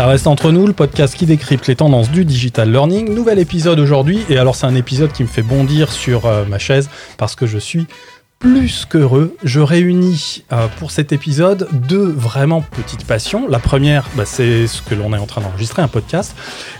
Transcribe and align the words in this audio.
Ça 0.00 0.06
reste 0.06 0.26
entre 0.26 0.50
nous, 0.50 0.66
le 0.66 0.72
podcast 0.72 1.14
qui 1.14 1.26
décrypte 1.26 1.66
les 1.66 1.76
tendances 1.76 2.10
du 2.10 2.24
digital 2.24 2.72
learning. 2.72 3.12
Nouvel 3.12 3.38
épisode 3.38 3.78
aujourd'hui. 3.78 4.24
Et 4.30 4.38
alors, 4.38 4.56
c'est 4.56 4.64
un 4.64 4.74
épisode 4.74 5.12
qui 5.12 5.22
me 5.22 5.28
fait 5.28 5.42
bondir 5.42 5.92
sur 5.92 6.24
euh, 6.24 6.46
ma 6.46 6.58
chaise 6.58 6.88
parce 7.18 7.36
que 7.36 7.46
je 7.46 7.58
suis 7.58 7.86
plus 8.38 8.86
qu'heureux. 8.86 9.36
Je 9.44 9.60
réunis 9.60 10.42
euh, 10.52 10.68
pour 10.78 10.90
cet 10.90 11.12
épisode 11.12 11.68
deux 11.70 12.10
vraiment 12.10 12.62
petites 12.62 13.04
passions. 13.06 13.46
La 13.46 13.58
première, 13.58 14.08
bah, 14.14 14.24
c'est 14.24 14.66
ce 14.66 14.80
que 14.80 14.94
l'on 14.94 15.12
est 15.12 15.18
en 15.18 15.26
train 15.26 15.42
d'enregistrer, 15.42 15.82
un 15.82 15.88
podcast. 15.88 16.34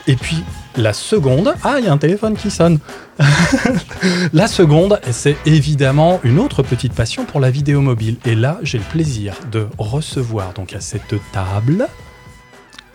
Et 0.06 0.16
puis 0.16 0.42
la 0.76 0.94
seconde, 0.94 1.52
ah, 1.62 1.74
il 1.78 1.84
y 1.84 1.88
a 1.88 1.92
un 1.92 1.98
téléphone 1.98 2.38
qui 2.38 2.50
sonne. 2.50 2.78
la 4.32 4.46
seconde, 4.46 4.98
c'est 5.10 5.36
évidemment 5.44 6.20
une 6.24 6.38
autre 6.38 6.62
petite 6.62 6.94
passion 6.94 7.26
pour 7.26 7.40
la 7.40 7.50
vidéo 7.50 7.82
mobile. 7.82 8.16
Et 8.24 8.34
là, 8.34 8.58
j'ai 8.62 8.78
le 8.78 8.84
plaisir 8.84 9.34
de 9.52 9.66
recevoir 9.76 10.54
donc 10.54 10.72
à 10.72 10.80
cette 10.80 11.16
table 11.32 11.86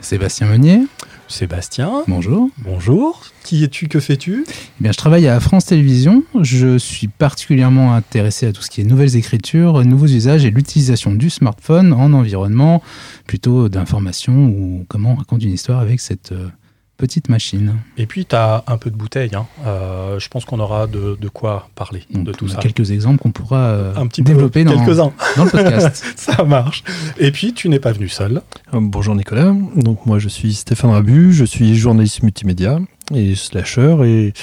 Sébastien 0.06 0.46
Meunier. 0.46 0.82
Sébastien. 1.28 2.04
Bonjour. 2.08 2.50
Bonjour. 2.60 3.24
Qui 3.44 3.64
es-tu 3.64 3.88
Que 3.88 4.00
fais-tu? 4.00 4.46
Eh 4.48 4.84
bien, 4.84 4.92
Je 4.92 4.98
travaille 4.98 5.28
à 5.28 5.40
France 5.40 5.66
Télévisions. 5.66 6.24
Je 6.40 6.78
suis 6.78 7.08
particulièrement 7.08 7.96
intéressé 7.96 8.46
à 8.46 8.54
tout 8.54 8.62
ce 8.62 8.70
qui 8.70 8.82
est 8.82 8.84
nouvelles 8.84 9.16
écritures, 9.16 9.84
nouveaux 9.84 10.06
usages 10.06 10.46
et 10.46 10.52
l'utilisation 10.52 11.12
du 11.12 11.32
smartphone 11.32 11.92
en 11.92 12.14
environnement 12.14 12.84
plutôt 13.26 13.68
d'information 13.68 14.46
ou 14.46 14.86
comment 14.88 15.14
on 15.14 15.16
raconte 15.16 15.44
une 15.44 15.54
histoire 15.54 15.80
avec 15.80 16.00
cette 16.00 16.34
euh, 16.34 16.50
petite 16.98 17.30
machine. 17.30 17.76
Et 17.98 18.06
puis, 18.06 18.26
tu 18.26 18.36
as 18.36 18.64
un 18.68 18.78
peu 18.78 18.90
de 18.90 18.96
bouteille. 18.96 19.36
Hein. 19.36 19.48
Euh, 19.66 20.20
je 20.20 20.30
pense 20.30 20.46
qu'on 20.46 20.60
aura 20.60 20.88
de, 20.88 21.18
quoi 21.34 21.70
parler 21.76 22.04
de 22.10 22.32
tout 22.32 22.48
ça. 22.48 22.60
Quelques 22.60 22.92
exemples 22.92 23.22
qu'on 23.22 23.32
pourra 23.32 23.60
euh, 23.60 23.96
un 23.96 24.08
petit 24.08 24.22
développer 24.22 24.64
dans, 24.64 24.78
quelques-uns. 24.78 25.12
dans 25.38 25.46
le 25.46 25.50
podcast. 25.50 26.06
ça 26.16 26.44
marche. 26.44 26.84
Et 27.18 27.32
puis, 27.32 27.54
tu 27.54 27.70
n'es 27.70 27.80
pas 27.80 27.92
venu 27.92 28.10
seul. 28.10 28.42
Euh, 28.74 28.80
bonjour 28.82 29.16
Nicolas. 29.16 29.54
Donc, 29.76 30.06
moi, 30.06 30.20
je 30.20 30.30
suis 30.30 30.54
Stéphane 30.54 30.92
Rabu. 30.92 31.34
Je 31.34 31.46
suis 31.46 31.76
journaliste 31.76 32.24
multimédia 32.24 32.80
et 33.14 33.36
slasher 33.36 33.98
et 34.06 34.34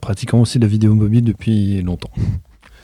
pratiquant 0.00 0.40
aussi 0.40 0.58
la 0.58 0.66
vidéo 0.66 0.94
mobile 0.94 1.24
depuis 1.24 1.82
longtemps. 1.82 2.10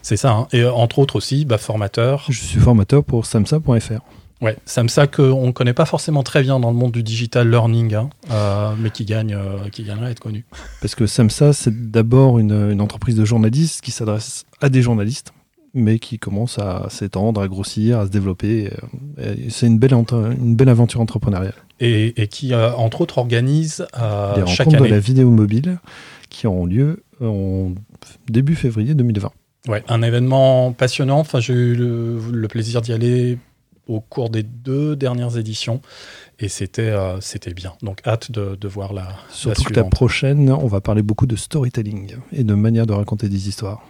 C'est 0.03 0.17
ça. 0.17 0.33
Hein. 0.33 0.49
Et 0.53 0.65
entre 0.65 0.99
autres 0.99 1.17
aussi, 1.17 1.45
bah, 1.45 1.59
formateur. 1.59 2.27
Je 2.29 2.41
suis 2.41 2.61
formateur 2.61 3.03
pour 3.03 3.25
samsa.fr. 3.25 4.01
Ouais, 4.45 4.59
Samsa 4.67 5.07
qu'on 5.07 5.47
ne 5.47 5.53
connaît 5.53 5.73
pas 5.73 5.87
forcément 5.87 6.23
très 6.23 6.43
bien 6.43 6.61
dans 6.61 6.71
le 6.71 6.77
monde 6.77 6.93
du 6.93 7.03
digital 7.03 7.51
learning, 7.51 7.95
hein, 7.95 8.11
euh, 8.31 8.75
mais 8.79 8.91
qui 8.91 9.07
gagne, 9.07 9.35
euh, 9.35 9.71
qui 9.73 9.85
gagnerait 9.85 10.09
à 10.09 10.11
être 10.11 10.21
connu. 10.21 10.45
Parce 10.83 10.95
que 10.95 11.07
Samsa, 11.07 11.55
c'est 11.55 11.91
d'abord 11.91 12.39
une, 12.39 12.79
entreprise 12.83 13.15
de 13.15 13.25
journalistes 13.25 13.81
qui 13.81 13.91
s'adresse 13.91 14.45
à 14.61 14.69
des 14.69 14.83
journalistes, 14.83 15.33
mais 15.73 15.99
qui 15.99 16.19
commence 16.19 16.59
à 16.59 16.89
s'étendre, 16.91 17.41
à 17.41 17.49
grossir, 17.49 18.01
à 18.01 18.05
se 18.05 18.11
développer. 18.11 18.71
C'est 19.49 19.67
une 19.67 19.79
belle, 19.79 19.95
une 19.95 20.55
belle 20.57 20.69
aventure 20.69 21.01
entrepreneuriale. 21.01 21.55
Et, 21.81 22.29
qui, 22.31 22.53
euh, 22.53 22.75
entre 22.75 23.01
autres, 23.01 23.17
organise 23.17 23.87
les 23.97 24.47
chaque 24.47 24.67
rencontres 24.67 24.85
de 24.85 24.91
la 24.91 25.01
vidéo 25.01 25.31
mobile 25.31 25.79
qui 26.29 26.47
auront 26.47 26.67
lieu 26.67 27.03
en 27.23 27.73
début 28.29 28.57
février 28.57 28.93
2020. 28.93 29.33
Ouais, 29.69 29.83
un 29.89 30.03
événement 30.03 30.73
passionnant. 30.73 31.21
Enfin, 31.21 31.41
j'ai 31.41 31.55
eu 31.55 31.75
le 31.75 32.47
plaisir 32.49 32.83
d'y 32.83 32.93
aller 32.93 33.39
au 33.87 34.01
cours 34.01 34.31
des 34.31 34.43
deux 34.43 34.97
dernières 34.97 35.37
éditions 35.37 35.81
et 36.39 36.49
c'était 36.49 36.83
euh, 36.83 37.21
c'était 37.21 37.53
bien. 37.53 37.75
Donc 37.83 38.01
hâte 38.07 38.31
de, 38.31 38.57
de 38.57 38.69
voir 38.69 38.93
la, 38.93 39.09
Surtout 39.31 39.73
la, 39.73 39.83
la 39.83 39.89
prochaine, 39.89 40.51
on 40.51 40.67
va 40.67 40.81
parler 40.81 41.03
beaucoup 41.03 41.27
de 41.27 41.37
storytelling 41.37 42.17
et 42.33 42.45
de 42.45 42.55
manière 42.55 42.87
de 42.87 42.93
raconter 42.93 43.29
des 43.29 43.49
histoires. 43.49 43.83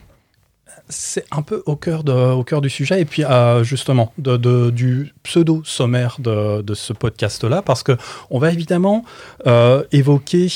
C'est 0.88 1.24
un 1.30 1.40
peu 1.40 1.62
au 1.64 1.76
cœur, 1.76 2.04
de, 2.04 2.12
au 2.12 2.44
cœur 2.44 2.60
du 2.60 2.68
sujet 2.68 3.00
et 3.00 3.04
puis 3.06 3.24
euh, 3.24 3.64
justement 3.64 4.12
de, 4.18 4.36
de, 4.36 4.70
du 4.70 5.14
pseudo 5.22 5.62
sommaire 5.64 6.16
de, 6.18 6.60
de 6.60 6.74
ce 6.74 6.92
podcast-là 6.92 7.62
parce 7.62 7.82
que 7.82 7.96
on 8.28 8.38
va 8.38 8.52
évidemment 8.52 9.04
euh, 9.46 9.82
évoquer 9.92 10.48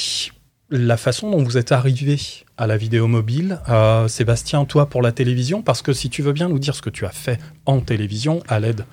la 0.70 0.98
façon 0.98 1.30
dont 1.30 1.42
vous 1.42 1.56
êtes 1.56 1.72
arrivé 1.72 2.18
à 2.58 2.66
la 2.66 2.76
vidéo 2.76 3.06
mobile. 3.06 3.58
Sébastien, 4.08 4.66
toi 4.66 4.84
pour 4.84 5.00
la 5.00 5.12
télévision, 5.12 5.62
parce 5.62 5.80
que 5.80 5.94
si 5.94 6.10
tu 6.10 6.20
veux 6.20 6.32
bien 6.32 6.50
nous 6.50 6.58
dire 6.58 6.74
ce 6.74 6.82
que 6.82 6.90
tu 6.90 7.06
as 7.06 7.10
fait 7.10 7.40
en 7.64 7.80
télévision 7.80 8.42
à 8.48 8.60
l'aide 8.60 8.84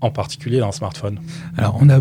en 0.00 0.10
particulier 0.10 0.60
un 0.60 0.72
smartphone 0.72 1.20
Alors, 1.56 1.78
on 1.80 1.88
a 1.88 2.00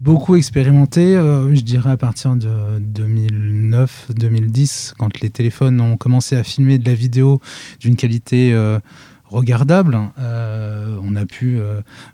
beaucoup 0.00 0.36
expérimenté, 0.36 1.16
euh, 1.16 1.52
je 1.54 1.60
dirais 1.60 1.90
à 1.90 1.96
partir 1.96 2.36
de 2.36 2.78
2009-2010, 2.80 4.94
quand 4.96 5.20
les 5.20 5.30
téléphones 5.30 5.80
ont 5.80 5.96
commencé 5.96 6.36
à 6.36 6.44
filmer 6.44 6.78
de 6.78 6.88
la 6.88 6.94
vidéo 6.94 7.40
d'une 7.80 7.96
qualité 7.96 8.52
euh, 8.52 8.78
regardable. 9.24 9.98
Euh, 10.18 10.96
on 11.02 11.16
a 11.16 11.26
pu 11.26 11.58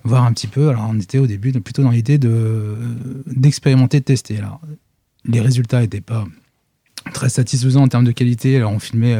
voir 0.02 0.24
un 0.24 0.32
petit 0.32 0.46
peu. 0.46 0.70
Alors, 0.70 0.86
on 0.88 0.98
était 0.98 1.18
au 1.18 1.26
début 1.26 1.52
plutôt 1.52 1.82
dans 1.82 1.90
l'idée 1.90 2.16
d'expérimenter, 2.18 4.00
de, 4.00 4.04
tester. 4.04 4.38
Alors, 4.38 4.62
les 5.24 5.40
résultats 5.40 5.80
n'étaient 5.80 6.00
pas 6.00 6.24
très 7.12 7.28
satisfaisants 7.28 7.82
en 7.82 7.88
termes 7.88 8.04
de 8.04 8.12
qualité. 8.12 8.56
Alors, 8.56 8.72
on 8.72 8.78
filmait. 8.78 9.18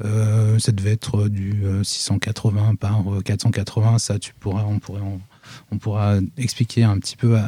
ça 0.00 0.72
devait 0.72 0.92
être 0.92 1.28
du 1.28 1.62
680 1.82 2.76
par 2.76 3.04
480, 3.24 3.98
ça 3.98 4.18
tu 4.18 4.32
pourras, 4.34 4.64
on 4.64 4.78
pourrait 4.80 5.02
en, 5.02 5.20
on 5.70 5.78
pourra 5.78 6.16
expliquer 6.36 6.84
un 6.84 6.98
petit 6.98 7.16
peu. 7.16 7.36
Euh, 7.36 7.42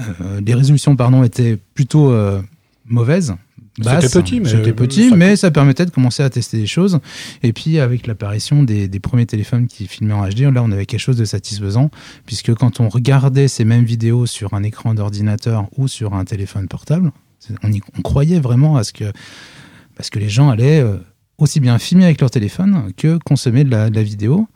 euh, 0.00 0.40
les 0.44 0.54
résolutions, 0.54 0.96
pardon, 0.96 1.22
étaient 1.22 1.58
plutôt 1.74 2.10
euh, 2.10 2.40
mauvaises. 2.86 3.34
C'était 3.80 4.08
petit, 4.08 4.40
mais, 4.40 4.72
petit, 4.72 5.10
ça... 5.10 5.16
mais 5.16 5.36
ça 5.36 5.52
permettait 5.52 5.86
de 5.86 5.90
commencer 5.90 6.24
à 6.24 6.30
tester 6.30 6.58
des 6.58 6.66
choses. 6.66 6.98
Et 7.44 7.52
puis, 7.52 7.78
avec 7.78 8.08
l'apparition 8.08 8.64
des, 8.64 8.88
premiers 8.98 9.26
téléphones 9.26 9.68
qui 9.68 9.86
filmaient 9.86 10.14
en 10.14 10.28
HD, 10.28 10.40
là, 10.52 10.64
on 10.64 10.72
avait 10.72 10.84
quelque 10.84 10.98
chose 11.00 11.16
de 11.16 11.24
satisfaisant, 11.24 11.90
puisque 12.26 12.52
quand 12.54 12.80
on 12.80 12.88
regardait 12.88 13.46
ces 13.46 13.64
mêmes 13.64 13.84
vidéos 13.84 14.26
sur 14.26 14.54
un 14.54 14.64
écran 14.64 14.94
d'ordinateur 14.94 15.68
ou 15.76 15.86
sur 15.86 16.14
un 16.14 16.24
téléphone 16.24 16.66
portable, 16.66 17.12
on, 17.62 18.02
croyait 18.02 18.40
vraiment 18.40 18.76
à 18.76 18.82
ce 18.82 18.92
que, 18.92 19.12
parce 19.94 20.10
que 20.10 20.18
les 20.18 20.28
gens 20.28 20.50
allaient 20.50 20.84
aussi 21.38 21.60
bien 21.60 21.78
filmer 21.78 22.06
avec 22.06 22.20
leur 22.20 22.32
téléphone 22.32 22.92
que 22.96 23.16
consommer 23.18 23.62
de 23.62 23.70
la 23.70 24.02
vidéo. 24.02 24.48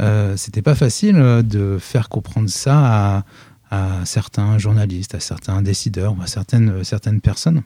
Euh, 0.00 0.36
c'était 0.36 0.62
pas 0.62 0.74
facile 0.74 1.16
euh, 1.16 1.42
de 1.42 1.78
faire 1.78 2.08
comprendre 2.08 2.48
ça 2.48 3.24
à, 3.70 4.04
certains 4.04 4.58
journalistes, 4.58 5.14
à 5.14 5.20
certains 5.20 5.62
décideurs, 5.62 6.16
à 6.20 6.26
certaines, 6.26 6.82
certaines 6.82 7.20
personnes. 7.20 7.62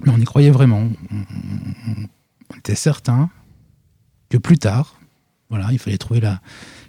Mais 0.00 0.12
on 0.12 0.18
y 0.18 0.24
croyait 0.24 0.50
vraiment. 0.52 0.88
On, 1.10 2.56
était 2.58 2.76
certain 2.76 3.28
que 4.28 4.38
plus 4.38 4.56
tard, 4.56 5.00
voilà, 5.50 5.66
il 5.72 5.80
fallait 5.80 5.98
trouver 5.98 6.20
la, 6.20 6.40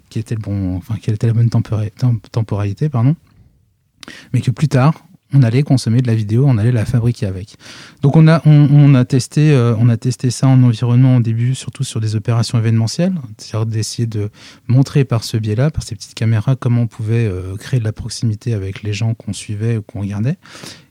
qui 0.09 0.19
était 0.19 0.35
le 0.35 0.41
bon, 0.41 0.77
enfin, 0.77 0.97
quelle 1.01 1.15
était 1.15 1.25
la 1.25 1.33
bonne 1.33 1.49
temporalité, 1.49 2.89
pardon, 2.89 3.15
mais 4.33 4.41
que 4.41 4.51
plus 4.51 4.67
tard, 4.67 5.06
on 5.33 5.43
allait 5.43 5.63
consommer 5.63 6.01
de 6.01 6.07
la 6.07 6.15
vidéo, 6.15 6.45
on 6.47 6.57
allait 6.57 6.71
la 6.71 6.85
fabriquer 6.85 7.25
avec. 7.25 7.55
Donc 8.01 8.15
on 8.15 8.27
a, 8.27 8.41
on, 8.45 8.95
a, 8.95 9.03
testé, 9.03 9.51
euh, 9.51 9.75
on 9.77 9.89
a 9.89 9.97
testé 9.97 10.31
ça 10.31 10.47
en 10.47 10.63
environnement 10.63 11.17
au 11.17 11.19
début, 11.19 11.53
surtout 11.53 11.83
sur 11.83 11.99
des 11.99 12.15
opérations 12.15 12.57
événementielles, 12.57 13.13
c'est-à-dire 13.37 13.65
d'essayer 13.65 14.07
de 14.07 14.29
montrer 14.67 15.03
par 15.03 15.25
ce 15.25 15.35
biais-là, 15.35 15.69
par 15.69 15.83
ces 15.83 15.95
petites 15.95 16.13
caméras, 16.13 16.55
comment 16.55 16.83
on 16.83 16.87
pouvait 16.87 17.27
euh, 17.27 17.57
créer 17.57 17.79
de 17.79 17.85
la 17.85 17.91
proximité 17.91 18.53
avec 18.53 18.83
les 18.83 18.93
gens 18.93 19.13
qu'on 19.13 19.33
suivait 19.33 19.77
ou 19.77 19.81
qu'on 19.81 19.99
regardait. 19.99 20.37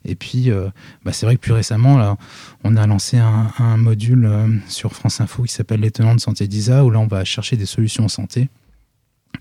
Et 0.04 0.14
puis, 0.14 0.50
euh, 0.50 0.68
bah, 1.04 1.12
c'est 1.12 1.24
vrai 1.24 1.36
que 1.36 1.40
plus 1.40 1.52
récemment, 1.52 1.96
là, 1.96 2.16
on 2.62 2.76
a 2.76 2.86
lancé 2.86 3.16
un, 3.18 3.76
module 3.76 4.30
sur 4.68 4.92
France 4.92 5.20
Info 5.20 5.42
qui 5.42 5.52
s'appelle 5.52 5.80
l'étonnant 5.80 6.14
de 6.14 6.20
santé 6.20 6.46
d'ISA, 6.46 6.84
où 6.84 6.90
là, 6.90 6.98
on 6.98 7.06
va 7.06 7.24
chercher 7.24 7.56
des 7.56 7.66
solutions 7.66 8.08
santé. 8.08 8.48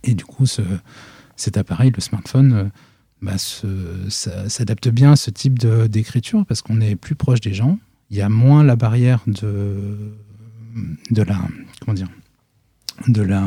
Et 0.04 0.14
du 0.14 0.26
coup, 0.26 0.46
ce, 0.46 0.62
cet 1.36 1.58
appareil, 1.58 1.92
le 1.94 2.02
smartphone, 2.02 2.72
bah, 3.22 3.34
s'adapte 3.38 4.90
bien 4.90 5.14
à 5.14 5.16
ce 5.16 5.32
type 5.32 5.66
d'écriture 5.88 6.46
parce 6.46 6.62
qu'on 6.62 6.82
est 6.82 6.96
plus 6.96 7.16
proche 7.16 7.42
des 7.42 7.54
gens. 7.54 7.80
Il 8.12 8.18
y 8.18 8.22
a 8.22 8.30
moins 8.30 8.64
la 8.64 8.76
barrière 8.76 9.20
de, 9.26 10.14
de 11.12 11.24
la. 11.24 11.38
Comment 11.80 11.96
dire 11.96 12.08
De 13.08 13.22
la. 13.22 13.44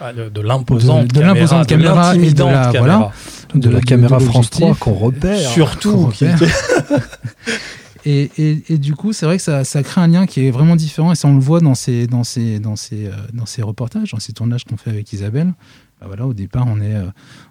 Ah, 0.00 0.12
de 0.12 0.40
l'imposante 0.40 1.08
de, 1.08 1.20
caméra, 1.20 1.64
caméra 1.64 2.16
et 2.16 2.32
de 2.32 2.44
la, 2.44 2.70
Voilà, 2.72 3.12
de, 3.54 3.70
la 3.70 3.80
caméra 3.80 4.18
France 4.20 4.50
3 4.50 4.74
qu'on 4.74 4.92
repère. 4.92 5.38
Surtout. 5.38 6.12
et, 8.04 8.30
et, 8.36 8.62
et, 8.68 8.78
du 8.78 8.94
coup, 8.94 9.12
c'est 9.12 9.24
vrai 9.24 9.36
que 9.36 9.42
ça, 9.42 9.64
ça, 9.64 9.82
crée 9.82 10.00
un 10.00 10.08
lien 10.08 10.26
qui 10.26 10.46
est 10.46 10.50
vraiment 10.50 10.76
différent 10.76 11.12
et 11.12 11.14
ça, 11.14 11.28
on 11.28 11.34
le 11.34 11.40
voit 11.40 11.60
dans 11.60 11.76
ces, 11.76 12.06
dans 12.06 12.24
ces, 12.24 12.58
dans 12.58 12.76
ces, 12.76 13.06
euh, 13.06 13.12
dans 13.32 13.46
ces 13.46 13.62
reportages, 13.62 14.10
dans 14.10 14.18
ces 14.18 14.32
tournages 14.32 14.64
qu'on 14.64 14.76
fait 14.76 14.90
avec 14.90 15.12
Isabelle. 15.12 15.54
Bah 16.00 16.06
voilà, 16.08 16.26
au 16.26 16.34
départ, 16.34 16.66
on 16.66 16.80
est, 16.80 16.94
euh, 16.94 17.06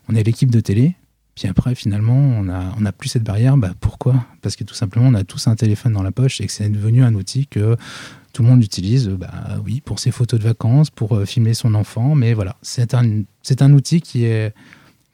on 0.09 0.15
est 0.15 0.23
l'équipe 0.23 0.51
de 0.51 0.59
télé 0.59 0.95
puis 1.35 1.47
après, 1.47 1.73
finalement, 1.73 2.15
on 2.15 2.43
n'a 2.43 2.73
on 2.79 2.85
a 2.85 2.91
plus 2.91 3.09
cette 3.09 3.23
barrière. 3.23 3.57
Bah, 3.57 3.71
pourquoi? 3.79 4.25
Parce 4.41 4.55
que 4.55 4.63
tout 4.63 4.75
simplement, 4.75 5.07
on 5.07 5.13
a 5.15 5.23
tous 5.23 5.47
un 5.47 5.55
téléphone 5.55 5.93
dans 5.93 6.03
la 6.03 6.11
poche 6.11 6.41
et 6.41 6.45
que 6.45 6.51
c'est 6.51 6.69
devenu 6.69 7.03
un 7.03 7.15
outil 7.15 7.47
que 7.47 7.75
tout 8.33 8.41
le 8.41 8.49
monde 8.49 8.63
utilise, 8.63 9.09
bah, 9.09 9.31
oui, 9.63 9.81
pour 9.81 9.99
ses 9.99 10.11
photos 10.11 10.39
de 10.39 10.45
vacances, 10.45 10.89
pour 10.89 11.15
euh, 11.15 11.25
filmer 11.25 11.53
son 11.53 11.75
enfant. 11.75 12.15
Mais 12.15 12.33
voilà, 12.33 12.55
c'est 12.61 12.93
un, 12.93 13.23
un 13.59 13.73
outil 13.73 14.01
qui 14.01 14.25
est, 14.25 14.53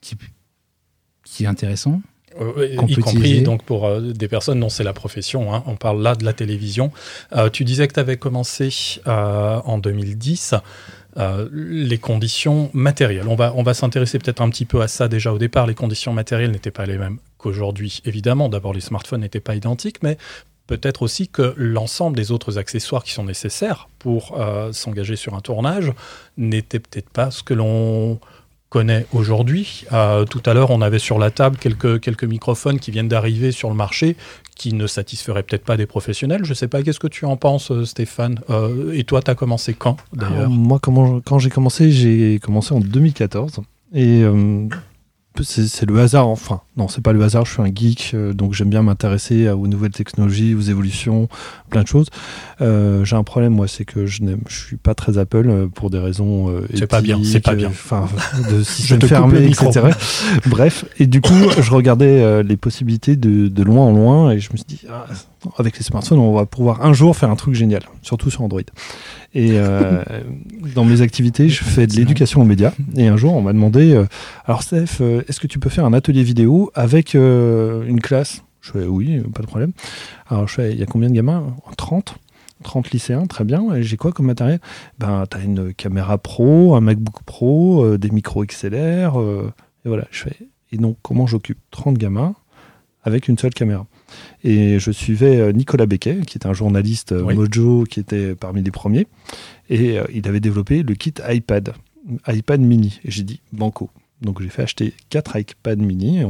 qui, 0.01 0.15
qui 1.23 1.43
est 1.43 1.47
intéressant. 1.47 2.01
Euh, 2.39 2.75
y 2.87 2.95
compris 2.95 3.41
donc 3.41 3.63
pour 3.63 3.85
euh, 3.85 4.13
des 4.13 4.27
personnes 4.27 4.59
dont 4.59 4.69
c'est 4.69 4.83
la 4.83 4.93
profession. 4.93 5.53
Hein. 5.53 5.63
On 5.67 5.75
parle 5.75 6.01
là 6.01 6.15
de 6.15 6.23
la 6.23 6.33
télévision. 6.33 6.91
tu 7.53 7.63
disais 7.63 7.87
que 7.87 7.93
tu 7.93 7.99
avais 7.99 8.17
commencé 8.17 8.69
en 9.05 9.77
2010. 9.77 10.55
Euh, 11.17 11.49
les 11.51 11.97
conditions 11.97 12.69
matérielles. 12.73 13.27
On 13.27 13.35
va, 13.35 13.53
on 13.55 13.63
va 13.63 13.73
s'intéresser 13.73 14.19
peut-être 14.19 14.41
un 14.41 14.49
petit 14.49 14.65
peu 14.65 14.81
à 14.81 14.87
ça 14.87 15.07
déjà 15.07 15.33
au 15.33 15.39
départ. 15.39 15.65
Les 15.65 15.73
conditions 15.73 16.13
matérielles 16.13 16.51
n'étaient 16.51 16.69
pas 16.69 16.85
les 16.85 16.99
mêmes 16.99 17.17
qu'aujourd'hui. 17.37 18.01
Évidemment, 18.05 18.47
d'abord, 18.47 18.73
les 18.73 18.81
smartphones 18.81 19.21
n'étaient 19.21 19.39
pas 19.39 19.55
identiques, 19.55 20.03
mais 20.03 20.17
peut-être 20.67 21.01
aussi 21.01 21.27
que 21.27 21.55
l'ensemble 21.57 22.15
des 22.15 22.31
autres 22.31 22.59
accessoires 22.59 23.03
qui 23.03 23.11
sont 23.11 23.23
nécessaires 23.23 23.89
pour 23.97 24.39
euh, 24.39 24.71
s'engager 24.71 25.15
sur 25.15 25.33
un 25.33 25.39
tournage 25.39 25.91
n'étaient 26.37 26.79
peut-être 26.79 27.09
pas 27.09 27.31
ce 27.31 27.41
que 27.41 27.55
l'on 27.55 28.19
connaît 28.69 29.05
aujourd'hui. 29.13 29.85
Euh, 29.91 30.25
tout 30.25 30.41
à 30.45 30.53
l'heure, 30.53 30.69
on 30.69 30.81
avait 30.81 30.99
sur 30.99 31.19
la 31.19 31.31
table 31.31 31.57
quelques, 31.57 31.99
quelques 31.99 32.23
microphones 32.23 32.79
qui 32.79 32.91
viennent 32.91 33.07
d'arriver 33.07 33.51
sur 33.51 33.69
le 33.69 33.75
marché 33.75 34.15
qui 34.55 34.73
ne 34.73 34.87
satisferaient 34.87 35.43
peut-être 35.43 35.63
pas 35.63 35.77
des 35.77 35.85
professionnels. 35.85 36.41
Je 36.43 36.49
ne 36.49 36.55
sais 36.55 36.67
pas, 36.67 36.83
qu'est-ce 36.83 36.99
que 36.99 37.07
tu 37.07 37.25
en 37.25 37.37
penses, 37.37 37.71
euh, 37.71 37.85
Stéphane 37.85 38.39
euh, 38.49 38.91
Et 38.93 39.03
toi, 39.03 39.21
tu 39.21 39.31
as 39.31 39.35
commencé 39.35 39.73
quand, 39.73 39.97
d'ailleurs? 40.13 40.49
Moi, 40.49 40.79
comment, 40.81 41.19
quand 41.21 41.39
j'ai 41.39 41.49
commencé, 41.49 41.91
j'ai 41.91 42.39
commencé 42.39 42.73
en 42.73 42.79
2014. 42.79 43.61
Et 43.95 44.23
c'est 45.43 45.85
le 45.85 45.99
hasard, 45.99 46.27
enfin, 46.27 46.61
non, 46.75 46.87
c'est 46.87 47.01
pas 47.01 47.13
le 47.13 47.23
hasard, 47.23 47.45
je 47.45 47.53
suis 47.53 47.61
un 47.61 47.71
geek, 47.73 48.11
euh, 48.13 48.33
donc 48.33 48.53
j'aime 48.53 48.69
bien 48.69 48.81
m'intéresser 48.81 49.49
aux 49.49 49.67
nouvelles 49.67 49.91
technologies, 49.91 50.53
aux 50.53 50.61
évolutions, 50.61 51.29
plein 51.69 51.83
de 51.83 51.87
choses. 51.87 52.07
Euh, 52.61 53.05
j'ai 53.05 53.15
un 53.15 53.23
problème, 53.23 53.53
moi, 53.53 53.67
c'est 53.67 53.85
que 53.85 54.05
je, 54.05 54.21
je 54.47 54.55
suis 54.55 54.77
pas 54.77 54.95
très 54.95 55.17
Apple 55.17 55.47
euh, 55.47 55.67
pour 55.67 55.89
des 55.89 55.99
raisons. 55.99 56.53
c'est 56.73 56.87
pas 56.87 57.01
bien, 57.01 57.19
c'est 57.23 57.39
pas 57.39 57.55
bien. 57.55 57.69
Enfin, 57.69 58.09
de 58.51 58.63
système 58.63 59.01
fermé, 59.01 59.45
etc. 59.45 59.81
Bref, 60.47 60.85
et 60.99 61.07
du 61.07 61.21
coup, 61.21 61.49
je 61.59 61.71
regardais 61.71 62.43
les 62.43 62.57
possibilités 62.57 63.15
de, 63.15 63.47
de, 63.47 63.63
loin 63.63 63.85
en 63.85 63.91
loin 63.91 64.31
et 64.31 64.39
je 64.39 64.51
me 64.51 64.57
suis 64.57 64.65
dit, 64.67 64.81
ah, 64.89 65.05
avec 65.57 65.77
les 65.77 65.83
smartphones, 65.83 66.19
on 66.19 66.33
va 66.33 66.45
pouvoir 66.45 66.85
un 66.85 66.93
jour 66.93 67.15
faire 67.15 67.29
un 67.29 67.35
truc 67.35 67.53
génial, 67.53 67.83
surtout 68.01 68.29
sur 68.29 68.41
Android. 68.41 68.61
Et 69.33 69.51
euh, 69.53 70.03
dans 70.75 70.85
mes 70.85 71.01
activités, 71.01 71.49
je 71.49 71.63
fais 71.63 71.87
de 71.87 71.93
l'éducation 71.93 72.41
aux 72.41 72.45
médias. 72.45 72.73
Et 72.95 73.07
un 73.07 73.17
jour, 73.17 73.33
on 73.35 73.41
m'a 73.41 73.53
demandé 73.53 73.93
euh, 73.93 74.05
Alors, 74.45 74.63
Steph, 74.63 75.01
euh, 75.01 75.21
est-ce 75.27 75.39
que 75.39 75.47
tu 75.47 75.59
peux 75.59 75.69
faire 75.69 75.85
un 75.85 75.93
atelier 75.93 76.23
vidéo 76.23 76.71
avec 76.73 77.13
une 77.13 77.99
classe? 78.01 78.43
Je 78.61 78.71
fais 78.71 78.85
Oui, 78.85 79.19
pas 79.33 79.41
de 79.41 79.47
problème. 79.47 79.71
Alors, 80.27 80.47
je 80.47 80.55
fais 80.55 80.71
Il 80.71 80.79
y 80.79 80.83
a 80.83 80.85
combien 80.85 81.09
de 81.09 81.15
gamins? 81.15 81.55
30 81.77 82.15
30 82.61 82.91
lycéens, 82.91 83.25
très 83.25 83.45
bien. 83.45 83.73
Et 83.73 83.83
j'ai 83.83 83.95
quoi 83.95 84.11
comme 84.11 84.25
matériel? 84.25 84.59
Ben, 84.97 85.23
tu 85.31 85.37
as 85.37 85.39
une 85.39 85.73
caméra 85.73 86.17
pro, 86.17 86.75
un 86.75 86.81
MacBook 86.81 87.23
Pro, 87.25 87.97
des 87.97 88.09
micros 88.09 88.43
XLR. 88.43 89.17
et 89.17 89.87
voilà, 89.87 90.03
je 90.11 90.23
fais. 90.23 90.35
Et 90.73 90.77
donc, 90.77 90.97
comment 91.01 91.25
j'occupe 91.25 91.59
30 91.71 91.97
gamins 91.97 92.35
avec 93.03 93.29
une 93.29 93.37
seule 93.37 93.53
caméra? 93.53 93.85
Et 94.43 94.79
je 94.79 94.91
suivais 94.91 95.37
euh, 95.37 95.51
Nicolas 95.51 95.85
Becquet, 95.85 96.21
qui 96.25 96.37
est 96.37 96.45
un 96.45 96.53
journaliste 96.53 97.11
euh, 97.11 97.33
Mojo, 97.33 97.83
qui 97.83 97.99
était 97.99 98.35
parmi 98.35 98.63
les 98.63 98.71
premiers. 98.71 99.07
Et 99.69 99.99
euh, 99.99 100.05
il 100.13 100.27
avait 100.27 100.39
développé 100.39 100.83
le 100.83 100.95
kit 100.95 101.13
iPad, 101.27 101.73
iPad 102.27 102.61
mini. 102.61 102.99
Et 103.03 103.11
j'ai 103.11 103.23
dit, 103.23 103.41
banco. 103.51 103.89
Donc 104.21 104.41
j'ai 104.41 104.49
fait 104.49 104.63
acheter 104.63 104.93
4 105.09 105.37
iPad 105.39 105.79
mini 105.79 106.19
et 106.19 106.25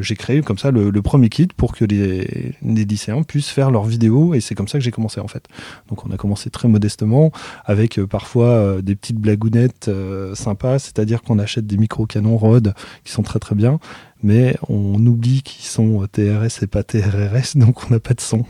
j'ai 0.00 0.14
créé 0.14 0.40
comme 0.42 0.58
ça 0.58 0.70
le, 0.70 0.90
premier 1.02 1.28
kit 1.28 1.48
pour 1.56 1.74
que 1.74 1.84
les, 1.84 2.54
les, 2.62 2.84
lycéens 2.84 3.22
puissent 3.22 3.50
faire 3.50 3.70
leurs 3.70 3.84
vidéos 3.84 4.34
et 4.34 4.40
c'est 4.40 4.54
comme 4.54 4.68
ça 4.68 4.78
que 4.78 4.84
j'ai 4.84 4.90
commencé 4.90 5.20
en 5.20 5.28
fait. 5.28 5.46
Donc 5.88 6.06
on 6.06 6.10
a 6.10 6.16
commencé 6.16 6.50
très 6.50 6.68
modestement 6.68 7.32
avec 7.64 8.00
parfois 8.04 8.80
des 8.82 8.94
petites 8.94 9.18
blagounettes 9.18 9.90
sympas, 10.34 10.78
c'est-à-dire 10.78 11.22
qu'on 11.22 11.38
achète 11.38 11.66
des 11.66 11.76
micro 11.76 12.06
canons 12.06 12.36
Rode 12.36 12.74
qui 13.04 13.12
sont 13.12 13.22
très 13.22 13.38
très 13.38 13.54
bien 13.54 13.78
mais 14.24 14.56
on 14.68 15.04
oublie 15.06 15.42
qu'ils 15.42 15.66
sont 15.66 16.06
TRS 16.10 16.62
et 16.62 16.66
pas 16.66 16.82
TRRS, 16.82 17.54
donc 17.56 17.84
on 17.84 17.90
n'a 17.90 18.00
pas 18.00 18.14
de 18.14 18.20
son. 18.20 18.44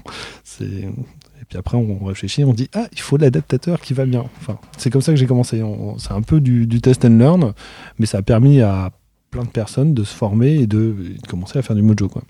Et 1.44 1.46
puis 1.46 1.58
après, 1.58 1.76
on 1.76 2.02
réfléchit, 2.02 2.42
on 2.42 2.54
dit 2.54 2.70
ah, 2.72 2.86
il 2.90 3.00
faut 3.00 3.18
l'adaptateur 3.18 3.78
qui 3.82 3.92
va 3.92 4.06
bien. 4.06 4.24
Enfin, 4.40 4.58
c'est 4.78 4.88
comme 4.88 5.02
ça 5.02 5.12
que 5.12 5.18
j'ai 5.18 5.26
commencé. 5.26 5.62
C'est 5.98 6.12
un 6.12 6.22
peu 6.22 6.40
du, 6.40 6.66
test 6.80 7.04
and 7.04 7.18
learn, 7.18 7.52
mais 7.98 8.06
ça 8.06 8.18
a 8.18 8.22
permis 8.22 8.62
à 8.62 8.92
plein 9.30 9.42
de 9.42 9.48
personnes 9.48 9.92
de 9.92 10.04
se 10.04 10.14
former 10.14 10.54
et 10.54 10.66
de, 10.66 10.96
commencer 11.28 11.58
à 11.58 11.62
faire 11.62 11.76
du 11.76 11.82
mojo. 11.82 12.08
Quoi. 12.08 12.22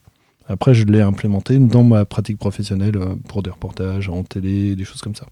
Après, 0.48 0.74
je 0.74 0.84
l'ai 0.84 1.00
implémenté 1.00 1.60
dans 1.60 1.84
ma 1.84 2.04
pratique 2.04 2.38
professionnelle 2.38 2.96
euh, 2.96 3.14
pour 3.28 3.44
des 3.44 3.50
reportages 3.50 4.08
en 4.08 4.24
télé, 4.24 4.74
des 4.74 4.84
choses 4.84 5.00
comme 5.00 5.14
ça. 5.14 5.26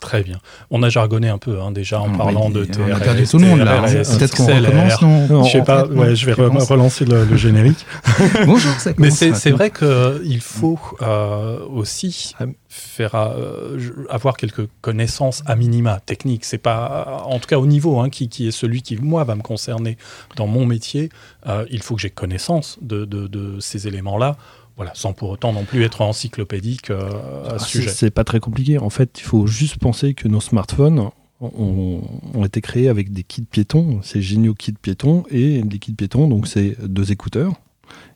Très 0.00 0.22
bien. 0.22 0.38
On 0.70 0.84
a 0.84 0.90
jargonné 0.90 1.28
un 1.28 1.38
peu 1.38 1.60
hein, 1.60 1.72
déjà 1.72 2.00
en 2.00 2.10
parlant 2.10 2.50
de 2.50 2.64
TRS. 2.64 2.80
On 2.88 2.94
a 2.94 3.00
perdu 3.00 3.26
tout 3.26 3.38
le 3.38 3.46
monde 3.46 3.60
là. 3.60 3.82
Peut-être 3.82 4.36
qu'on 4.36 4.46
recommence, 4.46 5.02
non 5.02 5.44
Je 5.44 5.50
sais 5.50 5.62
pas, 5.62 5.86
ouais, 5.86 6.14
je 6.14 6.26
vais 6.26 6.34
relancer 6.34 7.04
le, 7.04 7.36
générique. 7.36 7.84
Bonjour, 8.46 8.72
ça 8.74 8.92
Mais 8.96 9.10
c'est 9.10 9.50
vrai 9.50 9.70
qu'il 9.70 10.40
faut 10.40 10.78
euh, 11.02 11.58
aussi 11.66 12.34
faire 12.68 13.14
euh, 13.16 13.78
avoir 14.08 14.36
quelques 14.36 14.68
connaissances 14.82 15.42
à 15.46 15.56
minima 15.56 16.00
techniques. 16.04 16.44
C'est 16.44 16.58
pas, 16.58 17.22
en 17.24 17.40
tout 17.40 17.48
cas 17.48 17.58
au 17.58 17.66
niveau 17.66 17.98
hein, 17.98 18.08
qui, 18.08 18.28
qui, 18.28 18.46
est 18.46 18.52
celui 18.52 18.82
qui 18.82 18.96
moi 18.96 19.24
va 19.24 19.34
me 19.34 19.42
concerner 19.42 19.98
dans 20.36 20.46
mon 20.46 20.64
métier. 20.64 21.08
Euh, 21.48 21.64
il 21.70 21.82
faut 21.82 21.96
que 21.96 22.00
j'ai 22.00 22.10
connaissance 22.10 22.78
de, 22.82 23.04
de, 23.04 23.26
de 23.26 23.58
ces 23.58 23.88
éléments-là 23.88 24.36
voilà, 24.78 24.92
sans 24.94 25.12
pour 25.12 25.28
autant 25.30 25.52
non 25.52 25.64
plus 25.64 25.82
être 25.82 26.00
encyclopédique 26.00 26.90
euh, 26.90 27.48
à 27.48 27.58
ce 27.58 27.64
ah, 27.64 27.66
sujet. 27.66 27.88
C'est 27.90 28.10
pas 28.12 28.22
très 28.22 28.38
compliqué. 28.38 28.78
En 28.78 28.90
fait, 28.90 29.18
il 29.18 29.24
faut 29.24 29.48
juste 29.48 29.78
penser 29.78 30.14
que 30.14 30.28
nos 30.28 30.40
smartphones 30.40 31.10
ont, 31.40 32.00
été 32.44 32.60
créés 32.60 32.88
avec 32.88 33.12
des 33.12 33.24
kits 33.24 33.42
piétons, 33.42 34.00
ces 34.02 34.22
géniaux 34.22 34.54
kits 34.54 34.72
piétons, 34.72 35.24
et 35.30 35.62
des 35.62 35.80
kits 35.80 35.92
piétons, 35.92 36.28
donc 36.28 36.46
c'est 36.46 36.76
deux 36.80 37.10
écouteurs 37.10 37.54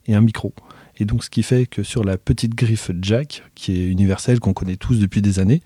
et 0.06 0.14
un 0.14 0.20
micro. 0.20 0.54
Et 0.98 1.04
donc, 1.04 1.24
ce 1.24 1.30
qui 1.30 1.42
fait 1.42 1.66
que 1.66 1.82
sur 1.82 2.04
la 2.04 2.16
petite 2.16 2.54
griffe 2.54 2.92
jack, 3.00 3.42
qui 3.56 3.72
est 3.72 3.88
universelle, 3.88 4.38
qu'on 4.38 4.52
connaît 4.52 4.76
tous 4.76 5.00
depuis 5.00 5.20
des 5.20 5.40
années, 5.40 5.62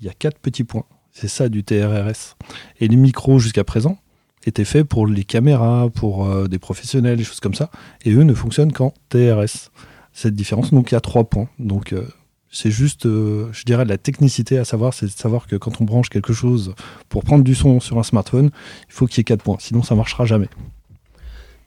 il 0.00 0.06
y 0.06 0.10
a 0.10 0.14
quatre 0.14 0.38
petits 0.38 0.64
points. 0.64 0.84
C'est 1.12 1.28
ça 1.28 1.50
du 1.50 1.62
TRRS. 1.62 2.36
Et 2.80 2.88
les 2.88 2.96
micros, 2.96 3.38
jusqu'à 3.38 3.64
présent, 3.64 3.98
étaient 4.46 4.64
faits 4.64 4.84
pour 4.84 5.06
les 5.06 5.24
caméras, 5.24 5.90
pour 5.90 6.26
euh, 6.26 6.46
des 6.46 6.58
professionnels, 6.58 7.18
des 7.18 7.24
choses 7.24 7.40
comme 7.40 7.54
ça. 7.54 7.70
Et 8.04 8.12
eux 8.12 8.22
ne 8.22 8.34
fonctionnent 8.34 8.72
qu'en 8.72 8.94
TRS 9.10 9.70
cette 10.18 10.34
différence. 10.34 10.72
Donc 10.72 10.90
il 10.90 10.94
y 10.94 10.96
a 10.96 11.00
trois 11.00 11.24
points. 11.24 11.48
Donc 11.58 11.92
euh, 11.92 12.06
c'est 12.50 12.70
juste, 12.70 13.06
euh, 13.06 13.48
je 13.52 13.64
dirais, 13.64 13.84
la 13.84 13.98
technicité 13.98 14.58
à 14.58 14.64
savoir, 14.64 14.94
c'est 14.94 15.06
de 15.06 15.10
savoir 15.10 15.46
que 15.46 15.56
quand 15.56 15.80
on 15.80 15.84
branche 15.84 16.08
quelque 16.08 16.32
chose 16.32 16.74
pour 17.08 17.22
prendre 17.22 17.44
du 17.44 17.54
son 17.54 17.80
sur 17.80 17.98
un 17.98 18.02
smartphone, 18.02 18.50
il 18.88 18.92
faut 18.92 19.06
qu'il 19.06 19.18
y 19.18 19.20
ait 19.20 19.24
quatre 19.24 19.42
points. 19.42 19.58
Sinon, 19.60 19.82
ça 19.82 19.94
marchera 19.94 20.24
jamais. 20.24 20.48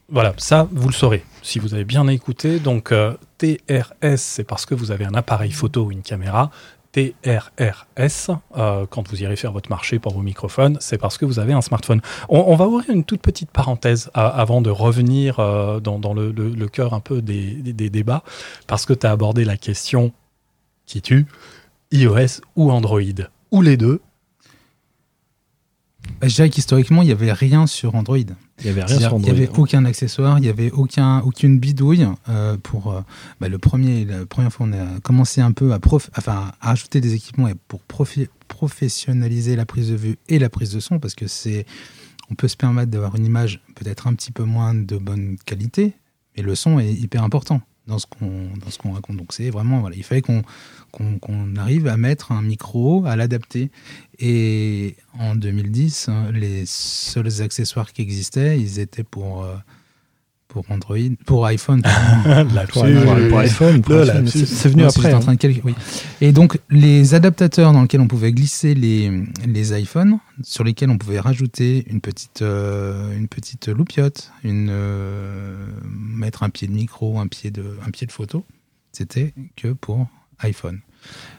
Voilà, 0.08 0.34
ça, 0.36 0.68
vous 0.70 0.88
le 0.88 0.94
saurez 0.94 1.24
si 1.40 1.58
vous 1.58 1.72
avez 1.72 1.84
bien 1.84 2.06
écouté. 2.08 2.58
Donc, 2.58 2.92
euh, 2.92 3.14
TRS, 3.38 4.16
c'est 4.16 4.44
parce 4.44 4.66
que 4.66 4.74
vous 4.74 4.90
avez 4.90 5.06
un 5.06 5.14
appareil 5.14 5.52
photo 5.52 5.86
ou 5.86 5.92
une 5.92 6.02
caméra. 6.02 6.50
TRRS, 6.92 8.30
euh, 8.56 8.86
quand 8.88 9.08
vous 9.08 9.22
irez 9.22 9.36
faire 9.36 9.52
votre 9.52 9.70
marché 9.70 9.98
pour 9.98 10.12
vos 10.12 10.20
microphones, 10.20 10.76
c'est 10.80 10.98
parce 10.98 11.16
que 11.16 11.24
vous 11.24 11.38
avez 11.38 11.54
un 11.54 11.62
smartphone. 11.62 12.02
On, 12.28 12.54
va 12.54 12.68
ouvrir 12.68 12.90
une 12.90 13.04
toute 13.04 13.22
petite 13.22 13.50
parenthèse 13.50 14.10
avant 14.14 14.60
de 14.60 14.68
revenir 14.68 15.40
euh, 15.40 15.80
dans, 15.80 16.12
le, 16.12 16.66
cœur 16.68 16.92
un 16.92 17.00
peu 17.00 17.22
des, 17.22 17.72
débats, 17.72 18.22
parce 18.66 18.84
que 18.84 18.92
tu 18.92 19.06
as 19.06 19.10
abordé 19.10 19.44
la 19.44 19.56
question 19.56 20.12
qui 20.84 21.00
tue, 21.00 21.26
iOS 21.92 22.42
ou 22.56 22.70
Android, 22.70 23.00
ou 23.50 23.62
les 23.62 23.78
deux. 23.78 24.00
Bah, 26.20 26.28
je 26.28 26.34
dirais 26.34 26.50
qu'historiquement, 26.50 27.02
il 27.02 27.06
n'y 27.06 27.12
avait 27.12 27.32
rien 27.32 27.66
sur 27.66 27.94
Android. 27.94 28.16
Il 28.16 28.64
n'y 28.64 28.70
avait 28.70 28.84
rien 28.84 28.98
sur 28.98 29.14
Android. 29.14 29.20
Il 29.28 29.34
n'y 29.34 29.42
avait 29.42 29.58
aucun 29.58 29.84
accessoire, 29.84 30.38
il 30.38 30.42
n'y 30.42 30.48
avait 30.48 30.70
aucun, 30.70 31.20
aucune 31.20 31.58
bidouille. 31.58 32.06
Euh, 32.28 32.56
pour 32.62 32.92
euh, 32.92 33.00
bah, 33.40 33.48
le 33.48 33.58
premier, 33.58 34.04
la 34.04 34.26
première 34.26 34.52
fois, 34.52 34.66
on 34.68 34.72
a 34.72 35.00
commencé 35.00 35.40
un 35.40 35.52
peu 35.52 35.72
à, 35.72 35.78
prof, 35.78 36.10
enfin, 36.16 36.52
à 36.60 36.70
ajouter 36.70 37.00
des 37.00 37.14
équipements 37.14 37.48
et 37.48 37.54
pour 37.68 37.80
professionnaliser 38.48 39.56
la 39.56 39.66
prise 39.66 39.90
de 39.90 39.96
vue 39.96 40.18
et 40.28 40.38
la 40.38 40.48
prise 40.48 40.72
de 40.72 40.80
son, 40.80 40.98
parce 40.98 41.14
que 41.14 41.26
c'est, 41.26 41.66
on 42.30 42.34
peut 42.34 42.48
se 42.48 42.56
permettre 42.56 42.90
d'avoir 42.90 43.16
une 43.16 43.26
image 43.26 43.60
peut-être 43.74 44.06
un 44.06 44.14
petit 44.14 44.32
peu 44.32 44.44
moins 44.44 44.74
de 44.74 44.98
bonne 44.98 45.36
qualité, 45.44 45.94
mais 46.36 46.42
le 46.42 46.54
son 46.54 46.78
est 46.78 46.92
hyper 46.92 47.22
important 47.24 47.62
dans 47.86 47.98
ce 47.98 48.06
qu'on 48.06 48.48
dans 48.58 48.70
ce 48.70 48.78
qu'on 48.78 48.92
raconte. 48.92 49.16
Donc 49.16 49.32
c'est 49.32 49.50
vraiment 49.50 49.80
voilà, 49.80 49.96
il 49.96 50.04
fallait 50.04 50.22
qu'on 50.22 50.42
qu'on 50.92 51.56
arrive 51.56 51.86
à 51.88 51.96
mettre 51.96 52.32
un 52.32 52.42
micro, 52.42 53.04
à 53.06 53.16
l'adapter. 53.16 53.70
Et 54.18 54.96
en 55.18 55.34
2010, 55.34 56.10
les 56.32 56.64
seuls 56.66 57.42
accessoires 57.42 57.92
qui 57.92 58.02
existaient, 58.02 58.60
ils 58.60 58.78
étaient 58.78 59.02
pour 59.04 59.44
euh, 59.44 59.56
pour 60.52 60.70
Android, 60.70 60.98
pour 61.24 61.46
iPhone. 61.46 61.82
pour, 62.72 62.84
iPhone, 63.38 63.82
c'est 64.26 64.68
venu 64.68 64.84
après. 64.84 65.12
Hein. 65.12 65.20
oui. 65.64 65.74
Et 66.20 66.32
donc, 66.32 66.58
les 66.68 67.14
adaptateurs 67.14 67.72
dans 67.72 67.80
lesquels 67.80 68.02
on 68.02 68.06
pouvait 68.06 68.32
glisser 68.32 68.74
les, 68.74 69.10
les 69.46 69.80
iPhones, 69.80 70.18
sur 70.42 70.62
lesquels 70.62 70.90
on 70.90 70.98
pouvait 70.98 71.20
rajouter 71.20 71.86
une 71.88 72.02
petite, 72.02 72.42
euh, 72.42 73.16
une 73.16 73.28
petite 73.28 73.68
loupiote, 73.68 74.30
une, 74.44 74.68
euh, 74.70 75.66
mettre 75.86 76.42
un 76.42 76.50
pied 76.50 76.68
de 76.68 76.74
micro, 76.74 77.18
un 77.18 77.28
pied 77.28 77.50
de, 77.50 77.78
un 77.86 77.90
pied 77.90 78.06
de 78.06 78.12
photo, 78.12 78.44
c'était 78.92 79.32
que 79.56 79.68
pour 79.68 80.06
iPhone. 80.42 80.80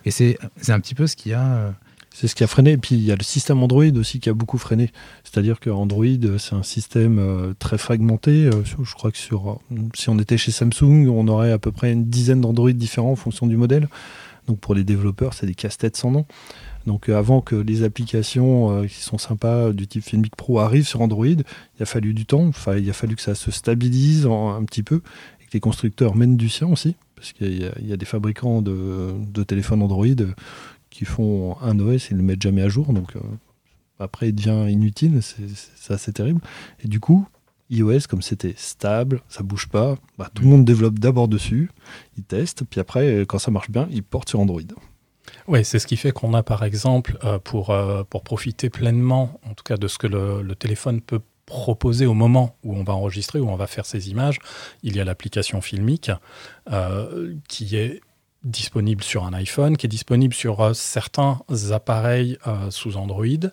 Et 0.06 0.12
c'est 0.12 0.38
un 0.68 0.80
petit 0.80 0.96
peu 0.96 1.08
ce 1.08 1.16
qu'il 1.16 1.32
y 1.32 1.36
a 1.36 1.46
euh, 1.46 1.72
c'est 2.14 2.28
ce 2.28 2.36
qui 2.36 2.44
a 2.44 2.48
freiné. 2.48 2.72
Et 2.72 2.78
puis 2.78 2.96
il 2.96 3.04
y 3.04 3.12
a 3.12 3.16
le 3.16 3.24
système 3.24 3.62
Android 3.62 3.92
aussi 3.98 4.20
qui 4.20 4.30
a 4.30 4.34
beaucoup 4.34 4.58
freiné. 4.58 4.92
C'est-à-dire 5.24 5.60
que 5.60 5.70
Android, 5.70 6.06
c'est 6.38 6.54
un 6.54 6.64
système 6.64 7.20
euh, 7.20 7.54
très 7.58 7.78
fragmenté. 7.78 8.46
Euh, 8.46 8.64
je 8.64 8.94
crois 8.94 9.12
que 9.12 9.18
sur, 9.18 9.52
euh, 9.52 9.76
si 9.96 10.10
on 10.10 10.20
était 10.20 10.38
chez 10.38 10.52
Samsung, 10.52 11.08
on 11.10 11.28
aurait 11.28 11.52
à 11.52 11.58
peu 11.58 11.72
près 11.72 11.92
une 11.92 12.06
dizaine 12.06 12.40
d'Android 12.40 12.72
différents 12.72 13.12
en 13.12 13.16
fonction 13.16 13.48
du 13.48 13.58
modèle. 13.58 13.90
Donc 14.48 14.60
pour 14.60 14.76
les 14.76 14.84
développeurs, 14.84 15.34
c'est 15.34 15.48
des 15.48 15.56
casse-têtes 15.56 15.98
sans 15.98 16.12
nom. 16.12 16.26
Donc 16.86 17.08
avant 17.08 17.40
que 17.40 17.56
les 17.56 17.84
applications 17.84 18.86
qui 18.86 19.00
sont 19.02 19.18
sympas 19.18 19.72
du 19.72 19.88
type 19.88 20.04
Filmic 20.04 20.36
Pro 20.36 20.60
arrivent 20.60 20.86
sur 20.86 21.00
Android, 21.00 21.26
il 21.26 21.82
a 21.82 21.86
fallu 21.86 22.14
du 22.14 22.26
temps. 22.26 22.52
Il 22.78 22.90
a 22.90 22.94
fallu 22.94 23.16
que 23.16 23.22
ça 23.22 23.36
se 23.36 23.52
stabilise 23.52 24.26
un 24.26 24.66
petit 24.66 24.84
peu 24.84 25.02
les 25.54 25.60
constructeurs 25.60 26.16
mènent 26.16 26.38
du 26.38 26.50
sien 26.50 26.68
aussi, 26.68 26.96
parce 27.24 27.32
qu'il 27.32 27.58
y, 27.62 27.65
a- 27.65 27.72
il 27.80 27.88
y 27.88 27.94
a 27.94 27.98
des 27.98 28.06
fabricants 28.06 28.62
de, 28.62 29.13
de 29.18 29.44
téléphones 29.44 29.82
Android 29.82 30.06
qui 30.89 31.06
font 31.06 31.56
un 31.62 31.80
OS 31.80 32.12
et 32.12 32.13
ne 32.15 32.20
le 32.20 32.25
mettent 32.25 32.42
jamais 32.42 32.62
à 32.62 32.68
jour, 32.68 32.92
donc 32.92 33.15
euh, 33.15 33.20
après 33.98 34.27
il 34.30 34.36
devient 34.36 34.70
inutile, 34.70 35.22
c'est 35.22 35.94
assez 35.94 36.12
terrible. 36.12 36.42
Et 36.84 36.89
du 36.89 37.00
coup, 37.00 37.25
iOS, 37.70 38.01
comme 38.10 38.22
c'était 38.22 38.53
stable, 38.58 39.22
ça 39.30 39.42
bouge 39.42 39.68
pas, 39.70 39.96
bah, 40.18 40.30
tout 40.34 40.44
le 40.44 40.50
monde 40.50 40.65
développe 40.65 41.00
d'abord 41.00 41.30
dessus, 41.30 41.72
ils 42.18 42.24
testent, 42.24 42.65
puis 42.70 42.82
après, 42.82 43.22
quand 43.22 43.39
ça 43.39 43.51
marche 43.51 43.72
bien, 43.72 43.88
ils 43.89 44.03
portent 44.03 44.27
sur 44.30 44.42
Android. 44.42 44.60
Oui, 45.48 45.63
c'est 45.63 45.80
ce 45.80 45.88
qui 45.88 45.96
fait 45.96 46.12
qu'on 46.12 46.34
a 46.34 46.44
par 46.44 46.63
exemple, 46.63 47.18
euh, 47.24 47.39
pour, 47.39 47.70
euh, 47.70 48.03
pour 48.03 48.24
profiter 48.24 48.70
pleinement, 48.70 49.39
en 49.50 49.53
tout 49.53 49.63
cas 49.63 49.77
de 49.77 49.88
ce 49.88 49.98
que 49.98 50.08
le, 50.08 50.42
le 50.42 50.56
téléphone 50.56 51.00
peut 51.00 51.22
proposer 51.46 52.06
au 52.06 52.14
moment 52.14 52.56
où 52.64 52.76
on 52.76 52.84
va 52.84 52.94
enregistrer, 52.94 53.40
où 53.40 53.50
on 53.50 53.56
va 53.56 53.68
faire 53.68 53.86
ces 53.86 54.10
images, 54.10 54.40
il 54.82 54.96
y 54.96 55.00
a 55.00 55.04
l'application 55.04 55.62
Filmic 55.62 56.12
euh, 56.72 57.36
qui 57.48 57.76
est 57.76 58.02
disponible 58.44 59.04
sur 59.04 59.24
un 59.26 59.34
iPhone, 59.34 59.78
qui 59.78 59.86
est 59.86 59.90
disponible 59.90 60.34
sur 60.34 60.62
euh, 60.62 60.74
certains 60.74 61.40
appareils 61.72 62.38
euh, 62.48 62.70
sous 62.72 62.98
Android. 62.98 63.50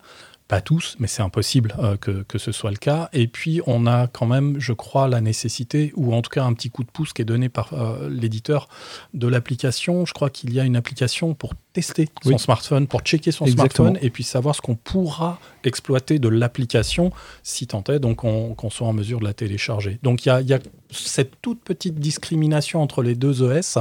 Pas 0.51 0.61
tous, 0.61 0.97
mais 0.99 1.07
c'est 1.07 1.23
impossible 1.23 1.77
euh, 1.79 1.97
que, 1.97 2.25
que 2.25 2.37
ce 2.39 2.51
soit 2.51 2.73
le 2.73 2.77
cas. 2.77 3.09
Et 3.13 3.29
puis, 3.29 3.61
on 3.69 3.87
a 3.87 4.09
quand 4.09 4.27
même, 4.27 4.57
je 4.59 4.73
crois, 4.73 5.07
la 5.07 5.21
nécessité, 5.21 5.93
ou 5.95 6.13
en 6.13 6.23
tout 6.23 6.31
cas 6.31 6.43
un 6.43 6.53
petit 6.55 6.71
coup 6.71 6.83
de 6.83 6.91
pouce 6.91 7.13
qui 7.13 7.23
est 7.23 7.25
donné 7.25 7.49
par 7.49 7.73
euh, 7.73 8.09
l'éditeur 8.11 8.69
de 9.15 9.29
l'application. 9.29 10.05
Je 10.07 10.13
crois 10.13 10.29
qu'il 10.29 10.53
y 10.53 10.59
a 10.59 10.65
une 10.65 10.75
application 10.75 11.35
pour 11.35 11.55
tester 11.73 12.09
son 12.25 12.37
smartphone, 12.37 12.89
pour 12.89 13.03
checker 13.03 13.31
son 13.31 13.45
Exactement. 13.45 13.91
smartphone 13.91 14.05
et 14.05 14.11
puis 14.11 14.25
savoir 14.25 14.57
ce 14.57 14.61
qu'on 14.61 14.75
pourra 14.75 15.39
exploiter 15.63 16.19
de 16.19 16.29
l'application 16.29 17.13
si 17.45 17.69
tant 17.69 17.85
est 17.85 18.01
donc 18.01 18.25
on- 18.25 18.55
qu'on 18.55 18.71
soit 18.71 18.89
en 18.89 18.93
mesure 18.93 19.21
de 19.21 19.25
la 19.25 19.35
télécharger. 19.35 20.01
Donc 20.03 20.27
il 20.27 20.31
y 20.31 20.33
a, 20.33 20.41
il 20.41 20.49
y 20.49 20.53
a 20.55 20.59
cette 20.91 21.41
toute 21.43 21.61
petite 21.63 21.95
discrimination 22.01 22.83
entre 22.83 23.05
les 23.05 23.15
deux 23.15 23.43
OS, 23.43 23.79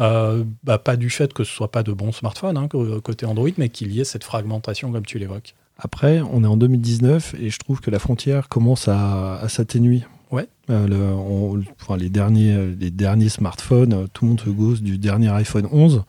euh, 0.00 0.42
bah, 0.64 0.78
pas 0.78 0.96
du 0.96 1.08
fait 1.08 1.32
que 1.32 1.44
ce 1.44 1.52
soit 1.54 1.70
pas 1.70 1.84
de 1.84 1.92
bons 1.92 2.10
smartphones 2.10 2.56
hein, 2.56 2.66
côté 2.68 3.26
Android, 3.26 3.50
mais 3.58 3.68
qu'il 3.68 3.92
y 3.92 4.00
ait 4.00 4.04
cette 4.04 4.24
fragmentation 4.24 4.90
comme 4.90 5.06
tu 5.06 5.20
l'évoques. 5.20 5.54
Après, 5.82 6.20
on 6.20 6.44
est 6.44 6.46
en 6.46 6.56
2019 6.56 7.34
et 7.40 7.50
je 7.50 7.58
trouve 7.58 7.80
que 7.80 7.90
la 7.90 7.98
frontière 7.98 8.48
commence 8.48 8.86
à, 8.88 9.36
à 9.40 9.48
s'atténuer. 9.48 10.02
Ouais. 10.30 10.46
Euh, 10.68 10.86
le- 10.86 10.96
on- 11.14 11.60
enfin, 11.80 11.96
les, 11.96 12.10
derniers, 12.10 12.74
les 12.78 12.90
derniers 12.90 13.28
smartphones, 13.30 13.92
euh, 13.94 14.06
tout 14.12 14.24
le 14.24 14.30
monde 14.30 14.40
se 14.40 14.50
gosse 14.50 14.82
du 14.82 14.98
dernier 14.98 15.28
iPhone 15.30 15.66
11, 15.72 16.04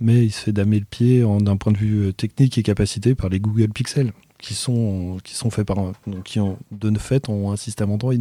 mais 0.00 0.24
il 0.24 0.30
se 0.32 0.40
fait 0.40 0.52
damer 0.52 0.78
le 0.80 0.86
pied 0.86 1.22
d'un 1.40 1.56
point 1.56 1.72
de 1.72 1.78
vue 1.78 2.06
euh, 2.08 2.12
technique 2.12 2.56
et 2.58 2.62
capacité 2.62 3.14
par 3.14 3.28
les 3.28 3.38
Google 3.40 3.68
Pixel, 3.68 4.12
qui 4.38 4.54
sont, 4.54 5.18
qui 5.22 5.34
sont 5.34 5.50
faits 5.50 5.66
par 5.66 5.78
un- 5.78 5.92
qui 6.24 6.40
ont, 6.40 6.56
de 6.72 6.98
fait 6.98 7.28
ont 7.28 7.52
un 7.52 7.56
système 7.56 7.90
Android. 7.90 8.14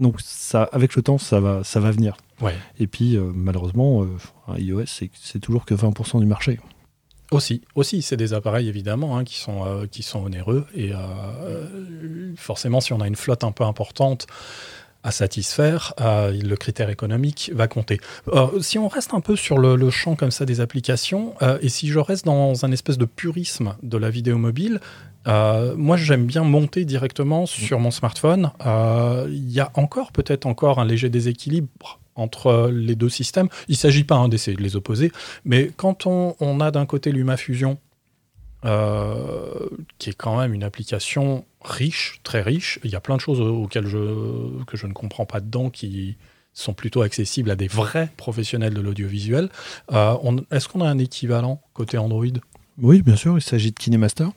Donc 0.00 0.16
ça, 0.20 0.68
avec 0.72 0.94
le 0.96 1.02
temps, 1.02 1.18
ça 1.18 1.40
va, 1.40 1.64
ça 1.64 1.80
va 1.80 1.90
venir. 1.90 2.16
Ouais. 2.40 2.54
Et 2.78 2.86
puis 2.86 3.16
euh, 3.16 3.30
malheureusement, 3.34 4.04
euh, 4.04 4.58
iOS, 4.58 4.84
c'est 4.86 5.38
toujours 5.40 5.64
que 5.64 5.74
20% 5.74 6.20
du 6.20 6.26
marché. 6.26 6.60
Aussi, 7.30 7.60
aussi, 7.74 8.00
c'est 8.00 8.16
des 8.16 8.32
appareils 8.32 8.68
évidemment 8.68 9.18
hein, 9.18 9.24
qui 9.24 9.38
sont 9.38 9.66
euh, 9.66 9.86
qui 9.86 10.02
sont 10.02 10.20
onéreux 10.24 10.66
et 10.74 10.92
euh, 10.92 11.66
forcément, 12.36 12.80
si 12.80 12.92
on 12.92 13.00
a 13.00 13.06
une 13.06 13.16
flotte 13.16 13.44
un 13.44 13.52
peu 13.52 13.64
importante 13.64 14.26
à 15.04 15.10
satisfaire, 15.10 15.94
euh, 16.00 16.32
le 16.32 16.56
critère 16.56 16.90
économique 16.90 17.50
va 17.54 17.68
compter. 17.68 18.00
Euh, 18.28 18.60
si 18.60 18.78
on 18.78 18.88
reste 18.88 19.14
un 19.14 19.20
peu 19.20 19.36
sur 19.36 19.58
le, 19.58 19.90
champ 19.90 20.16
comme 20.16 20.30
ça 20.30 20.44
des 20.44 20.60
applications, 20.60 21.34
euh, 21.42 21.58
et 21.62 21.68
si 21.68 21.88
je 21.88 21.98
reste 21.98 22.24
dans 22.24 22.64
un 22.64 22.72
espèce 22.72 22.98
de 22.98 23.04
purisme 23.04 23.76
de 23.82 23.96
la 23.96 24.10
vidéo 24.10 24.38
mobile, 24.38 24.80
euh, 25.26 25.74
moi 25.76 25.96
j'aime 25.96 26.26
bien 26.26 26.42
monter 26.42 26.84
directement 26.84 27.46
sur 27.46 27.78
mon 27.78 27.90
smartphone. 27.90 28.50
Euh, 28.66 29.26
Il 29.30 29.50
y 29.50 29.60
a 29.60 29.70
encore 29.74 30.12
peut-être 30.12 30.46
encore 30.46 30.78
un 30.78 30.84
léger 30.84 31.10
déséquilibre 31.10 32.00
entre 32.18 32.70
les 32.72 32.96
deux 32.96 33.08
systèmes. 33.08 33.48
Il 33.68 33.72
ne 33.72 33.76
s'agit 33.76 34.04
pas 34.04 34.16
hein, 34.16 34.28
d'essayer 34.28 34.56
de 34.56 34.62
les 34.62 34.76
opposer, 34.76 35.12
mais 35.44 35.70
quand 35.76 36.06
on, 36.06 36.60
a 36.60 36.70
d'un 36.70 36.86
côté 36.86 37.12
LumaFusion, 37.12 37.78
euh, 38.64 39.68
qui 39.98 40.10
est 40.10 40.14
quand 40.14 40.38
même 40.38 40.52
une 40.52 40.64
application 40.64 41.44
riche, 41.62 42.20
très 42.24 42.42
riche, 42.42 42.80
il 42.84 42.90
y 42.90 42.96
a 42.96 43.00
plein 43.00 43.16
de 43.16 43.20
choses 43.20 43.40
auxquelles 43.40 43.86
je, 43.86 44.64
que 44.64 44.76
je 44.76 44.86
ne 44.86 44.92
comprends 44.92 45.26
pas 45.26 45.40
dedans 45.40 45.70
qui 45.70 46.16
sont 46.52 46.74
plutôt 46.74 47.02
accessibles 47.02 47.50
à 47.50 47.56
des 47.56 47.68
vrais 47.68 48.10
professionnels 48.16 48.74
de 48.74 48.80
l'audiovisuel. 48.80 49.48
Euh, 49.92 50.16
Est-ce 50.50 50.68
qu'on 50.68 50.80
a 50.80 50.88
un 50.88 50.98
équivalent 50.98 51.62
côté 51.72 51.98
Android? 51.98 52.26
Oui, 52.78 53.02
bien 53.02 53.16
sûr, 53.16 53.38
il 53.38 53.42
s'agit 53.42 53.70
de 53.70 53.78
KineMaster. 53.78 54.28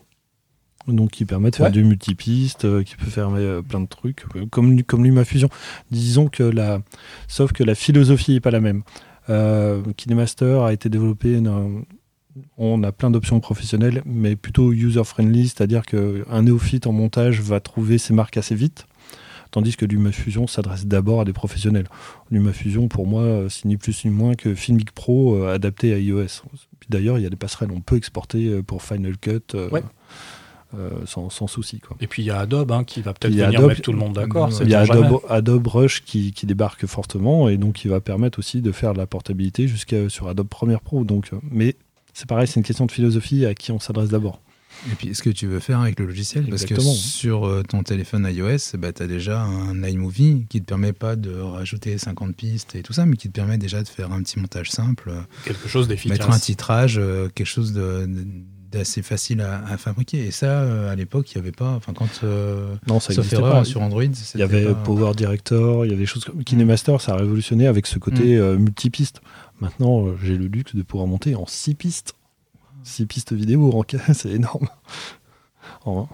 Donc, 0.88 1.10
qui 1.12 1.24
permet 1.24 1.50
de 1.50 1.56
faire 1.56 1.66
Ouais. 1.66 1.72
du 1.72 1.84
multipiste, 1.84 2.64
euh, 2.64 2.82
qui 2.82 2.96
peut 2.96 3.06
faire 3.06 3.30
euh, 3.34 3.62
plein 3.62 3.80
de 3.80 3.86
trucs, 3.86 4.24
euh, 4.36 4.46
comme, 4.50 4.82
comme 4.82 5.04
LumaFusion. 5.04 5.48
Disons 5.90 6.28
que 6.28 6.42
la. 6.42 6.80
Sauf 7.28 7.52
que 7.52 7.62
la 7.62 7.74
philosophie 7.74 8.32
n'est 8.32 8.40
pas 8.40 8.50
la 8.50 8.60
même. 8.60 8.82
KineMaster 9.96 10.60
a 10.64 10.72
été 10.72 10.88
développé. 10.88 11.40
on 12.58 12.82
a 12.82 12.92
plein 12.92 13.10
d'options 13.10 13.40
professionnelles, 13.40 14.02
mais 14.04 14.36
plutôt 14.36 14.72
user-friendly, 14.72 15.48
c'est-à-dire 15.48 15.82
qu'un 15.82 16.42
néophyte 16.42 16.86
en 16.86 16.92
montage 16.92 17.40
va 17.40 17.60
trouver 17.60 17.98
ses 17.98 18.14
marques 18.14 18.36
assez 18.36 18.54
vite. 18.54 18.86
Tandis 19.50 19.76
que 19.76 19.84
LumaFusion 19.84 20.46
s'adresse 20.46 20.86
d'abord 20.86 21.20
à 21.20 21.24
des 21.26 21.34
professionnels. 21.34 21.86
LumaFusion, 22.30 22.88
pour 22.88 23.06
moi, 23.06 23.44
c'est 23.50 23.66
ni 23.66 23.76
plus 23.76 24.04
ni 24.06 24.10
moins 24.10 24.34
que 24.34 24.54
Filmic 24.54 24.92
Pro 24.92 25.44
adapté 25.44 25.92
à 25.92 25.98
iOS. 25.98 26.42
D'ailleurs, 26.88 27.18
il 27.18 27.22
y 27.22 27.26
a 27.26 27.30
des 27.30 27.36
passerelles, 27.36 27.70
on 27.70 27.80
peut 27.80 27.96
exporter 27.96 28.62
pour 28.62 28.82
Final 28.82 29.18
Cut 29.18 29.54
Ouais. 29.70 29.82
Euh, 30.78 30.90
sans, 31.06 31.30
sans 31.30 31.46
souci. 31.46 31.78
Quoi. 31.80 31.96
Et 32.00 32.06
puis 32.06 32.22
il 32.22 32.26
y 32.26 32.30
a 32.30 32.38
Adobe 32.40 32.72
hein, 32.72 32.84
qui 32.84 33.02
va 33.02 33.12
peut-être 33.14 33.32
Il 33.32 33.38
y 33.38 33.42
a 33.42 33.46
venir 33.46 33.60
Adobe- 33.60 33.68
mettre 33.68 33.82
tout 33.82 33.92
le 33.92 33.98
monde 33.98 34.14
d'accord. 34.14 34.50
Il 34.62 34.68
y 34.68 34.74
a. 34.74 34.80
Adobe, 34.80 35.20
Adobe 35.28 35.66
Rush 35.66 36.02
qui, 36.04 36.32
qui 36.32 36.46
débarque 36.46 36.86
fortement 36.86 37.48
et 37.48 37.56
donc 37.56 37.74
qui 37.74 37.88
va 37.88 38.00
permettre 38.00 38.38
aussi 38.38 38.60
de 38.62 38.72
faire 38.72 38.92
de 38.92 38.98
la 38.98 39.06
portabilité 39.06 39.68
jusqu'à 39.68 40.08
sur 40.08 40.28
Adobe 40.28 40.48
Premiere 40.48 40.80
Pro. 40.80 41.04
Donc, 41.04 41.30
euh, 41.32 41.36
mais 41.50 41.76
c'est 42.14 42.26
pareil, 42.26 42.46
c'est 42.46 42.60
une 42.60 42.64
question 42.66 42.86
de 42.86 42.92
philosophie 42.92 43.46
à 43.46 43.54
qui 43.54 43.72
on 43.72 43.78
s'adresse 43.80 44.08
d'abord. 44.10 44.40
Et 44.90 44.94
puis, 44.96 45.14
ce 45.14 45.22
que 45.22 45.30
tu 45.30 45.46
veux 45.46 45.60
faire 45.60 45.80
avec 45.80 46.00
le 46.00 46.06
logiciel, 46.06 46.44
parce 46.48 46.64
que 46.64 46.74
sur 46.96 47.46
euh, 47.46 47.62
ton 47.62 47.82
téléphone 47.84 48.26
iOS, 48.28 48.76
bah, 48.78 48.92
tu 48.92 49.02
as 49.02 49.06
déjà 49.06 49.42
un 49.42 49.80
iMovie 49.84 50.46
qui 50.48 50.60
te 50.60 50.66
permet 50.66 50.92
pas 50.92 51.14
de 51.14 51.30
rajouter 51.38 51.98
50 51.98 52.34
pistes 52.34 52.74
et 52.74 52.82
tout 52.82 52.92
ça, 52.92 53.06
mais 53.06 53.16
qui 53.16 53.28
te 53.28 53.32
permet 53.34 53.58
déjà 53.58 53.82
de 53.82 53.86
faire 53.88 54.10
un 54.12 54.22
petit 54.22 54.40
montage 54.40 54.70
simple, 54.70 55.12
quelque 55.44 55.68
chose 55.68 55.86
d'efficace. 55.88 56.18
mettre 56.18 56.30
un 56.32 56.38
titrage, 56.38 57.00
quelque 57.34 57.46
chose 57.46 57.72
de- 57.74 58.06
de- 58.06 58.26
d'assez 58.72 59.02
facile 59.02 59.40
à, 59.42 59.64
à 59.66 59.76
fabriquer. 59.76 60.26
Et 60.26 60.30
ça, 60.30 60.46
euh, 60.62 60.90
à 60.90 60.96
l'époque, 60.96 61.30
il 61.32 61.38
n'y 61.38 61.42
avait 61.42 61.52
pas. 61.52 61.70
Enfin, 61.70 61.92
quand. 61.92 62.08
euh, 62.24 62.74
Non, 62.88 62.98
ça 62.98 63.12
sauf 63.12 63.32
erreur, 63.32 63.52
pas. 63.52 63.64
sur 63.64 63.82
Android, 63.82 64.02
Il 64.02 64.40
y 64.40 64.42
avait 64.42 64.64
pas- 64.64 64.74
Power 64.74 65.14
Director, 65.14 65.84
il 65.84 65.90
y 65.90 65.92
avait 65.92 66.00
des 66.02 66.06
choses 66.06 66.24
comme 66.24 66.42
KineMaster, 66.42 66.96
ça 67.00 67.12
a 67.12 67.16
révolutionné 67.16 67.66
avec 67.66 67.86
ce 67.86 67.98
côté 67.98 68.36
euh, 68.36 68.56
multipiste. 68.58 69.20
Maintenant, 69.60 70.06
j'ai 70.22 70.36
le 70.36 70.46
luxe 70.46 70.74
de 70.74 70.82
pouvoir 70.82 71.06
monter 71.06 71.34
en 71.36 71.46
6 71.46 71.74
pistes. 71.74 72.14
6 72.84 73.06
pistes 73.06 73.32
vidéo, 73.32 73.70
en 73.72 73.84
c'est 74.14 74.30
énorme. 74.30 74.68
En- 75.84 76.08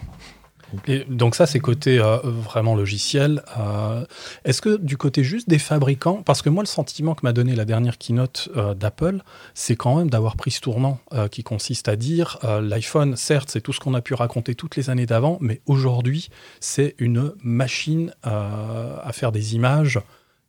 Et 0.86 1.04
donc 1.08 1.34
ça, 1.34 1.46
c'est 1.46 1.60
côté 1.60 1.98
euh, 1.98 2.18
vraiment 2.22 2.74
logiciel. 2.74 3.42
Euh, 3.58 4.04
Est-ce 4.44 4.60
que 4.60 4.76
du 4.76 4.96
côté 4.96 5.24
juste 5.24 5.48
des 5.48 5.58
fabricants, 5.58 6.22
parce 6.22 6.42
que 6.42 6.50
moi, 6.50 6.62
le 6.62 6.68
sentiment 6.68 7.14
que 7.14 7.20
m'a 7.22 7.32
donné 7.32 7.54
la 7.54 7.64
dernière 7.64 7.98
keynote 7.98 8.48
euh, 8.56 8.74
d'Apple, 8.74 9.22
c'est 9.54 9.76
quand 9.76 9.96
même 9.96 10.10
d'avoir 10.10 10.36
pris 10.36 10.50
ce 10.50 10.60
tournant 10.60 11.00
qui 11.30 11.42
consiste 11.42 11.88
à 11.88 11.96
dire 11.96 12.38
l'iPhone, 12.42 13.16
certes, 13.16 13.50
c'est 13.50 13.60
tout 13.60 13.72
ce 13.72 13.80
qu'on 13.80 13.94
a 13.94 14.00
pu 14.00 14.14
raconter 14.14 14.54
toutes 14.54 14.76
les 14.76 14.90
années 14.90 15.06
d'avant, 15.06 15.38
mais 15.40 15.60
aujourd'hui, 15.66 16.28
c'est 16.60 16.94
une 16.98 17.32
machine 17.42 18.12
à 18.22 19.10
faire 19.12 19.32
des 19.32 19.54
images. 19.54 20.00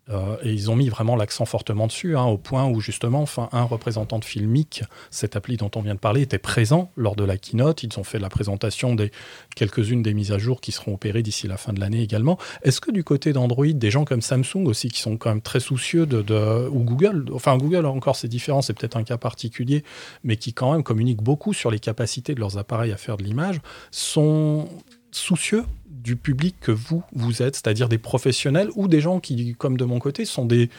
Euh, 0.09 0.37
et 0.43 0.51
ils 0.51 0.71
ont 0.71 0.75
mis 0.75 0.89
vraiment 0.89 1.15
l'accent 1.15 1.45
fortement 1.45 1.87
dessus, 1.87 2.17
hein, 2.17 2.25
au 2.25 2.37
point 2.37 2.65
où 2.65 2.79
justement, 2.81 3.21
enfin, 3.21 3.49
un 3.51 3.63
représentant 3.63 4.19
de 4.19 4.25
Filmic, 4.25 4.83
cette 5.11 5.35
appli 5.35 5.57
dont 5.57 5.71
on 5.75 5.81
vient 5.81 5.95
de 5.95 5.99
parler, 5.99 6.21
était 6.21 6.39
présent 6.39 6.91
lors 6.95 7.15
de 7.15 7.23
la 7.23 7.37
keynote. 7.37 7.83
Ils 7.83 7.99
ont 7.99 8.03
fait 8.03 8.19
la 8.19 8.29
présentation 8.29 8.95
des 8.95 9.11
quelques-unes 9.55 10.01
des 10.01 10.13
mises 10.13 10.31
à 10.31 10.37
jour 10.37 10.61
qui 10.61 10.71
seront 10.71 10.93
opérées 10.93 11.21
d'ici 11.21 11.47
la 11.47 11.57
fin 11.57 11.73
de 11.73 11.79
l'année 11.79 12.01
également. 12.01 12.37
Est-ce 12.63 12.81
que 12.81 12.91
du 12.91 13.03
côté 13.03 13.33
d'Android, 13.33 13.67
des 13.67 13.91
gens 13.91 14.05
comme 14.05 14.21
Samsung 14.21 14.65
aussi, 14.65 14.89
qui 14.89 14.99
sont 14.99 15.17
quand 15.17 15.29
même 15.29 15.41
très 15.41 15.59
soucieux 15.59 16.05
de, 16.05 16.21
de- 16.21 16.67
ou 16.69 16.79
Google, 16.79 17.25
enfin 17.33 17.57
Google 17.57 17.85
encore 17.85 18.15
c'est 18.15 18.27
différent, 18.27 18.61
c'est 18.61 18.73
peut-être 18.73 18.97
un 18.97 19.03
cas 19.03 19.17
particulier, 19.17 19.83
mais 20.23 20.37
qui 20.37 20.53
quand 20.53 20.71
même 20.71 20.83
communiquent 20.83 21.21
beaucoup 21.21 21.53
sur 21.53 21.71
les 21.71 21.79
capacités 21.79 22.33
de 22.33 22.39
leurs 22.39 22.57
appareils 22.57 22.91
à 22.91 22.97
faire 22.97 23.17
de 23.17 23.23
l'image, 23.23 23.59
sont 23.91 24.67
soucieux 25.11 25.65
du 26.09 26.15
public 26.15 26.55
que 26.59 26.71
vous, 26.71 27.03
vous 27.13 27.43
êtes, 27.43 27.55
c'est-à-dire 27.55 27.87
des 27.89 27.99
professionnels 27.99 28.69
ou 28.75 28.87
des 28.87 28.99
gens 29.01 29.19
qui, 29.19 29.53
comme 29.55 29.77
de 29.77 29.85
mon 29.85 29.99
côté, 29.99 30.25
sont 30.25 30.45
des 30.45 30.69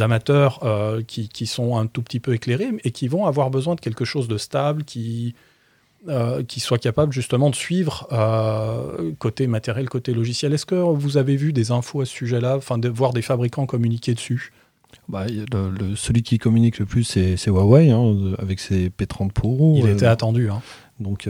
amateurs 0.00 0.60
euh, 0.62 1.02
qui, 1.06 1.28
qui 1.28 1.46
sont 1.46 1.76
un 1.76 1.86
tout 1.86 2.00
petit 2.02 2.20
peu 2.20 2.32
éclairés 2.32 2.70
et 2.84 2.90
qui 2.90 3.06
vont 3.08 3.26
avoir 3.26 3.50
besoin 3.50 3.74
de 3.74 3.80
quelque 3.80 4.06
chose 4.06 4.26
de 4.26 4.38
stable, 4.38 4.84
qui, 4.84 5.34
euh, 6.08 6.42
qui 6.42 6.60
soit 6.60 6.78
capable 6.78 7.12
justement 7.12 7.50
de 7.50 7.54
suivre 7.54 8.08
euh, 8.12 9.12
côté 9.18 9.46
matériel, 9.46 9.86
côté 9.88 10.14
logiciel. 10.14 10.54
Est-ce 10.54 10.64
que 10.66 10.74
vous 10.76 11.18
avez 11.18 11.36
vu 11.36 11.52
des 11.52 11.72
infos 11.72 12.00
à 12.00 12.06
ce 12.06 12.12
sujet-là, 12.12 12.56
enfin 12.56 12.78
de 12.78 12.88
voir 12.88 13.12
des 13.12 13.22
fabricants 13.22 13.66
communiquer 13.66 14.14
dessus? 14.14 14.52
Bah, 15.08 15.26
le- 15.28 15.70
le- 15.70 15.94
celui 15.96 16.22
qui 16.22 16.38
communique 16.38 16.78
le 16.78 16.86
plus, 16.86 17.04
c'est 17.04 17.36
Huawei, 17.48 17.90
hein, 17.90 18.14
avec 18.38 18.58
ses 18.60 18.88
P30 18.88 19.30
Pro. 19.32 19.74
Il 19.76 19.88
était 19.88 20.06
attendu. 20.06 20.48
Hein. 20.48 20.62
donc, 21.00 21.28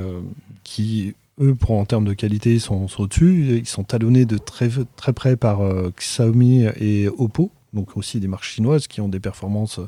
qui, 0.65 1.15
eux, 1.41 1.57
en 1.69 1.85
termes 1.85 2.05
de 2.05 2.15
qualité, 2.15 2.59
sont, 2.59 2.87
au-dessus. 2.99 3.59
Ils 3.59 3.69
sont 3.69 3.85
talonnés 3.85 4.25
de 4.25 4.39
très, 4.39 4.71
très 4.97 5.13
près 5.13 5.37
par 5.37 5.61
euh, 5.61 5.93
Xiaomi 5.97 6.67
et 6.77 7.09
Oppo, 7.09 7.51
donc 7.73 7.97
aussi 7.97 8.21
des 8.21 8.29
marques 8.29 8.45
chinoises 8.45 8.87
qui 8.87 9.01
ont 9.01 9.09
des 9.09 9.21
performances 9.21 9.81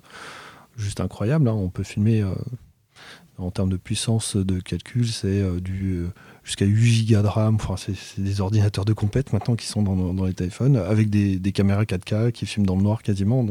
juste 0.77 1.01
incroyables. 1.01 1.49
hein. 1.49 1.55
On 1.55 1.69
peut 1.69 1.83
filmer 1.83 2.23
euh, 2.23 2.35
en 3.39 3.51
termes 3.51 3.71
de 3.71 3.77
puissance 3.77 4.37
de 4.37 4.61
calcul, 4.61 5.07
c'est 5.09 5.41
euh, 5.41 5.59
euh, 5.69 6.09
jusqu'à 6.45 6.67
8 6.67 6.93
gigas 6.93 7.23
de 7.23 7.29
RAM. 7.29 7.59
C'est 7.77 8.23
des 8.23 8.41
ordinateurs 8.41 8.85
de 8.85 8.93
compète 8.93 9.33
maintenant 9.33 9.57
qui 9.57 9.67
sont 9.67 9.83
dans, 9.83 10.25
les 10.25 10.35
téléphones 10.35 10.77
avec 10.77 11.11
des, 11.11 11.53
caméras 11.53 11.85
4K 11.85 12.33
qui 12.33 12.47
filment 12.47 12.67
dans 12.67 12.77
le 12.77 12.83
noir 12.83 13.03
quasiment. 13.03 13.47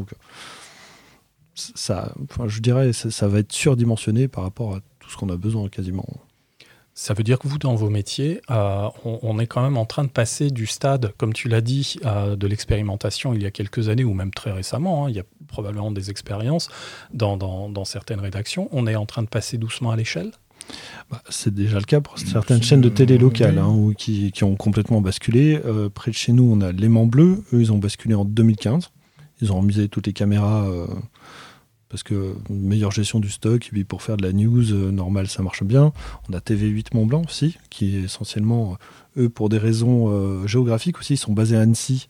Je 1.55 2.59
dirais, 2.59 2.93
ça, 2.93 3.11
ça 3.11 3.27
va 3.27 3.39
être 3.39 3.51
surdimensionné 3.51 4.27
par 4.27 4.43
rapport 4.43 4.75
à 4.75 4.79
tout 4.99 5.09
ce 5.09 5.17
qu'on 5.17 5.29
a 5.29 5.37
besoin 5.37 5.67
quasiment. 5.69 6.07
Ça 7.03 7.15
veut 7.15 7.23
dire 7.23 7.39
que 7.39 7.47
vous, 7.47 7.57
dans 7.57 7.73
vos 7.73 7.89
métiers, 7.89 8.41
euh, 8.51 8.87
on, 9.05 9.17
on 9.23 9.39
est 9.39 9.47
quand 9.47 9.63
même 9.63 9.75
en 9.75 9.85
train 9.87 10.03
de 10.03 10.09
passer 10.09 10.51
du 10.51 10.67
stade, 10.67 11.13
comme 11.17 11.33
tu 11.33 11.47
l'as 11.49 11.61
dit, 11.61 11.95
euh, 12.05 12.35
de 12.35 12.45
l'expérimentation 12.45 13.33
il 13.33 13.41
y 13.41 13.47
a 13.47 13.49
quelques 13.49 13.89
années, 13.89 14.03
ou 14.03 14.13
même 14.13 14.29
très 14.29 14.51
récemment, 14.51 15.05
hein, 15.05 15.09
il 15.09 15.15
y 15.15 15.19
a 15.19 15.23
probablement 15.47 15.89
des 15.91 16.11
expériences 16.11 16.69
dans, 17.11 17.37
dans- 17.37 17.69
dans 17.69 17.85
certaines 17.85 18.19
rédactions. 18.19 18.69
On 18.71 18.85
est 18.85 18.95
en 18.95 19.07
train 19.07 19.23
de 19.23 19.27
passer 19.27 19.57
doucement 19.57 19.89
à 19.89 19.95
l'échelle? 19.95 20.29
Bah, 21.09 21.23
c'est 21.27 21.51
déjà 21.51 21.79
le 21.79 21.85
cas 21.85 22.01
pour 22.01 22.19
certaines 22.19 22.57
C'est- 22.61 22.65
chaînes 22.69 22.81
de 22.81 22.89
télé 22.89 23.17
locales 23.17 23.55
oui. 23.55 23.59
hein, 23.59 23.67
où- 23.69 23.93
qui, 23.97 24.31
qui 24.31 24.43
ont 24.43 24.55
complètement 24.55 25.01
basculé. 25.01 25.59
Euh, 25.65 25.89
près 25.89 26.11
de 26.11 26.15
chez 26.15 26.33
nous, 26.33 26.43
on 26.55 26.61
a 26.61 26.71
l'aimant 26.71 27.07
bleu. 27.07 27.43
Eux, 27.51 27.61
ils 27.61 27.71
ont 27.73 27.79
basculé 27.79 28.13
en 28.13 28.25
2015. 28.25 28.91
Ils 29.41 29.51
ont 29.51 29.57
remisé 29.57 29.89
toutes 29.89 30.05
les 30.05 30.13
caméras 30.13 30.67
euh, 30.69 30.85
parce 31.91 32.03
que 32.03 32.33
une 32.49 32.67
meilleure 32.67 32.91
gestion 32.91 33.19
du 33.19 33.29
stock. 33.29 33.67
Et 33.67 33.69
puis 33.69 33.83
pour 33.83 34.01
faire 34.01 34.15
de 34.17 34.23
la 34.23 34.31
news 34.31 34.71
euh, 34.71 34.91
normale, 34.91 35.27
ça 35.27 35.43
marche 35.43 35.63
bien. 35.63 35.91
On 36.29 36.33
a 36.33 36.39
TV8 36.39 36.95
Mont 36.95 37.05
Blanc 37.05 37.23
aussi, 37.27 37.57
qui 37.69 37.97
est 37.97 38.03
essentiellement, 38.03 38.77
euh, 39.17 39.23
eux, 39.23 39.29
pour 39.29 39.49
des 39.49 39.57
raisons 39.57 40.07
euh, 40.09 40.47
géographiques 40.47 40.97
aussi, 40.99 41.15
ils 41.15 41.17
sont 41.17 41.33
basés 41.33 41.57
à 41.57 41.61
Annecy. 41.61 42.07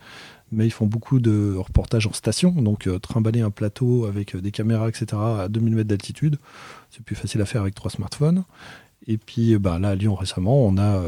Mais 0.53 0.67
ils 0.67 0.71
font 0.71 0.85
beaucoup 0.85 1.19
de 1.21 1.55
reportages 1.57 2.07
en 2.07 2.13
station, 2.13 2.51
donc 2.51 2.85
euh, 2.85 2.99
trimballer 2.99 3.39
un 3.39 3.51
plateau 3.51 4.05
avec 4.05 4.35
des 4.35 4.51
caméras, 4.51 4.89
etc., 4.89 5.05
à 5.13 5.47
2000 5.49 5.75
mètres 5.75 5.87
d'altitude, 5.87 6.37
c'est 6.89 7.01
plus 7.03 7.15
facile 7.15 7.39
à 7.41 7.45
faire 7.45 7.61
avec 7.61 7.73
trois 7.73 7.89
smartphones. 7.89 8.43
Et 9.07 9.17
puis 9.17 9.57
bah, 9.57 9.79
là, 9.79 9.89
à 9.89 9.95
Lyon 9.95 10.13
récemment, 10.13 10.65
on 10.65 10.77
a, 10.77 11.01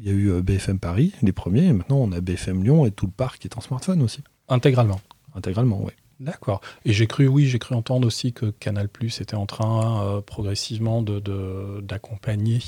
il 0.00 0.06
y 0.06 0.10
a 0.10 0.12
eu 0.12 0.40
BFM 0.40 0.78
Paris, 0.78 1.12
les 1.20 1.32
premiers, 1.32 1.64
et 1.66 1.72
maintenant 1.72 1.96
on 1.96 2.12
a 2.12 2.20
BFM 2.20 2.62
Lyon 2.62 2.86
et 2.86 2.92
tout 2.92 3.06
le 3.06 3.12
parc 3.12 3.44
est 3.44 3.58
en 3.58 3.60
smartphone 3.60 4.02
aussi, 4.02 4.22
Intégralement. 4.48 5.00
intégralement, 5.34 5.82
ouais. 5.82 5.96
D'accord. 6.20 6.60
Et 6.84 6.92
j'ai 6.92 7.06
cru, 7.06 7.26
oui, 7.26 7.46
j'ai 7.46 7.58
cru 7.58 7.74
entendre 7.74 8.06
aussi 8.06 8.32
que 8.32 8.46
Canal 8.50 8.88
Plus 8.88 9.20
était 9.20 9.34
en 9.36 9.46
train 9.46 10.04
euh, 10.04 10.20
progressivement 10.20 11.00
de- 11.02 11.18
de- 11.18 11.80
d'accompagner 11.82 12.60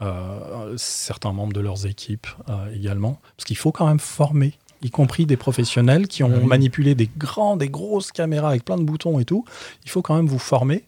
euh, 0.00 0.74
certains 0.76 1.32
membres 1.32 1.52
de 1.52 1.60
leurs 1.60 1.84
équipes 1.86 2.26
euh, 2.48 2.72
également. 2.74 3.20
Parce 3.36 3.44
qu'il 3.44 3.56
faut 3.56 3.72
quand 3.72 3.86
même 3.86 3.98
former, 4.00 4.54
y 4.80 4.90
compris 4.90 5.26
des 5.26 5.36
professionnels 5.36 6.06
qui 6.08 6.22
ont 6.22 6.32
Oui. 6.32 6.46
manipulé 6.46 6.94
des 6.94 7.10
grands, 7.18 7.56
des 7.56 7.68
grosses 7.68 8.10
caméras 8.12 8.50
avec 8.50 8.64
plein 8.64 8.76
de 8.78 8.84
boutons 8.84 9.18
et 9.18 9.24
tout. 9.24 9.44
Il 9.84 9.90
faut 9.90 10.00
quand 10.02 10.14
même 10.16 10.28
vous 10.28 10.38
former 10.38 10.84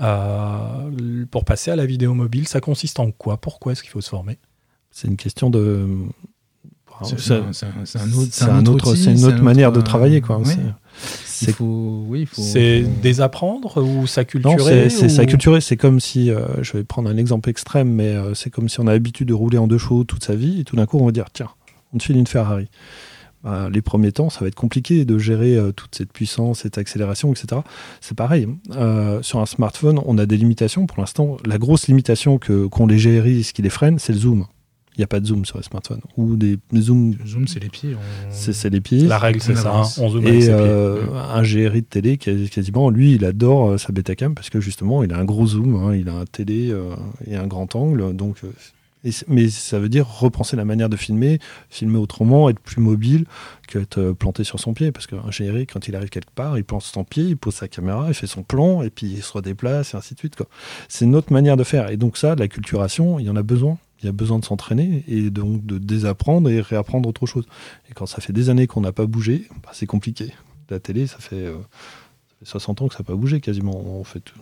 euh, 0.00 1.24
pour 1.30 1.44
passer 1.44 1.70
à 1.70 1.76
la 1.76 1.86
vidéo 1.86 2.14
mobile. 2.14 2.48
Ça 2.48 2.60
consiste 2.60 2.98
en 3.00 3.10
quoi? 3.10 3.36
Pourquoi 3.36 3.72
est-ce 3.72 3.82
qu'il 3.82 3.92
faut 3.92 4.00
se 4.00 4.08
former? 4.10 4.38
C'est 4.90 5.08
une 5.08 5.16
question 5.16 5.50
de. 5.50 5.86
C'est 7.16 7.34
un- 7.34 7.42
un- 7.42 7.46
autre, 8.66 8.88
un 8.96 9.12
une 9.14 9.24
autre 9.24 9.42
manière 9.42 9.72
de 9.72 9.80
travailler, 9.80 10.20
quoi. 10.20 10.38
ouais. 10.38 10.56
C'est- 11.24 11.52
faut, 11.52 12.04
oui, 12.08 12.26
faut. 12.26 12.40
Désapprendre 13.02 13.82
ou 13.82 14.06
s'acculturer 14.06 14.88
c'est 14.90 15.06
ou- 15.06 15.08
s'acculturer. 15.08 15.60
C'est 15.60 15.76
comme 15.76 16.00
si, 16.00 16.30
euh, 16.30 16.62
je 16.62 16.72
vais 16.72 16.84
prendre 16.84 17.08
un 17.10 17.16
exemple 17.16 17.48
extrême, 17.50 17.88
mais 17.90 18.08
euh, 18.08 18.34
c'est 18.34 18.50
comme 18.50 18.68
si 18.68 18.80
on 18.80 18.86
a 18.86 18.92
l'habitude 18.92 19.28
de 19.28 19.34
rouler 19.34 19.58
en 19.58 19.66
deux 19.66 19.78
chevaux 19.78 20.04
toute 20.04 20.24
sa 20.24 20.34
vie, 20.34 20.60
et 20.60 20.64
tout 20.64 20.76
d'un 20.76 20.86
coup 20.86 20.98
on 20.98 21.06
va 21.06 21.12
dire, 21.12 21.26
tiens, 21.32 21.48
on 21.92 21.98
te 21.98 22.04
file 22.04 22.16
une 22.16 22.26
Ferrari. 22.26 22.68
Ben, 23.42 23.68
les 23.68 23.82
premiers 23.82 24.10
temps, 24.12 24.30
ça 24.30 24.40
va 24.40 24.46
être 24.46 24.54
compliqué 24.54 25.04
de 25.04 25.18
gérer 25.18 25.54
euh, 25.54 25.70
toute 25.70 25.94
cette 25.94 26.10
puissance, 26.12 26.60
cette 26.60 26.78
accélération, 26.78 27.30
etc. 27.32 27.60
C'est 28.00 28.16
pareil. 28.16 28.48
sur 29.20 29.38
un 29.40 29.46
smartphone, 29.46 30.00
on 30.06 30.16
a 30.16 30.24
des 30.24 30.38
limitations. 30.38 30.86
Pour 30.86 30.98
l'instant, 31.00 31.36
la 31.44 31.58
grosse 31.58 31.86
limitation 31.88 32.38
que 32.38 32.66
qu'ont 32.68 32.86
les 32.86 32.96
GRI, 32.96 33.44
ce 33.44 33.52
qui 33.52 33.60
les 33.60 33.68
freine, 33.70 33.98
c'est 33.98 34.14
le 34.14 34.18
zoom. 34.18 34.46
Il 34.96 35.00
n'y 35.00 35.04
a 35.04 35.08
pas 35.08 35.18
de 35.20 35.26
zoom 35.26 35.44
sur 35.44 35.58
les 35.58 35.64
smartphones. 35.64 36.00
Ou 36.16 36.36
des, 36.36 36.56
zooms, 36.76 37.16
Le 37.20 37.26
zoom, 37.26 37.48
c'est 37.48 37.58
les 37.60 37.68
pieds. 37.68 37.94
on- 37.94 38.30
c'est 38.30 38.52
c'est 38.52 38.70
les 38.70 38.80
pieds. 38.80 39.06
La 39.06 39.18
règle, 39.18 39.40
c'est 39.40 39.56
ça. 39.56 39.74
hein. 39.74 39.82
On 39.98 40.08
zoome 40.08 40.24
avec 40.26 40.42
Et 40.42 40.48
euh, 40.50 41.02
un 41.32 41.42
GRI 41.42 41.80
de 41.82 41.86
télé, 41.86 42.16
quasiment, 42.16 42.90
lui, 42.90 43.14
il 43.14 43.24
adore 43.24 43.70
euh, 43.72 43.78
sa 43.78 43.92
Betacam 43.92 44.34
parce 44.34 44.50
que 44.50 44.60
justement, 44.60 45.02
il 45.02 45.12
a 45.12 45.18
un 45.18 45.24
gros 45.24 45.46
zoom, 45.46 45.74
hein, 45.76 45.94
il 45.96 46.08
a 46.08 46.14
un 46.14 46.24
télé 46.26 46.70
euh, 46.70 46.94
et 47.26 47.34
un 47.36 47.46
grand 47.48 47.74
angle. 47.74 48.14
Donc, 48.14 48.36
euh, 48.44 48.52
et 49.06 49.10
mais 49.28 49.50
ça 49.50 49.78
veut 49.80 49.88
dire 49.90 50.06
repenser 50.08 50.56
la 50.56 50.64
manière 50.64 50.88
de 50.88 50.96
filmer, 50.96 51.38
filmer 51.68 51.98
autrement, 51.98 52.48
être 52.48 52.60
plus 52.60 52.80
mobile 52.80 53.26
qu'être 53.68 53.98
euh, 53.98 54.14
planté 54.14 54.44
sur 54.44 54.58
son 54.60 54.72
pied. 54.74 54.92
Parce 54.92 55.06
qu'un 55.08 55.28
GRI, 55.28 55.66
quand 55.66 55.88
il 55.88 55.96
arrive 55.96 56.08
quelque 56.08 56.30
part, 56.34 56.56
il 56.56 56.64
plante 56.64 56.84
son 56.84 57.02
pied, 57.04 57.24
il 57.24 57.36
pose 57.36 57.54
sa 57.54 57.66
caméra, 57.68 58.06
il 58.08 58.14
fait 58.14 58.26
son 58.28 58.42
plan, 58.44 58.80
et 58.82 58.90
puis 58.90 59.08
il 59.08 59.22
se 59.22 59.32
redéplace, 59.32 59.92
et 59.92 59.96
ainsi 59.96 60.14
de 60.14 60.20
suite. 60.20 60.36
quoi. 60.36 60.46
C'est 60.88 61.04
une 61.04 61.16
autre 61.16 61.32
manière 61.32 61.56
de 61.58 61.64
faire. 61.64 61.90
Et 61.90 61.96
donc 61.98 62.16
ça, 62.16 62.34
la 62.36 62.46
culturation, 62.48 63.18
il 63.18 63.26
y 63.26 63.28
en 63.30 63.36
a 63.36 63.42
besoin. 63.42 63.76
Il 64.04 64.06
y 64.06 64.10
a 64.10 64.12
besoin 64.12 64.38
de 64.38 64.44
s'entraîner 64.44 65.02
et 65.08 65.30
donc 65.30 65.64
de 65.64 65.78
désapprendre 65.78 66.48
et 66.50 66.60
réapprendre 66.60 67.08
autre 67.08 67.26
chose. 67.26 67.46
Et 67.90 67.94
quand 67.94 68.06
ça 68.06 68.20
fait 68.20 68.32
des 68.32 68.50
années 68.50 68.66
qu'on 68.66 68.82
n'a 68.82 68.92
pas 68.92 69.06
bougé, 69.06 69.48
bah, 69.62 69.70
c'est 69.72 69.86
compliqué. 69.86 70.32
La 70.70 70.78
télé, 70.78 71.06
ça 71.06 71.18
fait, 71.18 71.36
euh, 71.36 71.56
ça 72.28 72.36
fait 72.38 72.46
60 72.46 72.82
ans 72.82 72.88
que 72.88 72.94
ça 72.94 73.00
n'a 73.00 73.06
pas 73.06 73.16
bougé 73.16 73.40
quasiment. 73.40 73.98
En 73.98 74.04
fait. 74.04 74.32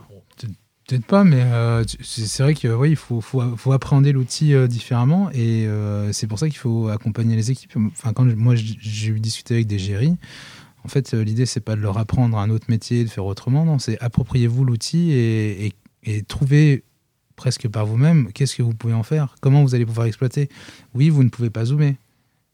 Peut-être 0.88 1.06
pas, 1.06 1.22
mais 1.22 1.42
euh, 1.42 1.84
c'est 2.02 2.42
vrai 2.42 2.54
que 2.54 2.66
oui, 2.66 2.96
faut, 2.96 3.20
faut, 3.20 3.40
faut 3.56 3.72
appréhender 3.72 4.10
l'outil 4.10 4.52
euh, 4.52 4.66
différemment 4.66 5.30
et 5.30 5.66
euh, 5.66 6.12
c'est 6.12 6.26
pour 6.26 6.40
ça 6.40 6.48
qu'il 6.48 6.58
faut 6.58 6.88
accompagner 6.88 7.36
les 7.36 7.52
équipes. 7.52 7.76
Enfin, 7.92 8.12
quand 8.12 8.24
moi 8.36 8.54
j'ai 8.56 9.12
discuté 9.12 9.54
avec 9.54 9.68
des 9.68 9.78
géris, 9.78 10.16
en 10.84 10.88
fait, 10.88 11.14
euh, 11.14 11.22
l'idée 11.22 11.46
c'est 11.46 11.60
pas 11.60 11.76
de 11.76 11.80
leur 11.80 11.98
apprendre 11.98 12.36
un 12.36 12.50
autre 12.50 12.66
métier, 12.68 13.04
de 13.04 13.08
faire 13.08 13.24
autrement, 13.26 13.64
non, 13.64 13.78
c'est 13.78 13.96
appropriez-vous 14.00 14.64
l'outil 14.64 15.12
et, 15.12 15.66
et, 15.66 15.72
et 16.02 16.22
presque 17.36 17.68
par 17.68 17.86
vous-même 17.86 18.32
qu'est-ce 18.32 18.56
que 18.56 18.62
vous 18.62 18.74
pouvez 18.74 18.94
en 18.94 19.02
faire, 19.02 19.34
comment 19.40 19.62
vous 19.62 19.74
allez 19.74 19.86
pouvoir 19.86 20.06
exploiter? 20.06 20.48
Oui, 20.94 21.08
vous 21.08 21.22
ne 21.24 21.28
pouvez 21.28 21.50
pas 21.50 21.64
zoomer, 21.66 21.96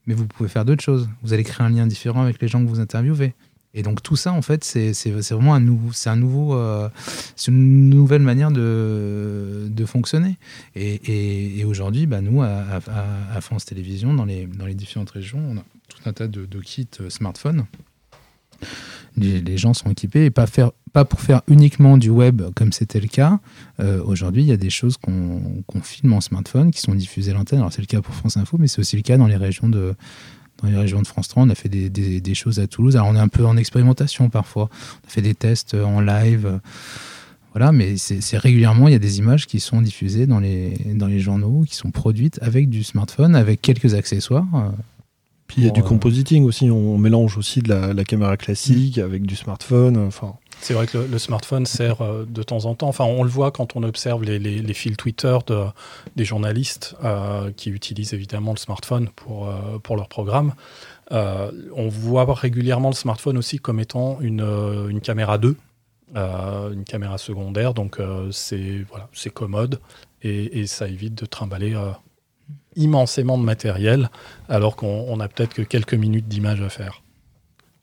mais 0.07 0.14
vous 0.14 0.27
pouvez 0.27 0.49
faire 0.49 0.64
d'autres 0.64 0.85
choses. 0.85 1.09
Vous 1.23 1.33
allez 1.33 1.45
créer 1.45 1.67
un 1.67 1.71
lien 1.71 1.87
différent 1.87 2.23
avec 2.23 2.41
les 2.41 2.49
gens 2.49 2.62
que 2.62 2.69
vous 2.69 2.81
interviewez. 2.81 3.35
Et 3.75 3.83
donc 3.83 4.03
tout 4.03 4.17
ça, 4.17 4.33
en 4.33 4.41
fait, 4.41 4.64
c'est 4.64 5.11
vraiment 5.11 5.55
un 5.55 5.61
nouveau, 5.61 5.93
c'est 5.93 6.09
un 6.09 6.17
nouveau, 6.17 6.55
euh, 6.55 6.88
une 7.47 7.91
nouvelle 7.91 8.23
manière 8.23 8.51
de, 8.51 9.69
de 9.71 9.85
fonctionner. 9.85 10.37
Et, 10.75 11.59
et- 11.61 11.64
aujourd'hui, 11.67 12.07
bah, 12.07 12.23
nous, 12.23 12.43
à 12.43 13.41
France 13.43 13.67
Télévisions, 13.67 14.14
dans 14.14 14.25
les, 14.25 14.47
dans 14.47 14.64
les 14.64 14.75
différentes 14.75 15.11
régions, 15.11 15.41
on 15.51 15.59
a 15.59 15.64
tout 15.88 16.01
un 16.07 16.12
tas 16.14 16.29
de, 16.29 16.47
de 16.47 16.61
kits 16.61 16.88
euh, 17.01 17.11
smartphones. 17.11 17.67
Les, 19.16 19.59
gens 19.59 19.75
sont 19.75 19.90
équipés 19.90 20.27
et 20.27 20.31
pas, 20.31 20.47
pour 21.05 21.21
faire 21.21 21.42
uniquement 21.49 21.97
du 21.97 22.09
web 22.11 22.42
comme 22.55 22.73
c'était 22.73 23.01
le 23.01 23.09
cas. 23.09 23.40
Euh, 23.81 24.03
aujourd'hui, 24.05 24.42
il 24.42 24.49
y 24.49 24.53
a 24.53 24.57
des 24.57 24.71
choses 24.71 24.97
qu'on 24.97 25.83
filme 25.83 26.12
en 26.12 26.21
smartphone 26.21 26.71
qui 26.71 26.81
sont 26.81 26.94
diffusées 26.94 27.33
à 27.33 27.35
l'antenne. 27.35 27.59
Alors 27.59 27.73
c'est 27.73 27.83
le 27.83 27.87
cas 27.87 28.01
pour 28.01 28.14
France 28.14 28.37
Info, 28.37 28.57
mais 28.59 28.68
c'est 28.68 28.81
aussi 28.81 28.97
le 28.97 29.03
cas 29.03 29.16
dans 29.16 29.27
les 29.27 29.37
régions 29.37 29.68
de, 29.68 29.94
dans 30.62 30.68
les 30.68 30.77
régions 30.77 31.03
de 31.03 31.07
France 31.07 31.29
3. 31.29 31.44
On 31.44 31.49
a 31.49 31.55
fait 31.55 31.68
des, 31.68 32.35
choses 32.35 32.61
à 32.61 32.66
Toulouse. 32.66 32.97
On 32.97 33.14
est 33.16 33.21
un 33.21 33.29
peu 33.29 33.44
en 33.44 33.57
expérimentation 33.57 34.29
parfois. 34.29 34.68
On 35.05 35.09
a 35.09 35.11
fait 35.11 35.23
des 35.23 35.35
tests 35.35 35.75
euh, 35.75 35.85
en 35.85 36.01
live. 36.01 36.47
euh, 36.47 36.59
Voilà, 37.53 37.73
mais 37.73 37.97
c'est 37.97 38.38
régulièrement, 38.38 38.88
il 38.88 38.92
y 38.92 38.97
a 38.97 39.01
des 39.01 39.18
images 39.18 39.47
qui 39.47 39.59
sont 39.59 39.81
diffusées 39.81 40.27
dans 40.27 40.40
les, 40.40 40.75
dans 40.94 41.07
les 41.07 41.21
journaux, 41.21 41.64
qui 41.66 41.75
sont 41.75 41.90
produites 41.90 42.38
avec 42.42 42.68
du 42.68 42.85
smartphone, 42.85 43.35
avec 43.35 43.62
quelques 43.62 43.94
accessoires. 43.94 44.47
Puis 45.49 45.57
il 45.63 45.65
y 45.65 45.69
a 45.69 45.71
du 45.73 45.81
euh, 45.81 45.85
compositing 45.85 46.45
aussi. 46.45 46.71
On 46.71 46.97
mélange 46.99 47.37
aussi 47.39 47.61
de 47.61 47.69
la, 47.71 47.93
la 47.95 48.05
caméra 48.05 48.37
classique 48.37 48.99
avec 48.99 49.23
du 49.27 49.35
smartphone. 49.35 49.97
Enfin, 49.97 50.35
C'est 50.61 50.75
vrai 50.75 50.87
que 50.87 50.99
le, 50.99 51.07
le 51.07 51.19
smartphone 51.19 51.65
sert 51.67 52.03
euh, 52.03 52.25
de 52.29 52.43
temps 52.43 52.67
en 52.67 52.75
temps. 52.75 52.89
Enfin, 52.89 53.05
on 53.05 53.23
le 53.23 53.31
voit 53.31 53.51
quand 53.51 53.75
on 53.75 53.83
observe 53.83 54.23
les, 54.25 54.39
les- 54.39 54.61
les 54.61 54.75
fils 54.75 54.97
Twitter 54.97 55.37
de- 55.47 55.65
des 56.17 56.25
journalistes 56.27 56.95
euh, 57.03 57.51
qui 57.57 57.71
utilisent 57.71 58.13
évidemment 58.13 58.53
le 58.53 58.59
smartphone 58.59 59.09
pour, 59.17 59.49
euh, 59.49 59.79
pour 59.83 59.97
leur 59.97 60.09
programme. 60.09 60.53
Euh, 61.13 61.51
on 61.75 61.89
voit 61.89 62.27
régulièrement 62.35 62.91
le 62.91 62.95
smartphone 62.95 63.39
aussi 63.39 63.59
comme 63.59 63.81
étant 63.81 64.19
une, 64.21 64.43
une 64.91 65.01
caméra 65.01 65.39
2, 65.39 65.57
euh, 66.17 66.73
une 66.75 66.85
caméra 66.85 67.17
secondaire. 67.17 67.73
Donc, 67.73 67.99
euh, 68.01 68.31
c'est 68.33 68.85
voilà, 68.91 69.09
c'est 69.15 69.31
commode 69.33 69.81
et, 70.23 70.61
et 70.61 70.67
ça 70.67 70.87
évite 70.89 71.15
de 71.15 71.25
trimballer 71.25 71.75
euh, 71.75 71.91
immensément 72.79 73.37
de 73.37 73.43
matériel 73.45 74.11
alors 74.49 74.75
qu'on 74.77 75.05
on 75.09 75.21
a 75.21 75.29
peut-être 75.29 75.53
que 75.55 75.62
quelques 75.62 75.95
minutes 75.95 76.29
d'image 76.29 76.62
à 76.62 76.69
faire. 76.71 77.03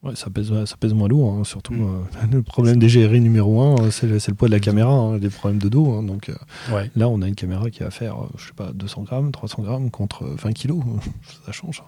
ouais, 0.03 0.15
ça, 0.15 0.29
pèse, 0.29 0.51
ça 0.65 0.75
pèse 0.77 0.93
moins 0.93 1.07
lourd. 1.07 1.33
hein, 1.33 1.43
surtout, 1.43 1.73
euh, 1.73 2.27
le 2.31 2.41
problème 2.41 2.77
des 2.79 2.87
GRI 2.87 3.19
numéro 3.21 3.61
un, 3.61 3.75
euh, 3.85 3.91
c'est 3.91 4.07
le, 4.07 4.19
poids 4.35 4.47
de 4.47 4.53
la 4.53 4.59
caméra, 4.59 4.91
hein, 4.91 5.17
des 5.17 5.29
problèmes 5.29 5.59
de 5.59 5.69
dos. 5.69 5.91
hein, 5.93 6.03
donc 6.03 6.29
euh, 6.29 6.35
Ouais. 6.73 6.89
là, 6.95 7.09
on 7.09 7.21
a 7.21 7.27
une 7.27 7.35
caméra 7.35 7.69
qui 7.69 7.79
va 7.83 7.91
faire, 7.91 8.15
je 8.37 8.47
sais 8.47 8.53
pas, 8.55 8.71
200 8.73 9.03
grammes, 9.03 9.31
300 9.31 9.63
grammes 9.63 9.89
contre 9.91 10.23
euh, 10.23 10.35
20 10.41 10.53
kilos. 10.53 10.83
ça 11.45 11.51
change. 11.51 11.83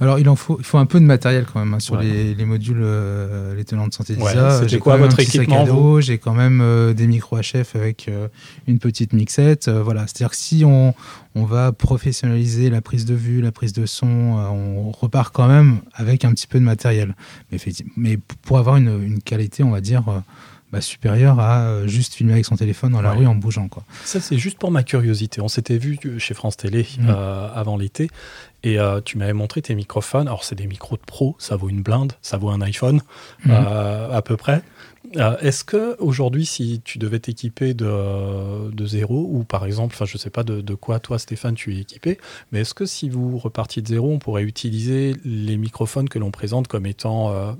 Alors, 0.00 0.18
il 0.18 0.28
en 0.28 0.36
faut, 0.36 0.56
il 0.58 0.64
faut 0.64 0.78
un 0.78 0.86
peu 0.86 1.00
de 1.00 1.04
matériel 1.04 1.46
quand 1.50 1.60
même 1.60 1.74
hein, 1.74 1.80
sur 1.80 1.96
les, 1.96 2.34
les 2.34 2.44
modules, 2.44 2.80
euh, 2.80 3.54
les 3.54 3.64
tenants 3.64 3.86
de 3.86 3.94
santé 3.94 4.14
Ouais, 4.14 4.32
d'ISA. 4.32 4.66
J'ai 4.66 4.78
quoi 4.78 4.94
quand 4.94 5.00
même 5.00 5.10
votre 5.10 5.22
sac 5.22 5.34
équipement, 5.34 6.00
J'ai 6.00 6.18
quand 6.18 6.34
même 6.34 6.60
euh, 6.60 6.92
des 6.92 7.06
micros 7.06 7.38
HF 7.38 7.76
avec 7.76 8.08
euh, 8.08 8.28
une 8.66 8.78
petite 8.78 9.12
mixette. 9.12 9.68
voilà, 9.68 10.02
c'est-à-dire 10.02 10.30
que 10.30 10.36
si 10.36 10.64
on, 10.64 10.94
on 11.34 11.44
va 11.44 11.72
professionnaliser 11.72 12.70
la 12.70 12.80
prise 12.80 13.04
de 13.04 13.14
vue, 13.14 13.40
la 13.40 13.52
prise 13.52 13.72
de 13.72 13.86
son. 13.86 14.06
on 14.06 14.90
repart 14.90 15.34
quand 15.34 15.48
même 15.48 15.78
avec 15.94 16.24
un 16.24 16.32
petit 16.32 16.46
peu 16.46 16.58
de 16.58 16.64
matériel. 16.64 17.14
Mais, 17.96 18.18
pour 18.42 18.58
avoir 18.58 18.76
une, 18.76 19.02
une 19.02 19.20
qualité, 19.20 19.62
on 19.62 19.70
va 19.70 19.80
dire, 19.80 20.04
bah, 20.74 20.80
supérieure 20.80 21.38
à 21.38 21.66
euh, 21.66 21.86
juste 21.86 22.14
filmer 22.14 22.32
avec 22.32 22.44
son 22.44 22.56
téléphone 22.56 22.92
dans 22.92 23.00
la 23.00 23.12
Ouais. 23.12 23.18
rue 23.18 23.26
en 23.26 23.34
bougeant. 23.36 23.68
Quoi. 23.68 23.84
Ça, 24.04 24.20
c'est 24.20 24.38
juste 24.38 24.58
pour 24.58 24.70
ma 24.72 24.82
curiosité. 24.82 25.40
On 25.40 25.48
s'était 25.48 25.78
vu 25.78 25.98
chez 26.18 26.34
France 26.34 26.56
Télé 26.56 26.86
Mm. 26.98 27.06
euh, 27.08 27.48
avant 27.54 27.76
l'été 27.76 28.10
et 28.64 28.78
euh, 28.78 29.00
tu 29.04 29.16
m'avais 29.18 29.32
montré 29.32 29.62
tes 29.62 29.74
microphones. 29.74 30.26
Alors, 30.26 30.42
c'est 30.44 30.54
des 30.56 30.66
micros 30.66 30.96
de 30.96 31.02
pro, 31.06 31.36
ça 31.38 31.54
vaut 31.56 31.68
une 31.68 31.82
blinde, 31.82 32.12
ça 32.22 32.36
vaut 32.38 32.50
un 32.50 32.60
iPhone 32.60 33.00
Mhm. 33.44 33.52
euh, 33.52 34.10
à 34.10 34.20
peu 34.22 34.36
près. 34.36 34.62
Euh, 35.16 35.36
Est-ce 35.40 35.62
que 35.64 35.96
aujourd'hui, 36.00 36.46
si 36.46 36.80
tu 36.82 36.98
devais 36.98 37.18
t'équiper 37.20 37.74
de, 37.74 38.70
de 38.72 38.86
zéro, 38.86 39.28
ou 39.30 39.44
par 39.44 39.64
exemple, 39.66 39.94
enfin, 39.94 40.06
je 40.06 40.16
sais 40.18 40.30
pas 40.30 40.42
de, 40.44 40.60
de 40.62 40.74
quoi 40.74 40.98
toi, 40.98 41.18
Stéphane, 41.18 41.54
tu 41.54 41.76
es 41.76 41.80
équipé, 41.80 42.18
mais 42.50 42.60
est-ce 42.60 42.74
que 42.74 42.86
si 42.86 43.08
vous 43.10 43.38
repartiez 43.38 43.82
de 43.82 43.86
zéro, 43.88 44.10
on 44.10 44.18
pourrait 44.18 44.42
utiliser 44.44 45.14
les 45.24 45.56
microphones 45.58 46.08
que 46.08 46.18
l'on 46.18 46.30
présente 46.32 46.66
comme 46.68 46.86
étant 46.86 47.30
euh, 47.32 47.52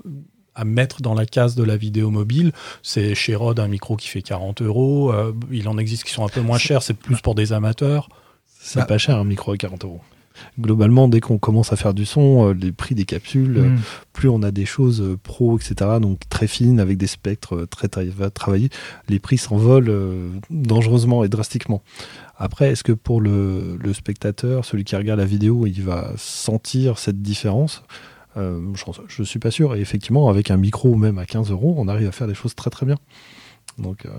à 0.55 0.65
mettre 0.65 1.01
dans 1.01 1.13
la 1.13 1.25
case 1.25 1.55
de 1.55 1.63
la 1.63 1.77
vidéo 1.77 2.09
mobile 2.09 2.51
C'est 2.81 3.13
chez 3.15 3.35
Rode 3.35 3.59
un 3.59 3.67
micro 3.67 3.95
qui 3.97 4.07
fait 4.07 4.21
40 4.21 4.61
euros. 4.61 5.11
euh, 5.13 5.33
il 5.51 5.67
en 5.67 5.77
existe 5.77 6.03
qui 6.03 6.11
sont 6.13 6.25
un 6.25 6.29
peu 6.29 6.41
moins 6.41 6.57
chers, 6.57 6.81
c'est 6.83 6.93
plus 6.93 7.19
pour 7.21 7.35
des 7.35 7.51
amateurs. 7.53 8.09
C'est 8.59 8.79
Bah. 8.79 8.85
pas 8.85 8.97
cher 8.97 9.17
un 9.17 9.23
micro 9.25 9.51
à 9.51 9.57
40 9.57 9.83
euros. 9.85 10.01
Globalement, 10.59 11.07
dès 11.07 11.21
qu'on 11.21 11.37
commence 11.37 11.71
à 11.71 11.77
faire 11.77 11.93
du 11.93 12.05
son, 12.05 12.49
euh, 12.49 12.53
les 12.53 12.73
prix 12.73 12.93
des 12.93 13.05
capsules, 13.05 13.57
euh, 13.57 13.69
Mm. 13.69 13.79
plus 14.11 14.27
on 14.27 14.43
a 14.43 14.51
des 14.51 14.65
choses 14.65 15.17
pro, 15.23 15.57
etc., 15.57 15.75
donc 16.01 16.19
très 16.29 16.47
fines, 16.47 16.79
avec 16.81 16.97
des 16.97 17.07
spectres 17.07 17.65
très 17.71 17.87
tra- 17.87 18.29
travaillés, 18.31 18.69
les 19.07 19.19
prix 19.19 19.37
s'envolent 19.37 19.93
dangereusement 20.49 21.23
et 21.23 21.29
drastiquement. 21.29 21.81
Après, 22.37 22.71
est-ce 22.71 22.83
que 22.83 22.91
pour 22.91 23.21
le, 23.21 23.77
le 23.81 23.93
spectateur, 23.93 24.65
celui 24.65 24.83
qui 24.83 24.95
regarde 24.97 25.19
la 25.19 25.25
vidéo, 25.25 25.65
il 25.67 25.81
va 25.81 26.11
sentir 26.17 26.97
cette 26.99 27.21
différence? 27.21 27.83
Euh, 28.37 28.59
Je 29.07 29.21
ne 29.21 29.25
suis 29.25 29.39
pas 29.39 29.51
sûr. 29.51 29.75
Et 29.75 29.79
effectivement, 29.81 30.29
avec 30.29 30.51
un 30.51 30.57
micro 30.57 30.95
même 30.95 31.17
à 31.19 31.25
15 31.25 31.51
euros, 31.51 31.75
on 31.77 31.87
arrive 31.87 32.07
à 32.07 32.11
faire 32.11 32.27
des 32.27 32.33
choses 32.35 32.55
très 32.55 32.69
très 32.69 32.85
bien. 32.85 32.97
Donc, 33.77 34.05
euh, 34.05 34.09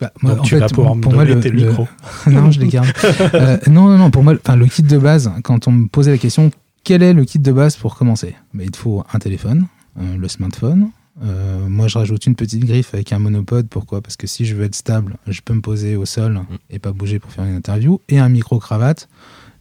Bah, 0.00 0.12
moi, 0.22 0.32
Donc 0.32 0.40
en 0.40 0.42
tu 0.44 0.54
fait, 0.54 0.60
vas 0.60 0.68
pouvoir 0.68 0.96
me 0.96 1.00
pour 1.02 1.12
moi, 1.12 1.24
donner 1.24 1.36
le- 1.36 1.40
tes 1.40 1.50
le- 1.50 1.66
micros. 1.68 1.86
non, 2.26 2.50
je 2.50 2.60
les 2.60 2.66
garde. 2.68 2.88
Euh, 3.34 3.58
non, 3.68 3.88
non, 3.88 3.98
non, 3.98 4.10
pour 4.10 4.22
moi, 4.24 4.34
enfin, 4.34 4.56
le 4.56 4.66
kit 4.66 4.82
de 4.82 4.98
base, 4.98 5.30
quand 5.44 5.68
on 5.68 5.72
me 5.72 5.86
posait 5.88 6.10
la 6.10 6.18
question, 6.18 6.50
quel 6.82 7.02
est 7.02 7.12
le 7.12 7.24
kit 7.24 7.38
de 7.38 7.52
base 7.52 7.76
pour 7.76 7.94
commencer? 7.94 8.34
Bah, 8.54 8.64
Il 8.64 8.70
te 8.72 8.76
faut 8.76 9.04
un 9.12 9.18
téléphone, 9.20 9.66
euh, 10.00 10.16
le 10.16 10.28
smartphone. 10.28 10.90
Euh, 11.22 11.68
moi, 11.68 11.86
je 11.86 11.96
rajoute 11.96 12.26
une 12.26 12.34
petite 12.34 12.64
griffe 12.64 12.92
avec 12.92 13.12
un 13.12 13.20
monopode. 13.20 13.68
Pourquoi? 13.68 14.00
Parce 14.02 14.16
que 14.16 14.26
si 14.26 14.44
je 14.44 14.56
veux 14.56 14.64
être 14.64 14.74
stable, 14.74 15.16
je 15.28 15.40
peux 15.42 15.54
me 15.54 15.60
poser 15.60 15.94
au 15.94 16.04
sol 16.06 16.40
et 16.70 16.80
pas 16.80 16.90
bouger 16.90 17.20
pour 17.20 17.30
faire 17.30 17.44
une 17.44 17.54
interview. 17.54 18.00
Et 18.08 18.18
un 18.18 18.28
micro-cravate. 18.28 19.08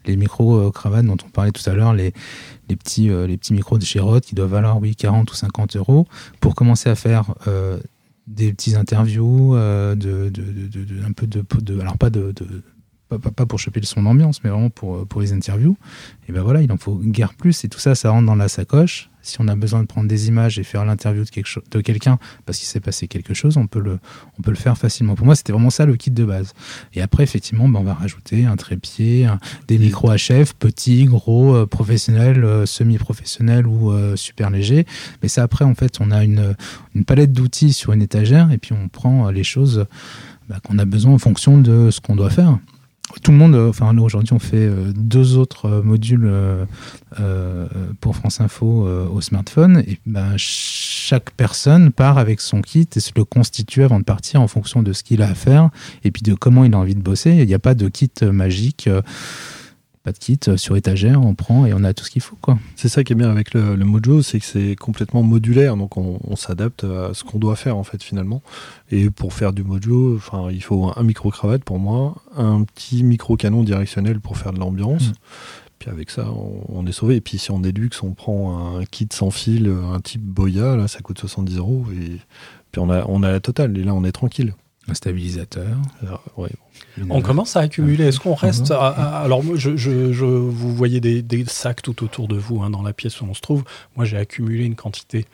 Les 0.06 0.16
micro-cravates 0.18 1.06
dont 1.06 1.18
on 1.26 1.30
parlait 1.30 1.52
tout 1.52 1.68
à 1.70 1.74
l'heure, 1.74 1.94
les, 1.94 2.14
petits, 2.76 3.10
euh, 3.10 3.28
les 3.28 3.38
petits 3.38 3.54
micros 3.54 3.78
de 3.78 3.84
chez 3.86 4.00
qui 4.22 4.36
doivent 4.36 4.50
valoir, 4.52 4.80
oui, 4.80 4.96
40 4.96 5.32
ou 5.32 5.36
50 5.36 5.76
euros 5.76 6.08
pour 6.40 6.56
commencer 6.56 6.90
à 6.90 6.96
faire 6.96 7.34
euh, 7.48 7.80
des 8.28 8.54
petites 8.54 8.76
interviews, 8.76 9.56
euh, 9.56 9.96
de, 9.96 10.32
un 11.06 11.12
peu 11.12 11.28
de, 11.28 11.80
alors 11.80 11.98
pas 11.98 12.10
de- 12.10 12.34
pas, 13.18 13.46
pour 13.46 13.60
choper 13.60 13.80
le 13.80 13.86
son 13.86 14.04
d'ambiance, 14.04 14.44
mais 14.44 14.50
vraiment 14.50 14.70
pour, 14.70 14.96
euh, 14.98 15.06
pour 15.06 15.22
les 15.22 15.34
interviews. 15.34 15.78
Et 16.28 16.32
ben 16.32 16.42
voilà, 16.42 16.62
il 16.62 16.72
en 16.72 16.78
faut 16.78 16.96
guère 16.96 17.34
plus. 17.34 17.64
Et 17.66 17.70
tout 17.70 17.80
ça, 17.80 17.96
ça 17.96 18.10
rentre 18.12 18.26
dans 18.26 18.36
la 18.36 18.48
sacoche. 18.48 19.10
Si 19.26 19.38
on 19.40 19.48
a 19.48 19.56
besoin 19.56 19.82
de 19.82 19.88
prendre 19.88 20.08
des 20.10 20.28
images 20.28 20.60
et 20.60 20.64
faire 20.64 20.84
l'interview 20.84 21.24
de, 21.24 21.30
quelque 21.30 21.50
de 21.72 21.80
quelqu'un 21.80 22.18
parce 22.46 22.58
qu'il 22.58 22.68
s'est 22.68 22.82
passé 22.82 23.08
quelque 23.08 23.34
chose, 23.34 23.56
on 23.56 23.68
peut, 23.68 23.80
le, 23.80 24.00
on 24.38 24.42
peut 24.42 24.52
le 24.52 24.58
faire 24.58 24.78
facilement. 24.78 25.16
Pour 25.16 25.26
moi, 25.26 25.36
c'était 25.36 25.54
vraiment 25.54 25.70
ça 25.70 25.86
le 25.86 25.96
kit 25.96 26.12
de 26.12 26.26
base. 26.26 26.54
Et 26.94 27.02
après, 27.02 27.24
effectivement, 27.24 27.70
ben, 27.70 27.80
on 27.80 27.84
va 27.84 27.94
rajouter 27.94 28.44
un 28.46 28.58
trépied, 28.58 29.26
un- 29.26 29.40
des 29.70 29.78
micros 29.78 30.12
HF, 30.14 30.54
petits, 30.56 31.06
gros, 31.06 31.56
euh, 31.56 31.66
professionnels, 31.66 32.44
euh, 32.44 32.66
semi-professionnels 32.66 33.66
ou 33.66 33.92
euh, 33.94 34.18
super 34.18 34.50
légers. 34.50 34.86
Mais 35.22 35.30
ça, 35.30 35.44
après, 35.44 35.64
en 35.64 35.74
fait, 35.76 36.00
on 36.02 36.12
a 36.12 36.24
une, 36.26 36.56
une 36.94 37.06
palette 37.06 37.32
d'outils 37.32 37.72
sur 37.72 37.94
une 37.94 38.02
étagère 38.02 38.52
et 38.52 38.58
puis 38.58 38.74
on 38.74 38.90
prend 38.90 39.30
les 39.30 39.44
choses 39.46 39.86
bah, 40.50 40.60
qu'on 40.66 40.78
a 40.80 40.86
besoin 40.86 41.14
en 41.14 41.18
fonction 41.18 41.58
de 41.58 41.92
ce 41.92 42.02
qu'on 42.02 42.18
doit 42.18 42.30
faire. 42.30 42.60
Tout 43.22 43.32
le 43.32 43.38
monde, 43.38 43.54
euh, 43.54 43.70
enfin 43.70 43.96
aujourd'hui 43.98 44.34
on 44.34 44.40
fait 44.40 44.56
euh, 44.56 44.92
deux 44.96 45.38
autres 45.38 45.66
euh, 45.66 45.82
modules 45.84 46.32
pour 48.00 48.16
France 48.16 48.42
Info 48.42 48.88
au 48.88 49.22
smartphone 49.22 49.84
et 49.86 50.00
ben, 50.06 50.34
chaque 50.38 51.32
personne 51.32 51.92
part 51.92 52.18
avec 52.18 52.42
son 52.42 52.62
kit 52.62 52.88
et 52.96 53.00
se 53.00 53.12
le 53.16 53.24
constitue 53.24 53.84
avant 53.84 54.00
de 54.00 54.04
partir 54.04 54.42
en 54.42 54.48
fonction 54.48 54.82
de 54.82 54.94
ce 54.94 55.04
qu'il 55.04 55.22
a 55.22 55.30
à 55.30 55.36
faire 55.36 55.70
et 56.04 56.12
puis 56.12 56.24
de 56.24 56.34
comment 56.34 56.64
il 56.64 56.74
a 56.74 56.78
envie 56.78 56.96
de 56.96 57.02
bosser. 57.02 57.32
Il 57.32 57.46
n'y 57.46 57.54
a 57.54 57.60
pas 57.60 57.76
de 57.76 57.88
kit 57.88 58.12
magique, 58.24 58.90
pas 60.04 60.12
de 60.12 60.18
kit 60.18 60.40
euh, 60.50 60.58
sur 60.58 60.76
étagère, 60.76 61.22
on 61.22 61.34
prend 61.34 61.66
et 61.66 61.74
on 61.74 61.84
a 61.84 61.94
tout 61.94 62.04
ce 62.04 62.12
qu'il 62.12 62.22
faut 62.22 62.36
quoi. 62.42 62.60
C'est 62.76 62.90
ça 62.90 63.04
qui 63.04 63.14
est 63.14 63.16
bien 63.16 63.32
avec 63.32 63.54
le, 63.54 63.76
le 63.76 63.86
Mojo, 63.86 64.22
c'est 64.22 64.40
que 64.40 64.46
c'est 64.46 64.76
complètement 64.76 65.24
modulaire, 65.24 65.78
donc 65.78 65.96
on, 65.96 66.20
on 66.28 66.36
s'adapte 66.36 66.84
à 66.84 67.14
ce 67.14 67.24
qu'on 67.24 67.40
doit 67.40 67.56
faire 67.56 67.78
en 67.78 67.84
fait 67.84 68.04
finalement. 68.04 68.42
Et 68.92 69.10
pour 69.10 69.34
faire 69.34 69.54
du 69.54 69.64
Mojo, 69.64 70.16
enfin 70.18 70.50
il 70.52 70.62
faut 70.62 70.92
un 70.94 71.04
micro 71.04 71.30
cravate 71.32 71.64
pour 71.64 71.80
moi, 71.80 72.16
un 72.36 72.64
petit 72.64 73.04
micro 73.04 73.38
canon 73.38 73.64
directionnel 73.64 74.20
pour 74.20 74.38
faire 74.38 74.52
de 74.52 74.60
l'ambiance. 74.60 75.10
Mm. 75.10 75.14
Puis 75.80 75.90
avec 75.90 76.10
ça, 76.10 76.30
on, 76.30 76.64
on 76.70 76.86
est 76.86 76.92
sauvé. 76.92 77.16
Et 77.16 77.22
puis 77.22 77.38
si 77.38 77.52
on 77.52 77.64
est 77.64 77.72
luxe, 77.72 78.04
on 78.04 78.12
prend 78.12 78.78
un 78.78 78.86
kit 78.86 79.08
sans 79.12 79.32
fil, 79.32 79.74
un 79.94 80.00
type 80.02 80.22
Boya, 80.22 80.76
là 80.76 80.90
ça 80.90 81.00
coûte 81.00 81.20
70 81.20 81.58
euros 81.58 81.86
et 81.94 82.20
puis 82.72 82.82
on 82.82 82.90
a 82.90 83.06
on 83.08 83.24
a 83.24 83.32
la 83.32 83.40
totale. 83.40 83.78
Et 83.78 83.84
là 83.84 83.94
on 83.94 84.04
est 84.04 84.12
tranquille. 84.12 84.54
Un 84.88 84.94
stabilisateur. 84.94 85.78
Alors, 86.02 86.24
ouais. 86.38 86.50
une- 86.98 87.12
On 87.12 87.22
commence 87.22 87.56
à 87.56 87.62
accumuler. 87.62 88.04
Est-ce 88.06 88.20
qu'on 88.20 88.34
reste 88.34 88.72
Mhm. 88.72 88.76
à- 88.78 88.88
à- 88.88 89.24
Alors, 89.24 89.42
moi, 89.44 89.56
je, 89.58 89.78
je- 89.78 90.12
je- 90.12 90.26
vous 90.26 90.76
voyez 90.76 91.00
des, 91.00 91.22
des 91.22 91.46
sacs 91.46 91.82
tout 91.82 92.04
autour 92.04 92.28
de 92.28 92.36
vous, 92.36 92.62
hein, 92.62 92.70
dans 92.70 92.82
la 92.82 92.92
pièce 92.94 93.22
où 93.22 93.26
on 93.26 93.34
se 93.34 93.42
trouve. 93.42 93.64
Moi, 93.96 94.04
j'ai 94.06 94.18
accumulé 94.18 94.66
une 94.66 94.76
quantité 94.76 95.26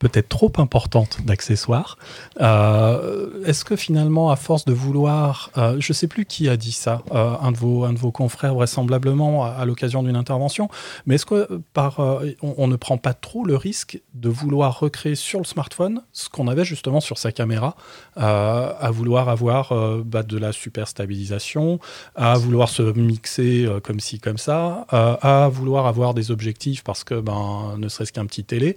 peut-être 0.00 0.30
trop 0.30 0.50
importante 0.56 1.18
d'accessoires. 1.24 1.98
Euh, 2.40 3.44
Est-ce 3.44 3.64
que 3.64 3.76
finalement, 3.76 4.30
à 4.30 4.36
force 4.36 4.64
de 4.64 4.72
vouloir, 4.72 5.50
euh, 5.58 5.76
je 5.78 5.92
ne 5.92 5.94
sais 5.94 6.08
plus 6.08 6.24
qui 6.24 6.48
a 6.48 6.56
dit 6.56 6.72
ça, 6.72 7.02
euh, 7.12 7.34
un, 7.40 7.52
de 7.52 7.58
vos, 7.58 7.84
un 7.84 7.92
de 7.92 7.98
vos 7.98 8.10
confrères 8.10 8.54
vraisemblablement 8.54 9.44
à, 9.44 9.64
l'occasion 9.66 10.02
d'une 10.02 10.16
intervention, 10.16 10.70
mais 11.04 11.16
est-ce 11.16 11.26
que 11.26 11.60
par, 11.74 12.00
on, 12.40 12.66
ne 12.66 12.76
prend 12.76 12.96
pas 12.96 13.12
trop 13.12 13.44
le 13.44 13.56
risque 13.56 14.00
de 14.14 14.30
vouloir 14.30 14.80
recréer 14.80 15.14
sur 15.14 15.38
le 15.38 15.44
smartphone 15.44 16.00
ce 16.12 16.30
qu'on 16.30 16.48
avait 16.48 16.64
justement 16.64 17.00
sur 17.00 17.18
sa 17.18 17.30
caméra, 17.30 17.76
à 18.16 18.90
vouloir 18.90 19.28
avoir 19.28 19.74
bah, 20.04 20.22
de 20.22 20.38
la 20.38 20.52
super 20.52 20.88
stabilisation, 20.88 21.78
à 22.14 22.38
vouloir 22.38 22.70
se 22.70 22.82
mixer 22.82 23.68
comme 23.84 24.00
ci, 24.00 24.18
comme 24.18 24.38
ça, 24.38 24.86
à 24.90 25.48
vouloir 25.52 25.86
avoir 25.86 26.14
des 26.14 26.30
objectifs 26.30 26.82
parce 26.82 27.04
que, 27.04 27.20
ben, 27.20 27.76
ne 27.76 27.88
serait-ce 27.88 28.12
qu'un 28.12 28.24
petit 28.24 28.44
télé. 28.44 28.76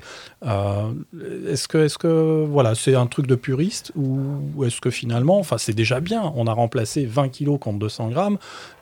Est-ce 1.47 1.67
que, 1.67 1.77
est-ce 1.77 1.97
que, 1.97 2.43
voilà, 2.49 2.73
c'est 2.75 2.95
un 2.95 3.05
truc 3.05 3.27
de 3.27 3.35
puriste 3.35 3.91
ou 3.95 4.63
est-ce 4.65 4.81
que 4.81 4.89
finalement, 4.89 5.37
enfin, 5.39 5.57
c'est 5.59 5.73
déjà 5.73 5.99
bien. 5.99 6.31
On 6.35 6.47
a 6.47 6.53
remplacé 6.53 7.05
20 7.05 7.29
kilos 7.29 7.59
contre 7.59 7.77
200 7.79 8.09
grammes, 8.09 8.37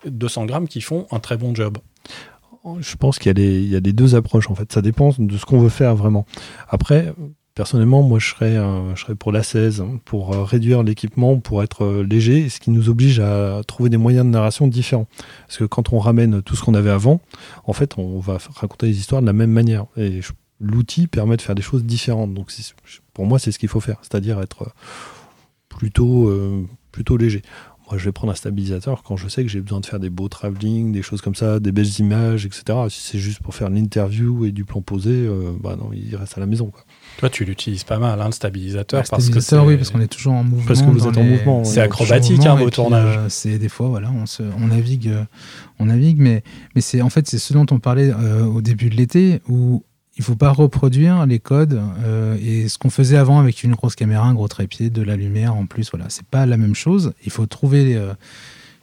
200 0.06 0.46
grammes 0.46 0.68
qui 0.68 0.80
font 0.82 1.08
un 1.12 1.20
très 1.20 1.36
bon 1.38 1.54
job. 1.54 1.78
Je 2.80 2.96
pense 2.96 3.18
qu'il 3.20 3.28
y, 3.28 3.32
a 3.32 3.34
les- 3.34 3.62
il 3.62 3.70
y 3.70 3.76
a 3.76 3.80
les 3.80 3.92
deux 3.92 4.16
approches 4.16 4.50
en 4.50 4.56
fait. 4.56 4.72
Ça 4.72 4.82
dépend 4.82 5.12
de 5.18 5.38
ce 5.38 5.46
qu'on 5.46 5.60
veut 5.60 5.70
faire 5.70 5.96
vraiment. 5.96 6.26
Après, 6.70 7.12
personnellement, 7.56 8.02
moi 8.04 8.20
je 8.20 8.30
serais, 8.30 8.56
je 8.96 9.02
serais 9.02 9.16
pour 9.16 9.32
la 9.32 9.42
16, 9.44 9.82
hein, 9.82 10.00
pour 10.06 10.34
euh, 10.34 10.44
réduire 10.44 10.84
l'équipement, 10.84 11.40
pour 11.40 11.64
être 11.64 11.84
euh, 11.84 12.04
léger, 12.04 12.48
ce 12.50 12.60
qui 12.60 12.70
nous 12.70 12.88
oblige 12.88 13.20
à 13.20 13.62
trouver 13.68 13.90
des 13.90 13.98
moyens 13.98 14.26
de 14.26 14.30
narration 14.32 14.68
différents. 14.68 15.08
Parce 15.48 15.58
que 15.58 15.64
quand 15.66 15.92
on 15.92 15.98
ramène 16.00 16.42
tout 16.44 16.56
ce 16.56 16.64
qu'on 16.64 16.76
avait 16.76 16.92
avant, 16.92 17.20
en 17.66 17.74
fait, 17.74 17.98
on 17.98 18.20
va 18.20 18.38
raconter 18.56 18.86
les 18.86 18.98
histoires 19.00 19.22
de 19.22 19.28
la 19.28 19.34
même 19.34 19.52
manière. 19.52 19.86
Et 19.98 20.22
l'outil 20.62 21.08
permet 21.08 21.36
de 21.38 21.42
faire 21.42 21.56
des 21.56 21.62
choses 21.62 21.84
différentes. 21.84 22.34
Donc 22.34 22.52
c'est- 22.52 22.74
pour 23.14 23.26
moi, 23.26 23.40
c'est 23.40 23.52
ce 23.52 23.60
qu'il 23.60 23.70
faut 23.70 23.80
faire, 23.82 23.98
c'est-à-dire 24.02 24.40
être 24.42 24.64
euh, 24.64 24.70
plutôt, 25.70 26.28
euh, 26.30 26.64
plutôt 26.92 27.18
léger. 27.18 27.42
Moi, 27.90 27.98
je 27.98 28.06
vais 28.06 28.14
prendre 28.14 28.32
un 28.32 28.36
stabilisateur 28.36 29.04
quand 29.04 29.18
je 29.18 29.28
sais 29.28 29.44
que 29.44 29.50
j'ai 29.50 29.60
besoin 29.60 29.82
de 29.82 29.86
faire 29.86 30.00
des 30.00 30.10
beaux 30.10 30.30
travelling, 30.30 30.94
des 30.94 31.02
choses 31.02 31.20
comme 31.20 31.36
ça, 31.36 31.60
des 31.60 31.74
belles 31.74 32.00
images, 32.00 32.46
etc. 32.46 32.64
Si 32.88 33.02
c'est 33.02 33.20
juste 33.20 33.40
pour 33.42 33.54
faire 33.54 33.70
l'interview 33.70 34.46
et 34.46 34.54
du 34.54 34.64
plan 34.64 34.82
posé, 34.82 35.10
euh, 35.12 35.52
bah 35.62 35.76
non, 35.78 35.90
il 35.92 36.16
reste 36.16 36.38
à 36.38 36.40
la 36.40 36.46
maison. 36.46 36.68
Quoi. 36.68 36.86
Toi, 37.18 37.30
tu 37.30 37.44
l'utilises 37.44 37.84
pas 37.84 38.00
mal, 38.00 38.22
hein, 38.22 38.28
le 38.28 38.32
stabilisateur, 38.32 39.04
parce 39.10 39.10
que 39.10 39.42
stabilisateur, 39.42 39.66
oui, 39.66 39.76
parce 39.76 39.90
qu'on 39.90 40.00
est 40.00 40.08
toujours 40.08 40.32
en 40.34 40.44
mouvement. 40.46 40.66
Parce 40.68 40.82
que 40.84 40.88
vous 40.90 41.00
dans 41.00 41.12
êtes 41.12 41.18
en 41.18 41.24
les- 41.24 41.30
mouvement, 41.32 41.64
C'est 41.66 41.82
acrobatique, 41.82 42.46
hein, 42.46 42.56
vos 42.56 42.70
tournages. 42.70 43.18
euh, 43.18 43.26
c'est 43.28 43.58
des 43.58 43.68
fois, 43.68 43.90
voilà, 43.90 44.10
on, 44.10 44.26
se, 44.26 44.44
on 44.44 44.68
navigue, 44.68 45.10
euh, 45.10 45.26
on 45.78 45.88
navigue, 45.88 46.20
mais, 46.20 46.44
mais 46.76 46.82
c'est 46.82 47.02
en 47.02 47.10
fait 47.10 47.28
c'est 47.28 47.40
ce 47.40 47.52
dont 47.52 47.66
on 47.72 47.80
parlait 47.80 48.10
euh, 48.14 48.46
au 48.46 48.62
début 48.62 48.90
de 48.90 48.96
l'été 48.96 49.42
où 49.50 49.84
il 50.22 50.24
faut 50.24 50.36
pas 50.36 50.52
reproduire 50.52 51.26
les 51.26 51.40
codes 51.40 51.82
euh, 52.06 52.38
et 52.40 52.70
ce 52.70 52.78
qu'on 52.78 52.92
faisait 52.92 53.18
avant 53.18 53.40
avec 53.40 53.64
une 53.64 53.74
grosse 53.74 53.96
caméra, 53.96 54.28
un 54.28 54.36
gros 54.36 54.48
trépied, 54.48 54.92
de 54.92 55.02
la 55.02 55.16
lumière 55.16 55.56
en 55.56 55.66
plus. 55.66 55.90
Voilà, 55.90 56.10
c'est 56.10 56.28
pas 56.28 56.46
la 56.46 56.58
même 56.58 56.76
chose. 56.76 57.14
Il 57.26 57.32
faut 57.32 57.48
trouver. 57.48 57.96
euh, 57.96 58.14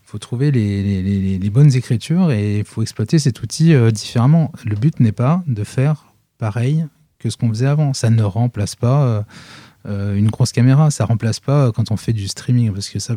faut 0.03 0.19
trouver 0.19 0.51
les, 0.51 1.51
bonnes 1.51 1.77
écritures 1.77 2.33
et 2.33 2.59
il 2.61 2.65
faut 2.65 2.83
exploiter 2.83 3.21
cet 3.21 3.41
outil 3.41 3.73
euh, 3.73 3.93
différemment. 3.93 4.51
Le 4.65 4.75
but 4.75 4.99
n'est 4.99 5.13
pas 5.13 5.45
de 5.47 5.63
faire 5.63 6.07
pareil 6.39 6.87
que 7.21 7.31
ce 7.31 7.37
qu'on 7.37 7.51
faisait 7.51 7.67
avant. 7.67 7.95
Ça 7.95 8.11
ne 8.11 8.23
remplace 8.25 8.75
pas 8.75 9.25
une 9.85 10.29
grosse 10.29 10.51
caméra. 10.51 10.91
Ça 10.91 11.05
remplace 11.05 11.39
pas 11.39 11.71
quand 11.71 11.93
on 11.93 11.97
fait 11.97 12.13
du 12.13 12.27
streaming 12.27 12.73
parce 12.73 12.89
que 12.89 12.99
ça, 12.99 13.17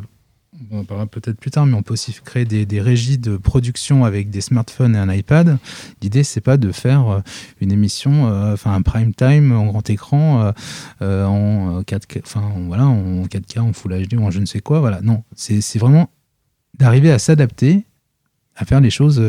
on 0.70 0.80
en 0.80 0.84
parlera 0.84 1.08
peut-être 1.08 1.40
plus 1.40 1.52
tard, 1.52 1.66
mais 1.66 1.76
on 1.76 1.82
peut 1.82 1.94
aussi 1.94 2.14
créer 2.14 2.46
des, 2.46 2.82
régies 2.82 3.18
de 3.18 3.38
production 3.38 4.04
avec 4.04 4.30
des 4.30 4.42
smartphones 4.42 4.96
et 4.96 5.00
un 5.00 5.12
iPad. 5.12 5.58
L'idée, 6.02 6.24
c'est 6.24 6.42
pas 6.42 6.58
de 6.58 6.72
faire 6.72 7.08
euh, 7.08 7.20
une 7.62 7.72
émission, 7.72 8.28
euh, 8.28 8.54
enfin 8.54 8.74
un 8.74 8.82
prime 8.82 9.14
time 9.14 9.54
en 9.54 9.66
grand 9.68 9.90
écran, 9.90 10.54
euh, 11.02 11.26
en 11.26 11.82
4K, 11.82 12.22
enfin 12.24 12.52
voilà, 12.68 12.86
en 12.86 13.24
4K, 13.24 13.60
en 13.60 13.74
Full 13.74 14.08
HD 14.08 14.16
ou 14.16 14.24
en 14.24 14.32
je 14.32 14.40
ne 14.40 14.46
sais 14.46 14.60
quoi. 14.60 14.80
Voilà, 14.82 15.02
non, 15.02 15.24
c'est 15.36 15.80
vraiment 15.80 16.10
d'arriver 16.78 17.12
à 17.12 17.20
s'adapter, 17.20 17.86
à 18.56 18.66
faire 18.66 18.82
les 18.82 18.90
choses 18.90 19.22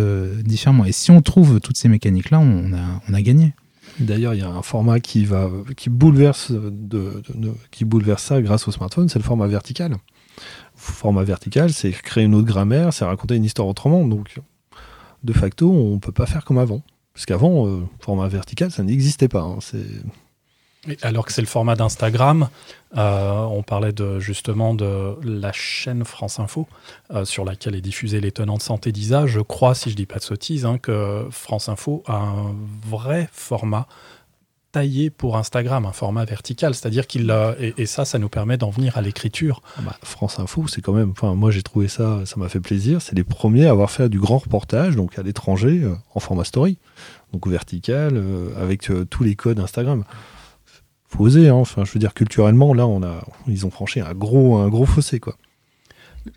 différemment. 0.44 0.84
Et 0.84 0.92
si 0.92 1.10
on 1.10 1.22
trouve 1.22 1.60
toutes 1.60 1.76
ces 1.76 1.88
mécaniques-là, 1.88 2.40
on 2.40 2.72
a, 2.72 3.00
on 3.08 3.14
a 3.14 3.22
gagné. 3.22 3.54
D'ailleurs, 4.00 4.34
il 4.34 4.40
y 4.40 4.42
a 4.42 4.48
un 4.48 4.62
format 4.62 5.00
qui 5.00 5.24
va 5.24 5.50
qui 5.76 5.90
bouleverse 5.90 6.52
qui 7.70 7.84
bouleverse 7.84 8.22
ça 8.24 8.42
grâce 8.42 8.66
au 8.66 8.72
smartphone, 8.72 9.08
c'est 9.08 9.18
le 9.18 9.24
format 9.24 9.46
vertical 9.46 9.96
format 10.74 11.24
vertical, 11.24 11.72
c'est 11.72 11.90
créer 11.90 12.24
une 12.24 12.34
autre 12.34 12.46
grammaire, 12.46 12.92
c'est 12.92 13.04
raconter 13.04 13.36
une 13.36 13.44
histoire 13.44 13.68
autrement. 13.68 14.06
Donc, 14.06 14.40
de 15.22 15.32
facto, 15.32 15.70
on 15.70 15.94
ne 15.94 15.98
peut 15.98 16.12
pas 16.12 16.26
faire 16.26 16.44
comme 16.44 16.58
avant. 16.58 16.82
Parce 17.14 17.26
qu'avant, 17.26 17.66
euh, 17.66 17.82
format 18.00 18.28
vertical, 18.28 18.70
ça 18.70 18.82
n'existait 18.82 19.28
pas. 19.28 19.42
Hein. 19.42 19.58
alors 21.02 21.26
que 21.26 21.32
c'est 21.32 21.42
le 21.42 21.46
format 21.46 21.76
d'Instagram, 21.76 22.48
euh, 22.96 23.42
on 23.42 23.62
parlait 23.62 23.92
justement 24.18 24.74
de 24.74 25.16
la 25.22 25.52
chaîne 25.52 26.04
France 26.04 26.40
Info, 26.40 26.66
euh, 27.12 27.24
sur 27.24 27.44
laquelle 27.44 27.74
est 27.74 27.82
diffusée 27.82 28.20
de 28.20 28.32
santé 28.60 28.92
d'ISA. 28.92 29.26
Je 29.26 29.40
crois, 29.40 29.74
si 29.74 29.90
je 29.90 29.94
ne 29.94 29.98
dis 29.98 30.06
pas 30.06 30.18
de 30.18 30.24
sottises, 30.24 30.64
hein, 30.64 30.78
que 30.78 31.26
France 31.30 31.68
Info 31.68 32.02
a 32.06 32.16
un 32.16 32.56
vrai 32.88 33.28
format 33.32 33.86
taillé 34.72 35.10
pour 35.10 35.36
Instagram, 35.36 35.86
un 35.86 35.92
format 35.92 36.24
vertical, 36.24 36.74
c'est-à-dire 36.74 37.06
qu'il 37.06 37.30
et, 37.60 37.74
et, 37.76 37.86
ça, 37.86 38.04
ça 38.04 38.18
nous 38.18 38.28
permet 38.28 38.56
d'en 38.56 38.70
venir 38.70 38.96
à 38.96 39.02
l'écriture. 39.02 39.62
Ah 39.76 39.82
bah, 39.82 39.96
France 40.02 40.38
Info, 40.38 40.66
c'est 40.66 40.80
quand 40.80 40.94
même, 40.94 41.12
moi 41.22 41.50
j'ai 41.50 41.62
trouvé 41.62 41.88
ça, 41.88 42.22
ça 42.24 42.36
m'a 42.38 42.48
fait 42.48 42.60
plaisir. 42.60 43.00
C'est 43.02 43.14
les 43.14 43.24
premiers 43.24 43.66
à 43.66 43.70
avoir 43.70 43.90
fait 43.90 44.08
du 44.08 44.18
grand 44.18 44.38
reportage, 44.38 44.96
donc 44.96 45.18
à 45.18 45.22
l'étranger, 45.22 45.82
euh, 45.82 45.94
en 46.14 46.20
format 46.20 46.44
story, 46.44 46.78
donc 47.32 47.46
vertical, 47.46 48.12
euh, 48.14 48.50
avec 48.60 48.90
euh, 48.90 49.04
tous 49.04 49.22
les 49.22 49.36
codes 49.36 49.60
Instagram. 49.60 50.04
Faut 51.06 51.24
oser, 51.24 51.50
hein. 51.50 51.54
enfin 51.54 51.84
je 51.84 51.92
veux 51.92 52.00
dire 52.00 52.14
culturellement, 52.14 52.72
là 52.72 52.86
on 52.86 53.02
a, 53.02 53.22
ils 53.46 53.66
ont 53.66 53.70
franchi 53.70 54.00
un 54.00 54.14
gros, 54.14 54.56
un 54.56 54.68
gros 54.68 54.86
fossé 54.86 55.20
quoi. 55.20 55.36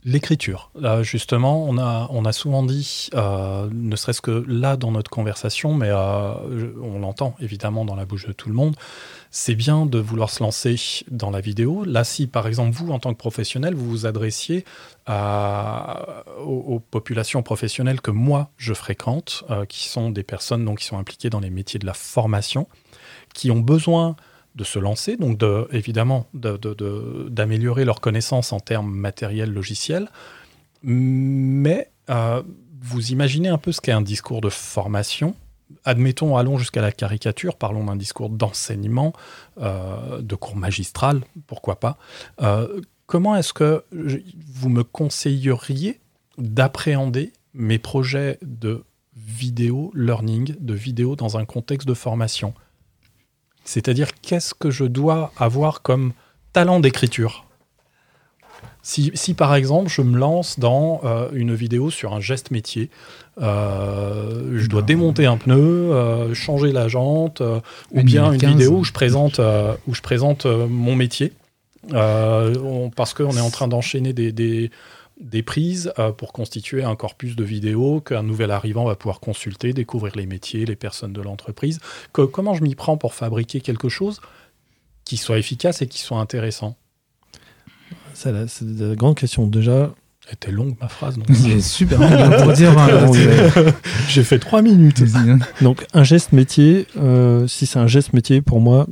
L'écriture. 0.04 0.72
justement, 1.02 1.64
on 1.66 1.78
a, 1.78 2.08
on 2.10 2.26
a 2.26 2.32
souvent 2.32 2.64
dit, 2.64 3.10
euh, 3.14 3.70
ne 3.72 3.96
serait-ce 3.96 4.22
que 4.22 4.44
là 4.48 4.78
dans 4.78 4.92
notre 4.92 5.12
conversation, 5.12 5.76
mais 5.76 5.90
euh, 5.90 6.74
on 6.82 7.00
l'entend 7.00 7.36
évidemment 7.40 7.86
dans 7.86 7.96
la 7.96 8.06
bouche 8.06 8.26
de 8.26 8.34
tout 8.34 8.50
le 8.50 8.56
monde, 8.56 8.76
c'est 9.30 9.54
bien 9.54 9.86
de 9.86 10.00
vouloir 10.00 10.32
se 10.32 10.42
lancer 10.42 10.76
dans 11.12 11.30
la 11.30 11.40
vidéo. 11.40 11.84
Là, 11.86 12.04
si 12.04 12.26
par 12.26 12.48
exemple 12.48 12.72
vous, 12.72 12.92
en 12.92 13.00
tant 13.00 13.14
que 13.14 13.18
professionnel, 13.18 13.76
vous 13.76 13.88
vous 13.88 14.06
adressiez 14.08 14.66
aux, 15.08 16.82
populations 16.90 17.44
professionnelles 17.44 18.02
que 18.02 18.12
moi 18.12 18.50
je 18.58 18.74
fréquente, 18.74 19.44
euh, 19.52 19.66
qui 19.66 19.88
sont 19.88 20.10
des 20.10 20.24
personnes 20.24 20.66
donc, 20.66 20.80
qui 20.80 20.86
sont 20.86 20.98
impliquées 20.98 21.30
dans 21.30 21.40
les 21.40 21.52
métiers 21.52 21.80
de 21.80 21.86
la 21.86 21.94
formation, 21.94 22.68
qui 23.34 23.52
ont 23.52 23.60
besoin 23.60 24.16
de 24.56 24.64
se 24.64 24.80
lancer, 24.80 25.18
donc 25.18 25.38
de, 25.38 25.68
évidemment 25.72 26.28
d'améliorer 26.34 27.86
leurs 27.86 28.02
connaissances 28.02 28.54
en 28.54 28.60
termes 28.60 28.94
matériels, 28.94 29.52
logiciels. 29.52 30.10
Mais 30.82 31.90
euh, 32.10 32.42
vous 32.82 33.12
imaginez 33.12 33.50
un 33.50 33.58
peu 33.58 33.72
ce 33.72 33.82
qu'est 33.82 33.92
un 33.92 34.02
discours 34.02 34.42
de 34.42 34.50
formation. 34.50 35.36
Admettons, 35.84 36.38
allons 36.38 36.58
jusqu'à 36.58 36.82
la 36.82 36.92
caricature, 36.92 37.58
parlons 37.58 37.86
d'un 37.86 37.96
discours 37.96 38.30
d'enseignement, 38.30 39.14
euh, 39.60 40.22
de 40.22 40.36
cours 40.36 40.56
magistral, 40.56 41.22
pourquoi 41.48 41.80
pas. 41.80 41.98
Euh, 42.42 42.82
comment 43.08 43.36
est-ce 43.36 43.52
que 43.52 43.84
vous 43.92 44.70
me 44.70 44.84
conseilleriez 44.84 46.00
d'appréhender 46.38 47.34
mes 47.54 47.80
projets 47.80 48.38
de 48.44 48.84
vidéo 49.16 49.92
learning, 49.96 50.56
de 50.60 50.74
vidéo 50.74 51.16
dans 51.16 51.38
un 51.38 51.46
contexte 51.46 51.88
de 51.88 51.94
formation? 51.94 52.54
C'est-à-dire, 53.66 54.10
qu'est-ce 54.22 54.54
que 54.54 54.70
je 54.70 54.86
dois 54.86 55.32
avoir 55.38 55.82
comme 55.82 56.14
talent 56.54 56.80
d'écriture? 56.80 57.46
Si, 58.84 59.34
par 59.34 59.56
exemple 59.56 59.90
je 59.90 60.04
me 60.04 60.16
lance 60.16 60.60
dans 60.60 61.02
euh, 61.04 61.28
une 61.34 61.56
vidéo 61.56 61.90
sur 61.90 62.14
un 62.14 62.20
geste 62.20 62.52
métier, 62.52 62.92
euh, 63.42 64.52
je 64.56 64.68
dois 64.68 64.82
bah, 64.82 64.86
démonter 64.86 65.26
un 65.26 65.38
pneu, 65.38 65.56
euh, 65.56 66.36
changer 66.36 66.72
la 66.72 66.88
jante, 66.88 67.42
ou 67.92 68.04
bien 68.04 68.32
une 68.32 68.38
vidéo 68.38 68.78
où 68.78 68.84
je 68.84 68.94
présente, 68.94 69.42
où 69.88 69.96
je 69.96 70.02
présente 70.02 70.46
mon 70.46 70.96
métier, 70.96 71.34
parce 71.90 73.16
qu'on 73.16 73.36
est 73.36 73.42
en 73.42 73.50
train 73.50 73.68
d'enchaîner 73.68 74.14
des, 74.14 74.32
des 74.32 74.70
prises 75.46 75.92
euh, 76.00 76.12
pour 76.12 76.34
constituer 76.34 76.84
un 76.84 76.96
corpus 76.96 77.36
de 77.36 77.44
vidéos 77.44 78.02
qu'un 78.02 78.24
nouvel 78.24 78.52
arrivant 78.52 78.86
va 78.86 78.96
pouvoir 78.96 79.20
consulter, 79.20 79.74
découvrir 79.74 80.16
les 80.16 80.26
métiers, 80.26 80.66
les 80.66 80.76
personnes 80.76 81.14
de 81.14 81.22
l'entreprise. 81.22 81.80
comment 82.12 82.54
je 82.54 82.64
m'y 82.64 82.76
prends 82.76 82.98
pour 82.98 83.14
fabriquer 83.14 83.62
quelque 83.62 83.90
chose 83.90 84.22
qui 85.06 85.18
soit 85.18 85.38
efficace 85.38 85.82
et 85.82 85.88
qui 85.88 86.00
soit 86.00 86.20
intéressant? 86.20 86.76
C'est 88.14 88.32
la, 88.32 88.96
grande 88.96 89.16
question. 89.16 89.46
Déjà, 89.46 89.94
était 90.32 90.52
longue 90.52 90.76
ma 90.80 90.88
phrase. 90.88 91.18
C'est 91.34 91.62
super 91.62 92.00
pour 92.42 92.54
dire. 92.54 92.78
Hein, 92.78 93.12
J'ai 94.10 94.24
fait 94.24 94.40
trois 94.40 94.62
minutes. 94.62 95.04
Donc 95.62 95.86
un 95.94 96.04
geste 96.04 96.32
métier, 96.32 96.88
euh, 96.98 97.48
si 97.48 97.66
c'est 97.66 97.80
un 97.80 97.88
geste 97.88 98.14
métier, 98.14 98.42
pour 98.42 98.62
moi, 98.62 98.88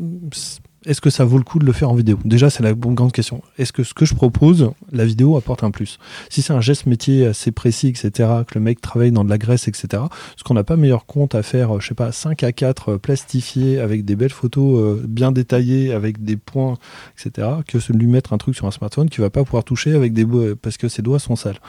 est-ce 0.86 1.02
que 1.02 1.10
ça 1.10 1.26
vaut 1.26 1.38
le 1.38 1.44
coup 1.44 1.60
de 1.60 1.66
le 1.66 1.72
faire 1.72 1.90
en 1.90 1.96
vidéo? 1.96 2.20
Déjà, 2.26 2.50
c'est 2.50 2.64
la 2.64 2.74
grande 2.74 3.12
question. 3.12 3.42
Est-ce 3.58 3.72
que 3.72 3.84
ce 3.84 3.94
que 3.94 4.06
je 4.06 4.16
propose, 4.16 4.72
la 4.92 5.06
vidéo 5.06 5.38
apporte 5.38 5.64
un 5.64 5.72
plus? 5.72 5.98
Si 6.30 6.42
c'est 6.42 6.54
un 6.54 6.62
geste 6.62 6.86
métier 6.86 7.26
assez 7.26 7.52
précis, 7.52 7.88
etc., 7.88 8.30
que 8.48 8.56
le 8.56 8.62
mec 8.62 8.82
travaille 8.82 9.12
dans 9.12 9.24
de 9.24 9.30
la 9.30 9.38
graisse, 9.38 9.68
etc., 9.68 10.04
ce 10.36 10.44
qu'on 10.44 10.54
n'a 10.54 10.64
pas 10.64 10.76
meilleur 10.76 11.06
compte 11.06 11.36
à 11.36 11.44
faire, 11.44 11.80
je 11.80 11.88
sais 11.88 11.96
pas, 11.96 12.12
5 12.12 12.44
à 12.44 12.52
4 12.52 12.90
euh, 12.90 12.98
plastifiés 12.98 13.80
avec 13.80 14.06
des 14.06 14.16
belles 14.16 14.32
photos 14.32 14.80
euh, 14.80 15.06
bien 15.08 15.32
détaillées, 15.32 15.94
avec 15.94 16.24
des 16.24 16.38
points, 16.38 16.78
etc., 17.18 17.48
que 17.68 17.78
de 17.78 17.98
lui 17.98 18.08
mettre 18.08 18.34
un 18.34 18.38
truc 18.38 18.56
sur 18.56 18.66
un 18.66 18.72
smartphone 18.72 19.10
qu'il 19.10 19.22
va 19.22 19.30
pas 19.30 19.44
pouvoir 19.44 19.64
toucher 19.64 19.94
avec 19.94 20.14
des 20.14 20.24
parce 20.62 20.78
que 20.78 20.88
ses 20.88 21.02
doigts 21.02 21.20
sont 21.20 21.36
sales? 21.36 21.60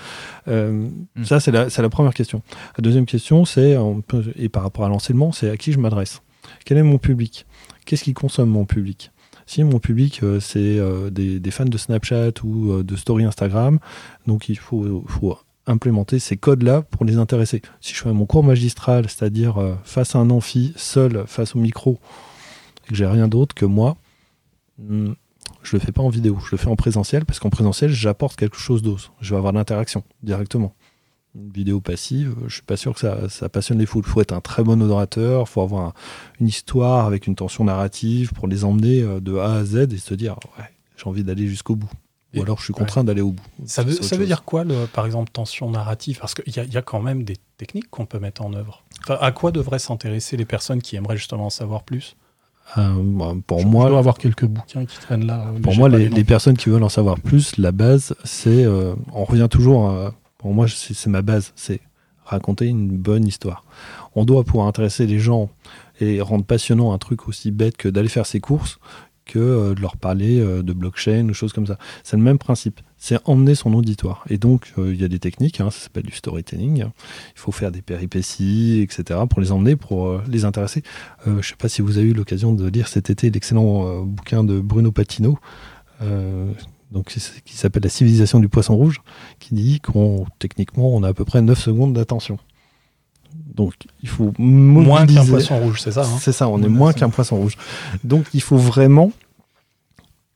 Euh, 0.48 0.88
hmm. 1.16 1.24
Ça, 1.24 1.40
c'est 1.40 1.50
la, 1.50 1.66
la, 1.76 1.88
première 1.88 2.14
question. 2.14 2.42
La 2.78 2.82
deuxième 2.82 3.06
question, 3.06 3.44
c'est, 3.44 3.76
et 4.36 4.48
par 4.48 4.62
rapport 4.62 4.84
à 4.84 4.88
l'enseignement, 4.88 5.32
c'est 5.32 5.50
à 5.50 5.56
qui 5.56 5.72
je 5.72 5.78
m'adresse? 5.78 6.22
Quel 6.64 6.78
est 6.78 6.82
mon 6.82 6.98
public? 6.98 7.46
Qu'est-ce 7.84 8.04
qui 8.04 8.14
consomme 8.14 8.50
mon 8.50 8.64
public? 8.64 9.10
Si 9.46 9.62
mon 9.62 9.78
public 9.78 10.22
euh, 10.22 10.40
c'est 10.40 10.78
euh, 10.78 11.10
des, 11.10 11.50
fans 11.50 11.64
de 11.64 11.76
Snapchat 11.76 12.32
ou 12.42 12.72
euh, 12.72 12.82
de 12.82 12.96
story 12.96 13.24
Instagram, 13.24 13.78
donc 14.26 14.48
il 14.48 14.58
faut, 14.58 15.02
implémenter 15.66 16.18
ces 16.18 16.36
codes-là 16.36 16.82
pour 16.82 17.06
les 17.06 17.16
intéresser. 17.16 17.62
Si 17.80 17.94
je 17.94 18.02
fais 18.02 18.12
mon 18.12 18.26
cours 18.26 18.44
magistral, 18.44 19.08
c'est-à-dire 19.08 19.78
face 19.82 20.14
à 20.14 20.18
un 20.18 20.28
amphi, 20.28 20.74
seul, 20.76 21.24
face 21.26 21.56
au 21.56 21.58
micro, 21.58 21.98
et 22.84 22.90
que 22.90 22.94
j'ai 22.94 23.06
rien 23.06 23.28
d'autre 23.28 23.54
que 23.54 23.64
moi, 23.64 23.96
hmm, 24.78 25.12
je 25.62 25.74
le 25.74 25.80
fais 25.80 25.90
pas 25.90 26.02
en 26.02 26.10
vidéo, 26.10 26.38
je 26.44 26.50
le 26.50 26.58
fais 26.58 26.68
en 26.68 26.76
présentiel, 26.76 27.24
parce 27.24 27.38
qu'en 27.38 27.48
présentiel, 27.48 27.90
j'apporte 27.90 28.36
quelque 28.36 28.58
chose 28.58 28.82
d'autre. 28.82 29.14
Je 29.22 29.30
vais 29.30 29.38
avoir 29.38 29.54
l'interaction 29.54 30.04
directement 30.22 30.74
une 31.34 31.50
vidéo 31.50 31.80
passive, 31.80 32.34
je 32.46 32.54
suis 32.54 32.62
pas 32.62 32.76
sûr 32.76 32.94
que 32.94 33.28
ça, 33.28 33.48
passionne 33.48 33.78
les 33.78 33.86
foules. 33.86 34.04
Il 34.06 34.10
faut 34.10 34.20
être 34.20 34.32
un 34.32 34.40
très 34.40 34.62
bon 34.62 34.80
orateur, 34.82 35.44
il 35.46 35.50
faut 35.50 35.62
avoir 35.62 35.94
une 36.40 36.46
histoire 36.46 37.06
avec 37.06 37.26
une 37.26 37.34
tension 37.34 37.64
narrative 37.64 38.32
pour 38.32 38.46
les 38.46 38.64
emmener 38.64 39.02
euh, 39.02 39.20
de 39.20 39.36
A 39.36 39.54
à 39.54 39.64
Z 39.64 39.92
et 39.92 39.98
se 39.98 40.14
dire 40.14 40.36
ouais, 40.58 40.64
j'ai 40.96 41.06
envie 41.08 41.24
d'aller 41.24 41.46
jusqu'au 41.46 41.76
bout. 41.76 41.90
Ou 42.36 42.42
alors 42.42 42.58
je 42.58 42.64
suis 42.64 42.72
contraint 42.72 43.04
d'aller 43.04 43.20
au 43.20 43.30
bout. 43.30 43.44
Ça 43.64 43.84
veut, 43.84 43.92
ça 43.92 44.16
veut 44.16 44.26
dire 44.26 44.42
quoi, 44.42 44.64
le, 44.64 44.86
par 44.86 45.06
exemple, 45.06 45.30
tension 45.30 45.70
narrative? 45.70 46.18
Parce 46.20 46.34
qu'il 46.34 46.52
y, 46.52 46.68
y, 46.68 46.76
a 46.76 46.82
quand 46.82 47.00
même 47.00 47.22
des 47.22 47.36
techniques 47.58 47.88
qu'on 47.90 48.06
peut 48.06 48.18
mettre 48.18 48.42
en 48.42 48.52
œuvre. 48.54 48.82
à 49.08 49.30
quoi 49.30 49.52
devraient 49.52 49.78
s'intéresser 49.78 50.36
les 50.36 50.44
personnes 50.44 50.82
qui 50.82 50.96
aimeraient 50.96 51.16
justement 51.16 51.46
en 51.46 51.50
savoir 51.50 51.84
plus? 51.84 52.16
Euh, 52.76 52.94
bah, 52.98 53.34
pour 53.46 53.64
moi, 53.64 53.88
dois 53.88 53.98
avoir 53.98 54.18
quelques 54.18 54.46
bouquins 54.46 54.84
qui 54.84 54.98
traînent 54.98 55.26
là. 55.26 55.46
Pour 55.62 55.76
moi, 55.76 55.88
les, 55.88 56.08
les, 56.08 56.24
personnes 56.24 56.56
qui 56.56 56.70
veulent 56.70 56.82
en 56.82 56.88
savoir 56.88 57.20
plus, 57.20 57.56
la 57.56 57.72
base, 57.72 58.16
c'est, 58.24 58.64
euh, 58.64 58.94
on 59.12 59.24
revient 59.24 59.48
toujours 59.50 59.90
à, 59.90 60.14
moi, 60.52 60.66
c'est 60.68 61.06
ma 61.06 61.22
base, 61.22 61.52
c'est 61.56 61.80
raconter 62.24 62.66
une 62.66 62.88
bonne 62.88 63.26
histoire. 63.26 63.64
On 64.14 64.24
doit 64.24 64.44
pouvoir 64.44 64.66
intéresser 64.66 65.06
les 65.06 65.18
gens 65.18 65.50
et 66.00 66.20
rendre 66.20 66.44
passionnant 66.44 66.92
un 66.92 66.98
truc 66.98 67.28
aussi 67.28 67.50
bête 67.50 67.76
que 67.76 67.88
d'aller 67.88 68.08
faire 68.08 68.26
ses 68.26 68.40
courses, 68.40 68.78
que 69.24 69.38
euh, 69.38 69.74
de 69.74 69.80
leur 69.80 69.96
parler 69.96 70.38
euh, 70.40 70.62
de 70.62 70.72
blockchain 70.72 71.28
ou 71.28 71.34
choses 71.34 71.52
comme 71.52 71.66
ça. 71.66 71.78
C'est 72.02 72.16
le 72.16 72.22
même 72.22 72.38
principe. 72.38 72.80
C'est 72.98 73.18
emmener 73.24 73.54
son 73.54 73.74
auditoire. 73.74 74.24
Et 74.28 74.38
donc, 74.38 74.72
euh, 74.78 74.92
il 74.94 75.00
y 75.00 75.04
a 75.04 75.08
des 75.08 75.18
techniques, 75.18 75.60
hein, 75.60 75.70
ça 75.70 75.80
s'appelle 75.80 76.04
du 76.04 76.14
storytelling. 76.14 76.78
Il 76.78 77.38
faut 77.38 77.52
faire 77.52 77.70
des 77.70 77.82
péripéties, 77.82 78.80
etc., 78.82 79.20
pour 79.28 79.40
les 79.40 79.52
emmener, 79.52 79.76
pour 79.76 80.20
les 80.28 80.44
intéresser. 80.44 80.82
je 81.26 81.30
ne 81.30 81.42
sais 81.42 81.56
pas 81.56 81.68
si 81.68 81.82
vous 81.82 81.98
avez 81.98 82.08
eu 82.08 82.14
l'occasion 82.14 82.52
de 82.52 82.66
lire 82.66 82.88
cet 82.88 83.10
été 83.10 83.30
l'excellent 83.30 84.02
bouquin 84.02 84.44
de 84.44 84.60
Bruno 84.60 84.90
Patino, 84.90 85.38
donc 86.94 87.08
qui 87.44 87.56
s'appelle 87.56 87.82
La 87.82 87.88
civilisation 87.90 88.38
du 88.38 88.48
poisson 88.48 88.76
rouge, 88.76 89.02
qui 89.40 89.54
dit 89.54 89.80
qu'on 89.80 90.26
techniquement 90.38 90.94
on 90.94 91.02
a 91.02 91.08
à 91.08 91.12
peu 91.12 91.24
près 91.24 91.42
9 91.42 91.58
secondes 91.58 91.92
d'attention. 91.92 92.38
Donc 93.54 93.74
il 94.02 94.08
faut 94.08 94.32
moins 94.38 95.06
qu'un 95.06 95.26
poisson 95.26 95.58
rouge, 95.58 95.80
c'est 95.80 95.92
ça 95.92 96.02
hein 96.02 96.18
C'est 96.20 96.32
ça, 96.32 96.48
on 96.48 96.62
est 96.62 96.68
moins 96.68 96.92
qu'un 96.92 97.10
poisson 97.10 97.36
rouge. 97.36 97.56
Donc 98.04 98.26
il 98.32 98.40
faut 98.40 98.56
vraiment 98.56 99.12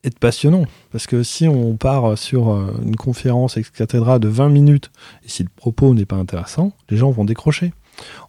être 0.05 0.19
passionnant. 0.19 0.65
Parce 0.91 1.07
que 1.07 1.23
si 1.23 1.47
on 1.47 1.77
part 1.77 2.19
sur 2.19 2.51
euh, 2.51 2.75
une 2.85 2.97
conférence 2.97 3.57
ex 3.57 3.71
cathédrale 3.71 4.21
de 4.21 4.29
20 4.29 4.49
minutes, 4.49 4.91
et 5.25 5.29
si 5.29 5.45
le 5.45 5.49
propos 5.55 5.95
n'est 5.95 6.07
pas 6.07 6.17
intéressant, 6.17 6.73
les 6.91 6.97
gens 6.97 7.11
vont 7.11 7.25
décrocher. 7.25 7.73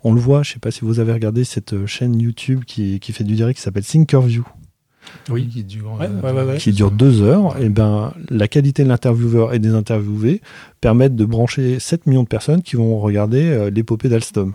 On 0.04 0.13
le 0.13 0.22
voit, 0.22 0.44
je 0.44 0.52
ne 0.52 0.54
sais 0.54 0.60
pas 0.60 0.72
si 0.72 0.82
vous 0.82 1.00
avez 1.00 1.13
regardé 1.13 1.44
cette 1.44 1.74
euh, 1.74 1.88
chaîne 1.88 2.20
YouTube 2.20 2.63
qui, 2.65 3.00
qui 3.00 3.12
fait 3.12 3.24
du 3.24 3.36
direct 3.36 3.58
qui 3.58 3.63
s'appelle 3.63 3.86
Thinkerview, 3.86 4.44
Oui. 5.30 5.48
Qui 5.48 5.63
dure, 5.63 5.93
Ouais, 6.00 6.08
euh, 6.08 6.22
ouais, 6.22 6.32
ouais, 6.32 6.52
ouais. 6.52 6.58
qui 6.58 6.72
dure 6.72 6.91
deux 6.91 7.22
heures. 7.22 7.58
Et 7.62 7.69
ben, 7.69 8.13
la 8.30 8.48
qualité 8.48 8.84
de 8.84 8.89
l'intervieweur 8.89 9.54
et 9.54 9.60
des 9.60 9.74
interviewés 9.74 10.41
permettent 10.82 11.15
de 11.15 11.26
brancher 11.26 11.80
7 11.80 12.06
millions 12.08 12.24
de 12.24 12.28
personnes 12.28 12.62
qui 12.62 12.76
vont 12.76 13.00
regarder 13.00 13.43
euh, 13.43 13.69
l'épopée 13.69 14.10
d'Alstom. 14.10 14.54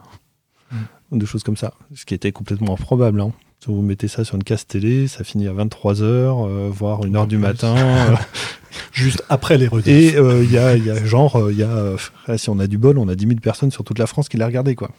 Mm. 0.72 0.76
Ou 1.12 1.18
des 1.18 1.26
choses 1.26 1.42
comme 1.42 1.56
ça. 1.56 1.74
Ce 1.94 2.04
qui 2.04 2.14
était 2.14 2.32
complètement 2.32 2.74
improbable. 2.74 3.20
Hein. 3.20 3.32
Si 3.60 3.70
vous 3.70 3.80
mettez 3.82 4.08
ça 4.08 4.24
sur 4.24 4.34
une 4.36 4.44
casse 4.44 4.66
télé, 4.66 5.06
ça 5.08 5.24
finit 5.24 5.48
à 5.48 5.52
23h, 5.52 6.68
voire 6.68 7.00
1h 7.02 7.26
du 7.28 7.38
matin. 7.38 7.74
euh, 7.76 8.14
Juste 8.92 9.22
après 9.28 9.56
les 9.56 9.68
rediffs. 9.68 9.88
Et 9.88 10.16
euh, 10.16 10.42
il 10.44 10.50
y, 10.52 10.58
a, 10.58 10.76
il 10.76 10.84
y 10.84 10.90
a 10.90 11.02
genre, 11.04 11.36
euh, 11.36 11.52
il 11.52 11.58
y 11.58 11.62
a, 11.62 11.68
euh, 11.68 11.96
si 12.36 12.50
on 12.50 12.58
a 12.58 12.66
du 12.66 12.76
bol, 12.78 12.98
on 12.98 13.08
a 13.08 13.14
10 13.14 13.26
000 13.26 13.40
personnes 13.40 13.70
sur 13.70 13.84
toute 13.84 13.98
la 13.98 14.06
France 14.06 14.28
qui 14.28 14.36
l'a 14.36 14.46
regardé. 14.46 14.74
Quoi. 14.74 14.90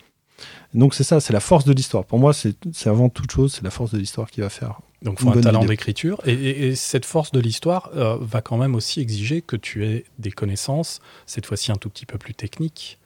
Donc 0.73 0.93
c'est 0.95 1.03
ça, 1.03 1.19
c'est 1.19 1.33
la 1.33 1.39
force 1.39 1.65
de 1.65 1.73
l'histoire. 1.73 2.05
Pour 2.05 2.17
moi, 2.19 2.33
c'est 2.33 2.55
avant 2.85 3.09
toute 3.09 3.31
chose, 3.31 3.53
c'est 3.53 3.63
la 3.63 3.69
force 3.69 3.91
de 3.91 3.97
l'histoire 3.97 4.29
qui 4.31 4.41
va 4.41 4.49
faire. 4.49 4.79
Donc, 5.05 5.19
il 5.19 5.23
faut 5.23 5.29
un 5.29 5.33
talent 5.43 5.59
d'écriture. 5.69 6.19
Et, 6.25 6.33
et- 6.33 6.67
et 6.67 6.75
cette 6.75 7.05
force 7.05 7.31
de 7.31 7.39
l'histoire 7.39 7.89
euh, 7.95 8.17
va 8.19 8.41
quand 8.41 8.57
même 8.57 8.75
aussi 8.75 8.99
exiger 8.99 9.41
que 9.41 9.55
tu 9.55 9.85
aies 9.85 10.03
des 10.19 10.31
connaissances, 10.31 10.99
cette 11.25 11.45
fois-ci 11.45 11.71
un 11.71 11.75
tout 11.75 11.89
petit 11.89 12.05
peu 12.05 12.17
plus 12.17 12.33
techniques. 12.33 12.99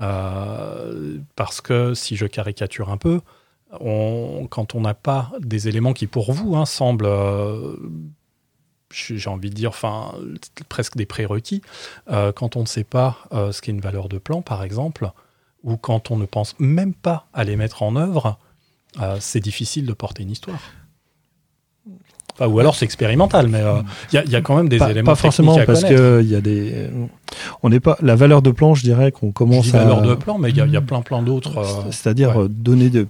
Euh, 0.00 1.18
parce 1.36 1.60
que 1.60 1.94
si 1.94 2.16
je 2.16 2.26
caricature 2.26 2.90
un 2.90 2.96
peu, 2.96 3.20
on- 3.80 4.46
quand 4.50 4.74
on 4.74 4.80
n'a 4.80 4.94
pas 4.94 5.30
des 5.40 5.68
éléments 5.68 5.92
qui, 5.92 6.06
pour 6.06 6.32
vous, 6.32 6.56
hein, 6.56 6.66
semblent, 6.66 7.06
euh, 7.06 7.76
j'ai 8.90 9.30
envie 9.30 9.48
de 9.50 9.54
dire, 9.54 9.70
enfin, 9.70 10.14
presque 10.68 10.96
des 10.96 11.06
prérequis, 11.06 11.62
quand 12.34 12.56
on 12.56 12.60
ne 12.60 12.66
sait 12.66 12.84
pas 12.84 13.16
ce 13.30 13.62
qu'est 13.62 13.72
une 13.72 13.80
valeur 13.80 14.08
de 14.10 14.18
plan, 14.18 14.42
par 14.42 14.62
exemple, 14.62 15.10
ou 15.62 15.76
quand 15.78 16.10
on 16.10 16.18
ne 16.18 16.26
pense 16.26 16.54
même 16.58 16.92
pas 16.92 17.26
à 17.32 17.44
les 17.44 17.56
mettre 17.56 17.82
en 17.82 17.96
œuvre, 17.96 18.38
c'est 19.18 19.40
difficile 19.40 19.86
de 19.86 19.94
porter 19.94 20.24
une 20.24 20.30
histoire. 20.30 20.60
Enfin, 22.34 22.46
ou 22.46 22.58
alors 22.60 22.74
c'est 22.74 22.84
expérimental, 22.86 23.48
mais 23.48 23.60
euh, 23.60 23.82
il 24.12 24.16
y, 24.16 24.18
a- 24.18 24.24
il 24.24 24.30
y 24.30 24.36
a 24.36 24.40
quand 24.40 24.56
même 24.56 24.68
des 24.68 24.78
pas, 24.78 24.90
éléments 24.90 25.10
pas 25.12 25.14
forcément 25.16 25.56
à 25.56 25.64
parce 25.64 25.84
que 25.84 26.20
il 26.22 26.28
y 26.30 26.34
a 26.34 26.40
des. 26.40 26.88
On 27.62 27.68
n'est 27.68 27.80
pas 27.80 27.96
la 28.00 28.14
valeur 28.16 28.40
de 28.42 28.50
plan, 28.50 28.74
je 28.74 28.82
dirais 28.82 29.12
qu'on 29.12 29.28
Je 29.28 29.32
commence 29.32 29.66
dis 29.66 29.76
à. 29.76 29.80
valeur 29.84 30.02
de 30.02 30.14
plan, 30.14 30.38
mais 30.38 30.50
il 30.50 30.56
y, 30.56 30.60
a- 30.60 30.66
y 30.66 30.76
a 30.76 30.80
plein 30.80 31.02
plein 31.02 31.22
d'autres. 31.22 31.58
euh, 31.58 31.90
C'est-à-dire 31.90 32.36
ouais. 32.36 32.44
euh, 32.44 32.48
donner 32.48 32.88
de, 32.90 33.06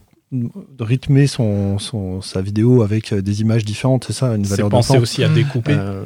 rythmer 0.80 1.26
son, 1.26 1.78
son- 1.78 2.20
sa 2.22 2.40
vidéo 2.40 2.82
avec 2.82 3.12
des 3.14 3.40
images 3.42 3.64
différentes, 3.64 4.04
c'est 4.06 4.12
ça 4.14 4.35
une 4.35 4.44
c'est 4.44 4.52
valeur 4.52 4.68
de 4.68 4.72
penser 4.72 4.94
plan. 4.94 5.02
aussi 5.02 5.22
à 5.22 5.28
découper, 5.28 5.74
Euh, 5.76 6.04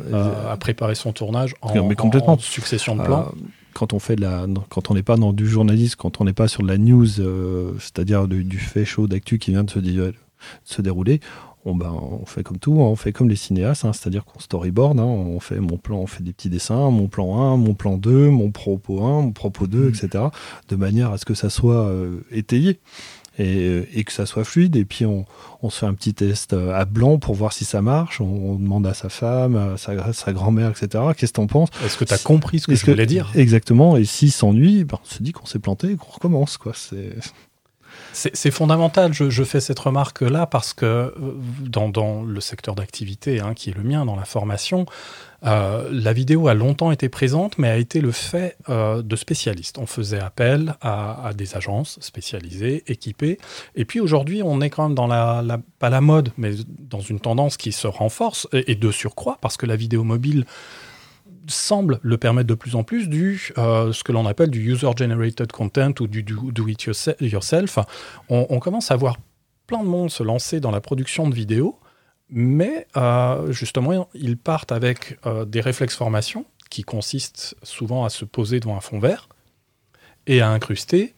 à 0.50 0.56
préparer 0.56 0.94
son 0.94 1.12
tournage 1.12 1.54
en, 1.62 1.72
Mais 1.86 1.94
complètement. 1.94 2.32
en 2.34 2.38
succession 2.38 2.96
de 2.96 3.02
plans. 3.02 3.30
Quand 3.72 3.92
on 3.92 3.98
fait 3.98 4.16
de 4.16 4.22
la, 4.22 4.46
quand 4.70 4.90
on 4.90 4.94
n'est 4.94 5.02
pas 5.02 5.16
dans 5.16 5.32
du 5.32 5.46
journalisme, 5.46 5.96
quand 5.98 6.20
on 6.20 6.24
n'est 6.24 6.32
pas 6.32 6.48
sur 6.48 6.62
de 6.62 6.68
la 6.68 6.78
news, 6.78 7.20
euh, 7.20 7.72
c'est-à-dire 7.78 8.26
du, 8.26 8.42
du 8.42 8.58
fait 8.58 8.84
chaud 8.84 9.06
d'actu 9.06 9.38
qui 9.38 9.50
vient 9.52 9.64
de 9.64 9.70
se, 9.70 9.78
dé- 9.78 9.92
de 9.92 10.14
se 10.64 10.80
dérouler, 10.82 11.20
on, 11.66 11.74
ben, 11.74 11.92
on 11.92 12.24
fait 12.24 12.42
comme 12.42 12.58
tout, 12.58 12.74
hein, 12.74 12.84
on 12.86 12.96
fait 12.96 13.12
comme 13.12 13.28
les 13.28 13.36
cinéastes, 13.36 13.84
hein, 13.84 13.92
c'est-à-dire 13.92 14.24
qu'on 14.24 14.38
storyboard, 14.40 14.98
hein, 14.98 15.04
on 15.04 15.40
fait 15.40 15.60
mon 15.60 15.76
plan, 15.76 15.98
on 15.98 16.06
fait 16.06 16.22
des 16.22 16.32
petits 16.32 16.48
dessins, 16.48 16.90
mon 16.90 17.08
plan 17.08 17.38
1, 17.38 17.56
mon 17.58 17.74
plan 17.74 17.98
2, 17.98 18.30
mon 18.30 18.50
propos 18.50 19.02
1, 19.04 19.22
mon 19.22 19.32
propos 19.32 19.66
2, 19.66 19.86
Mm. 19.86 19.88
etc., 19.88 20.24
de 20.68 20.76
manière 20.76 21.10
à 21.12 21.18
ce 21.18 21.24
que 21.24 21.34
ça 21.34 21.50
soit 21.50 21.86
euh, 21.88 22.20
étayé. 22.30 22.78
Et, 23.38 23.82
et 23.92 24.04
que 24.04 24.12
ça 24.12 24.24
soit 24.24 24.44
fluide, 24.44 24.76
et 24.76 24.86
puis 24.86 25.04
on, 25.04 25.26
on 25.60 25.68
se 25.68 25.80
fait 25.80 25.84
un 25.86 25.92
petit 25.92 26.14
test 26.14 26.54
euh, 26.54 26.72
à 26.72 26.86
blanc 26.86 27.18
pour 27.18 27.34
voir 27.34 27.52
si 27.52 27.66
ça 27.66 27.82
marche. 27.82 28.22
On, 28.22 28.24
on 28.24 28.54
demande 28.54 28.86
à 28.86 28.94
sa 28.94 29.10
femme, 29.10 29.56
à 29.56 29.76
sa, 29.76 30.14
sa 30.14 30.32
grand-mère, 30.32 30.70
etc. 30.70 31.04
Qu'est-ce 31.14 31.32
que 31.32 31.36
t'en 31.36 31.46
penses? 31.46 31.68
Est-ce 31.84 31.98
que 31.98 32.06
tu 32.06 32.14
as 32.14 32.18
compris 32.18 32.60
ce 32.60 32.66
que 32.66 32.74
je 32.74 32.86
voulais 32.86 33.04
dire? 33.04 33.30
Exactement. 33.34 33.98
Et 33.98 34.06
s'il 34.06 34.32
s'ennuie, 34.32 34.84
ben, 34.84 34.96
on 35.02 35.06
se 35.06 35.22
dit 35.22 35.32
qu'on 35.32 35.44
s'est 35.44 35.58
planté 35.58 35.90
et 35.90 35.96
qu'on 35.96 36.12
recommence. 36.12 36.56
Quoi. 36.56 36.72
C'est... 36.74 37.12
C'est 38.12 38.50
fondamental, 38.50 39.12
je, 39.12 39.44
fais 39.44 39.60
cette 39.60 39.78
remarque-là 39.78 40.46
parce 40.46 40.72
que 40.72 40.86
euh, 40.86 41.12
dans, 41.60 42.22
le 42.22 42.40
secteur 42.40 42.74
d'activité 42.74 43.40
hein, 43.40 43.52
qui 43.54 43.70
est 43.70 43.76
le 43.76 43.82
mien, 43.82 44.06
dans 44.06 44.16
la 44.16 44.24
formation, 44.24 44.86
euh, 45.44 45.88
la 45.92 46.14
vidéo 46.14 46.48
a 46.48 46.54
longtemps 46.54 46.90
été 46.90 47.10
présente, 47.10 47.58
mais 47.58 47.68
a 47.68 47.76
été 47.76 48.00
le 48.00 48.12
fait 48.12 48.56
euh, 48.70 49.02
de 49.02 49.16
spécialistes. 49.16 49.76
On 49.78 49.86
faisait 49.86 50.18
appel 50.18 50.76
à, 50.80 51.32
des 51.36 51.56
agences 51.56 51.98
spécialisées, 52.00 52.84
équipées. 52.86 53.38
Et 53.74 53.84
puis 53.84 54.00
aujourd'hui, 54.00 54.42
on 54.42 54.62
est 54.62 54.70
quand 54.70 54.84
même 54.84 54.94
dans 54.94 55.06
la, 55.06 55.44
pas 55.78 55.90
la 55.90 56.00
mode, 56.00 56.30
mais 56.38 56.52
dans 56.78 57.00
une 57.00 57.20
tendance 57.20 57.58
qui 57.58 57.72
se 57.72 57.86
renforce 57.86 58.48
et 58.52 58.76
de 58.76 58.90
surcroît, 58.90 59.36
parce 59.42 59.58
que 59.58 59.66
la 59.66 59.76
vidéo 59.76 60.04
mobile 60.04 60.46
semble 61.48 61.98
le 62.02 62.16
permettre 62.16 62.48
de 62.48 62.54
plus 62.54 62.74
en 62.76 62.82
plus 62.82 63.08
du 63.08 63.52
euh, 63.58 63.92
ce 63.92 64.04
que 64.04 64.12
l'on 64.12 64.26
appelle 64.26 64.50
du 64.50 64.72
user-generated 64.72 65.52
content 65.52 65.92
ou 66.00 66.06
du 66.06 66.22
do, 66.22 66.50
do 66.52 66.68
it 66.68 66.82
yourse- 66.82 67.16
yourself. 67.20 67.78
On, 68.28 68.46
on 68.50 68.58
commence 68.58 68.90
à 68.90 68.96
voir 68.96 69.16
plein 69.66 69.82
de 69.82 69.88
monde 69.88 70.10
se 70.10 70.22
lancer 70.22 70.60
dans 70.60 70.70
la 70.70 70.80
production 70.80 71.28
de 71.28 71.34
vidéos, 71.34 71.78
mais 72.28 72.86
euh, 72.96 73.50
justement, 73.52 74.08
ils 74.14 74.36
partent 74.36 74.72
avec 74.72 75.18
euh, 75.26 75.44
des 75.44 75.60
réflexes 75.60 75.96
formation 75.96 76.44
qui 76.70 76.82
consistent 76.82 77.54
souvent 77.62 78.04
à 78.04 78.10
se 78.10 78.24
poser 78.24 78.60
devant 78.60 78.76
un 78.76 78.80
fond 78.80 78.98
vert 78.98 79.28
et 80.26 80.40
à 80.40 80.50
incruster 80.50 81.14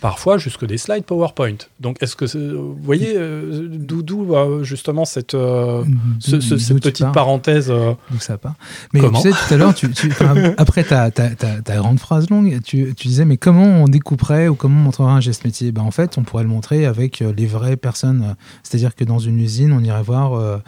parfois 0.00 0.36
jusque 0.38 0.64
des 0.66 0.78
slides 0.78 1.04
PowerPoint. 1.04 1.56
Donc, 1.80 1.96
est-ce 2.02 2.14
que 2.16 2.26
c'est- 2.26 2.38
vous 2.38 2.76
voyez 2.82 3.14
euh, 3.16 3.66
d'où 3.70 4.02
d'où, 4.02 4.34
euh, 4.34 4.62
justement 4.62 5.04
cette, 5.04 5.34
euh, 5.34 5.82
ce- 6.20 6.40
ce- 6.40 6.54
D'où 6.54 6.60
cette 6.60 6.76
tu 6.82 6.90
petite 6.90 7.12
parenthèse 7.12 7.70
euh, 7.70 7.92
Donc 8.10 8.22
ça 8.22 8.36
part. 8.38 8.54
Mais 8.92 9.00
Comment 9.00 9.20
tu 9.22 9.30
sais, 9.32 9.36
tout 9.48 9.54
à 9.54 9.56
l'heure, 9.56 9.74
tu, 9.74 9.90
tu- 9.90 10.10
après 10.58 10.84
ta, 10.84 11.10
ta, 11.10 11.30
ta, 11.30 11.60
ta 11.62 11.76
grande 11.76 11.98
phrase 11.98 12.28
longue, 12.30 12.60
tu, 12.64 12.94
tu 12.94 13.08
disais, 13.08 13.24
mais 13.24 13.36
comment 13.38 13.64
on 13.64 13.84
découperait 13.86 14.48
ou 14.48 14.54
comment 14.54 14.78
on 14.80 14.84
montrerait 14.84 15.12
un 15.12 15.20
geste 15.20 15.44
métier? 15.44 15.72
Ben, 15.72 15.82
En 15.82 15.90
fait, 15.90 16.18
on 16.18 16.22
pourrait 16.22 16.42
le 16.44 16.48
montrer 16.50 16.84
avec 16.86 17.22
euh, 17.22 17.32
les 17.36 17.46
vraies 17.46 17.76
personnes. 17.76 18.36
C'est-à-dire 18.62 18.94
que 18.94 19.04
dans 19.04 19.18
une 19.18 19.40
usine, 19.40 19.72
on 19.72 19.80
irait 19.82 20.02
voir 20.02 20.60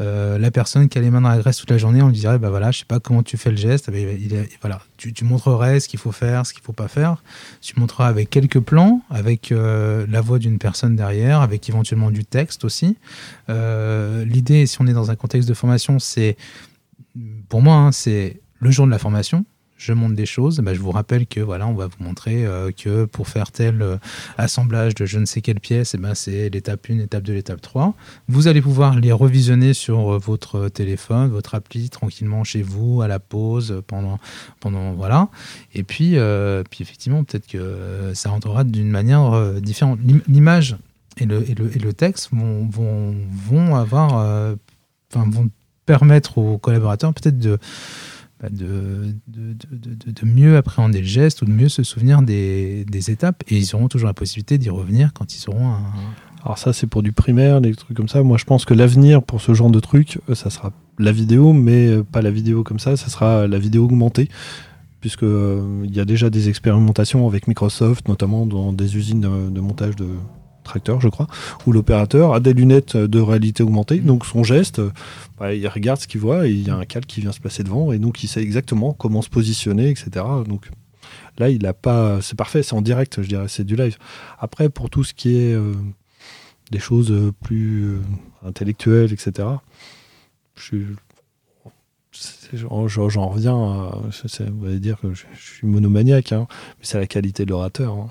euh, 0.00 0.38
la 0.38 0.50
personne 0.50 0.88
qui 0.88 0.96
a 0.98 1.00
les 1.00 1.10
mains 1.10 1.20
dans 1.20 1.28
la 1.28 1.38
graisse 1.38 1.56
toute 1.56 1.70
la 1.70 1.78
journée, 1.78 2.00
on 2.02 2.08
lui 2.08 2.14
dirait, 2.14 2.38
bah 2.38 2.50
voilà, 2.50 2.70
je 2.70 2.78
sais 2.80 2.84
pas 2.84 3.00
comment 3.00 3.22
tu 3.22 3.36
fais 3.36 3.50
le 3.50 3.56
geste. 3.56 3.88
Est- 3.88 4.48
voilà, 4.60 4.80
tu, 4.96 5.12
tu 5.12 5.24
montrerais 5.24 5.80
ce 5.80 5.88
qu'il 5.88 5.98
faut 5.98 6.12
faire, 6.12 6.46
ce 6.46 6.52
qu'il 6.52 6.62
faut 6.62 6.72
pas 6.72 6.88
faire. 6.88 7.22
Tu 7.60 7.78
montreras 7.80 8.06
avec 8.08 8.30
quelques 8.30 8.60
plans, 8.60 9.02
avec 9.10 9.50
euh, 9.50 10.06
la 10.08 10.20
voix 10.20 10.38
d'une 10.38 10.58
personne 10.58 10.94
derrière, 10.94 11.40
avec 11.40 11.68
éventuellement 11.68 12.10
du 12.10 12.24
texte 12.24 12.64
aussi. 12.64 12.96
Euh, 13.48 14.24
L'idée, 14.24 14.66
si 14.66 14.80
on 14.80 14.86
est 14.86 14.92
dans 14.92 15.10
un 15.10 15.16
contexte 15.16 15.48
de 15.48 15.54
formation, 15.54 15.98
c'est 15.98 16.36
pour 17.48 17.62
moi, 17.62 17.74
hein, 17.74 17.92
c'est 17.92 18.40
le 18.60 18.70
jour 18.70 18.86
de 18.86 18.90
la 18.92 18.98
formation. 18.98 19.44
Je 19.78 19.92
montre 19.92 20.16
des 20.16 20.26
choses. 20.26 20.58
Bah, 20.58 20.74
je 20.74 20.80
vous 20.80 20.90
rappelle 20.90 21.26
que 21.26 21.38
voilà, 21.40 21.68
on 21.68 21.72
va 21.74 21.86
vous 21.86 22.02
montrer 22.04 22.44
euh, 22.44 22.72
que 22.72 23.04
pour 23.04 23.28
faire 23.28 23.52
tel 23.52 23.80
euh, 23.80 23.96
assemblage 24.36 24.96
de 24.96 25.06
je 25.06 25.18
ne 25.20 25.24
sais 25.24 25.40
quelle 25.40 25.60
pièce, 25.60 25.94
eh 25.94 25.98
ben, 25.98 26.14
c'est 26.16 26.50
l'étape 26.50 26.86
1, 26.90 26.94
l'étape 26.96 27.22
2, 27.22 27.32
l'étape 27.32 27.60
3. 27.60 27.94
Vous 28.26 28.48
allez 28.48 28.60
pouvoir 28.60 28.96
les 28.98 29.12
revisionner 29.12 29.74
sur 29.74 30.14
euh, 30.14 30.18
votre 30.18 30.68
téléphone, 30.68 31.30
votre 31.30 31.54
appli, 31.54 31.90
tranquillement 31.90 32.42
chez 32.42 32.60
vous, 32.62 33.02
à 33.02 33.08
la 33.08 33.20
pause, 33.20 33.82
pendant, 33.86 34.18
pendant 34.58 34.94
voilà. 34.94 35.28
Et 35.74 35.84
puis, 35.84 36.16
puis 36.70 36.82
effectivement, 36.82 37.22
peut-être 37.22 37.46
que 37.46 38.10
ça 38.14 38.30
rentrera 38.30 38.64
d'une 38.64 38.90
manière 38.90 39.52
différente. 39.60 40.00
L'im- 40.04 40.22
L'image 40.26 40.76
et 41.18 41.24
le, 41.24 41.48
et, 41.48 41.54
le, 41.54 41.74
et 41.74 41.78
le 41.78 41.92
texte 41.92 42.30
vont, 42.32 42.66
vont, 42.68 43.14
vont 43.48 43.76
avoir, 43.76 44.56
vont 45.14 45.50
permettre 45.86 46.38
aux 46.38 46.58
collaborateurs 46.58 47.14
peut-être 47.14 47.38
de, 47.38 47.58
de, 48.50 49.14
de, 49.26 49.54
de, 49.66 50.26
mieux 50.26 50.56
appréhender 50.56 51.00
le 51.00 51.06
geste 51.06 51.42
ou 51.42 51.44
de 51.44 51.50
mieux 51.50 51.68
se 51.68 51.82
souvenir 51.82 52.22
des, 52.22 52.84
étapes. 53.10 53.42
Et 53.48 53.56
ils 53.56 53.74
auront 53.74 53.88
toujours 53.88 54.06
la 54.06 54.14
possibilité 54.14 54.58
d'y 54.58 54.70
revenir 54.70 55.12
quand 55.12 55.34
ils 55.34 55.48
auront 55.48 55.68
un. 55.68 55.82
Alors 56.44 56.56
ça, 56.56 56.72
c'est 56.72 56.86
pour 56.86 57.02
du 57.02 57.12
primaire, 57.12 57.60
des 57.60 57.74
trucs 57.74 57.96
comme 57.96 58.08
ça. 58.08 58.22
Moi, 58.22 58.36
je 58.38 58.44
pense 58.44 58.64
que 58.64 58.74
l'avenir 58.74 59.22
pour 59.22 59.40
ce 59.40 59.54
genre 59.54 59.70
de 59.70 59.80
truc, 59.80 60.20
euh, 60.28 60.34
ça 60.34 60.50
sera 60.50 60.72
la 60.98 61.10
vidéo, 61.10 61.52
mais 61.52 61.88
euh, 61.88 62.04
pas 62.04 62.22
la 62.22 62.30
vidéo 62.30 62.62
comme 62.62 62.78
ça, 62.78 62.96
ça 62.96 63.08
sera 63.08 63.46
la 63.46 63.58
vidéo 63.58 63.84
augmentée. 63.84 64.28
Puisque 65.00 65.24
euh, 65.24 65.84
y 65.84 66.00
a 66.00 66.04
déjà 66.04 66.30
des 66.30 66.48
expérimentations 66.48 67.26
avec 67.26 67.48
Microsoft, 67.48 68.08
notamment 68.08 68.46
dans 68.46 68.72
des 68.72 68.96
usines 68.96 69.20
de 69.20 69.60
montage 69.60 69.96
de 69.96 70.06
tracteurs, 70.68 71.00
je 71.00 71.08
crois, 71.08 71.26
où 71.66 71.72
l'opérateur 71.72 72.34
a 72.34 72.40
des 72.40 72.52
lunettes 72.52 72.96
de 72.96 73.20
réalité 73.20 73.62
augmentée. 73.62 73.98
Donc 73.98 74.24
son 74.24 74.44
geste, 74.44 74.80
bah, 75.38 75.54
il 75.54 75.66
regarde 75.66 76.00
ce 76.00 76.06
qu'il 76.06 76.20
voit 76.20 76.46
et 76.46 76.50
il 76.50 76.66
y 76.66 76.70
a 76.70 76.76
un 76.76 76.84
calque 76.84 77.06
qui 77.06 77.20
vient 77.20 77.32
se 77.32 77.40
placer 77.40 77.64
devant 77.64 77.90
et 77.92 77.98
donc 77.98 78.22
il 78.22 78.28
sait 78.28 78.42
exactement 78.42 78.92
comment 78.92 79.22
se 79.22 79.28
positionner, 79.30 79.88
etc. 79.90 80.24
Donc 80.46 80.70
là, 81.38 81.48
il 81.50 81.66
a 81.66 81.72
pas, 81.72 82.20
c'est 82.20 82.36
parfait, 82.36 82.62
c'est 82.62 82.74
en 82.74 82.82
direct, 82.82 83.22
je 83.22 83.28
dirais, 83.28 83.48
c'est 83.48 83.64
du 83.64 83.76
live. 83.76 83.96
Après, 84.38 84.68
pour 84.68 84.90
tout 84.90 85.04
ce 85.04 85.14
qui 85.14 85.36
est 85.36 85.54
euh, 85.54 85.74
des 86.70 86.78
choses 86.78 87.12
plus 87.42 87.84
euh, 87.84 88.00
intellectuelles, 88.46 89.12
etc. 89.12 89.48
Je 90.54 90.76
J'en 92.52 93.28
reviens 93.28 93.54
à. 93.54 93.98
vous 94.50 94.66
allez 94.66 94.80
dire 94.80 94.98
que 95.00 95.12
je 95.14 95.24
suis 95.36 95.66
monomaniaque, 95.66 96.32
hein, 96.32 96.46
mais 96.50 96.84
c'est 96.84 96.98
la 96.98 97.06
qualité 97.06 97.44
de 97.44 97.50
l'orateur. 97.50 97.92
hein. 97.92 98.10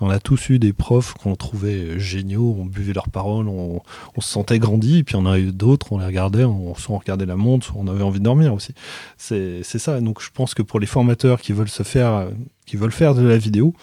On 0.00 0.10
a 0.10 0.20
tous 0.20 0.50
eu 0.50 0.58
des 0.58 0.72
profs 0.72 1.14
qu'on 1.14 1.34
trouvait 1.34 1.98
géniaux, 1.98 2.56
on 2.58 2.64
buvait 2.64 2.92
leurs 2.92 3.08
paroles, 3.08 3.48
on, 3.48 3.80
se 4.20 4.28
sentait 4.28 4.58
grandi, 4.58 5.02
puis 5.02 5.16
on 5.16 5.26
a 5.26 5.38
eu 5.38 5.52
d'autres, 5.52 5.92
on 5.92 5.98
les 5.98 6.06
regardait, 6.06 6.44
on, 6.44 6.74
soit 6.74 6.94
on 6.94 6.98
regardait 6.98 7.26
la 7.26 7.36
montre, 7.36 7.66
soit 7.66 7.76
on 7.78 7.88
avait 7.88 8.02
envie 8.02 8.20
de 8.20 8.24
dormir 8.24 8.54
aussi. 8.54 8.74
C'est 9.16 9.62
ça. 9.64 10.00
Donc 10.00 10.22
je 10.22 10.30
pense 10.32 10.54
que 10.54 10.62
pour 10.62 10.80
les 10.80 10.86
formateurs 10.86 11.40
qui 11.40 11.52
veulent 11.52 11.68
se 11.68 11.82
faire, 11.82 12.28
qui 12.66 12.76
veulent 12.76 12.92
faire 12.92 13.14
de 13.14 13.22
la 13.22 13.38
vidéo, 13.38 13.74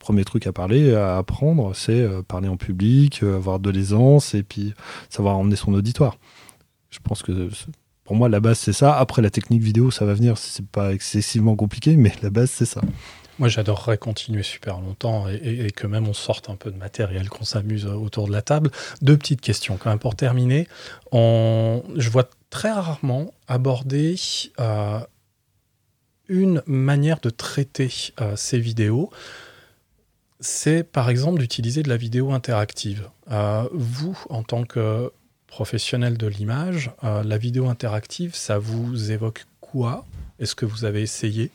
premier 0.00 0.24
truc 0.24 0.48
à 0.48 0.52
parler, 0.52 0.92
à 0.94 1.18
apprendre, 1.18 1.76
c'est 1.76 2.00
euh, 2.00 2.22
parler 2.22 2.48
en 2.48 2.56
public, 2.56 3.22
euh, 3.22 3.36
avoir 3.36 3.60
de 3.60 3.70
l'aisance 3.70 4.34
et 4.34 4.42
puis 4.42 4.74
savoir 5.08 5.38
emmener 5.38 5.54
son 5.54 5.72
auditoire. 5.74 6.16
Je 6.90 6.98
pense 6.98 7.22
que 7.22 7.48
pour 8.02 8.16
moi, 8.16 8.28
la 8.28 8.40
base, 8.40 8.58
c'est 8.58 8.72
ça. 8.72 8.98
Après, 8.98 9.22
la 9.22 9.30
technique 9.30 9.62
vidéo, 9.62 9.92
ça 9.92 10.04
va 10.04 10.14
venir. 10.14 10.36
C'est 10.36 10.66
pas 10.66 10.92
excessivement 10.92 11.54
compliqué, 11.54 11.96
mais 11.96 12.12
la 12.22 12.30
base, 12.30 12.50
c'est 12.50 12.64
ça. 12.64 12.80
Moi, 13.40 13.48
j'adorerais 13.48 13.96
continuer 13.96 14.42
super 14.42 14.82
longtemps 14.82 15.26
et, 15.26 15.70
que 15.70 15.86
même 15.86 16.06
on 16.06 16.12
sorte 16.12 16.50
un 16.50 16.56
peu 16.56 16.70
de 16.70 16.76
matériel, 16.76 17.30
qu'on 17.30 17.46
s'amuse 17.46 17.86
autour 17.86 18.26
de 18.26 18.32
la 18.32 18.42
table. 18.42 18.70
Deux 19.00 19.16
petites 19.16 19.40
questions 19.40 19.78
quand 19.78 19.88
même 19.88 19.98
pour 19.98 20.14
terminer. 20.14 20.68
On- 21.10 21.82
je 21.96 22.10
vois 22.10 22.28
très 22.50 22.70
rarement 22.70 23.32
aborder 23.48 24.16
euh, 24.60 25.00
une 26.28 26.62
manière 26.66 27.18
de 27.20 27.30
traiter 27.30 27.90
euh, 28.20 28.36
ces 28.36 28.60
vidéos. 28.60 29.10
C'est 30.40 30.82
par 30.82 31.08
exemple 31.08 31.40
d'utiliser 31.40 31.82
de 31.82 31.88
la 31.88 31.96
vidéo 31.96 32.32
interactive. 32.32 33.08
Euh, 33.30 33.66
vous, 33.72 34.22
en 34.28 34.42
tant 34.42 34.64
que 34.64 35.10
professionnel 35.46 36.18
de 36.18 36.26
l'image, 36.26 36.90
la 37.02 37.38
vidéo 37.38 37.70
interactive, 37.70 38.34
ça 38.34 38.58
vous 38.58 39.10
évoque 39.10 39.46
quoi? 39.62 40.04
Est-ce 40.38 40.54
que 40.54 40.66
vous 40.66 40.84
avez 40.84 41.00
essayé? 41.00 41.50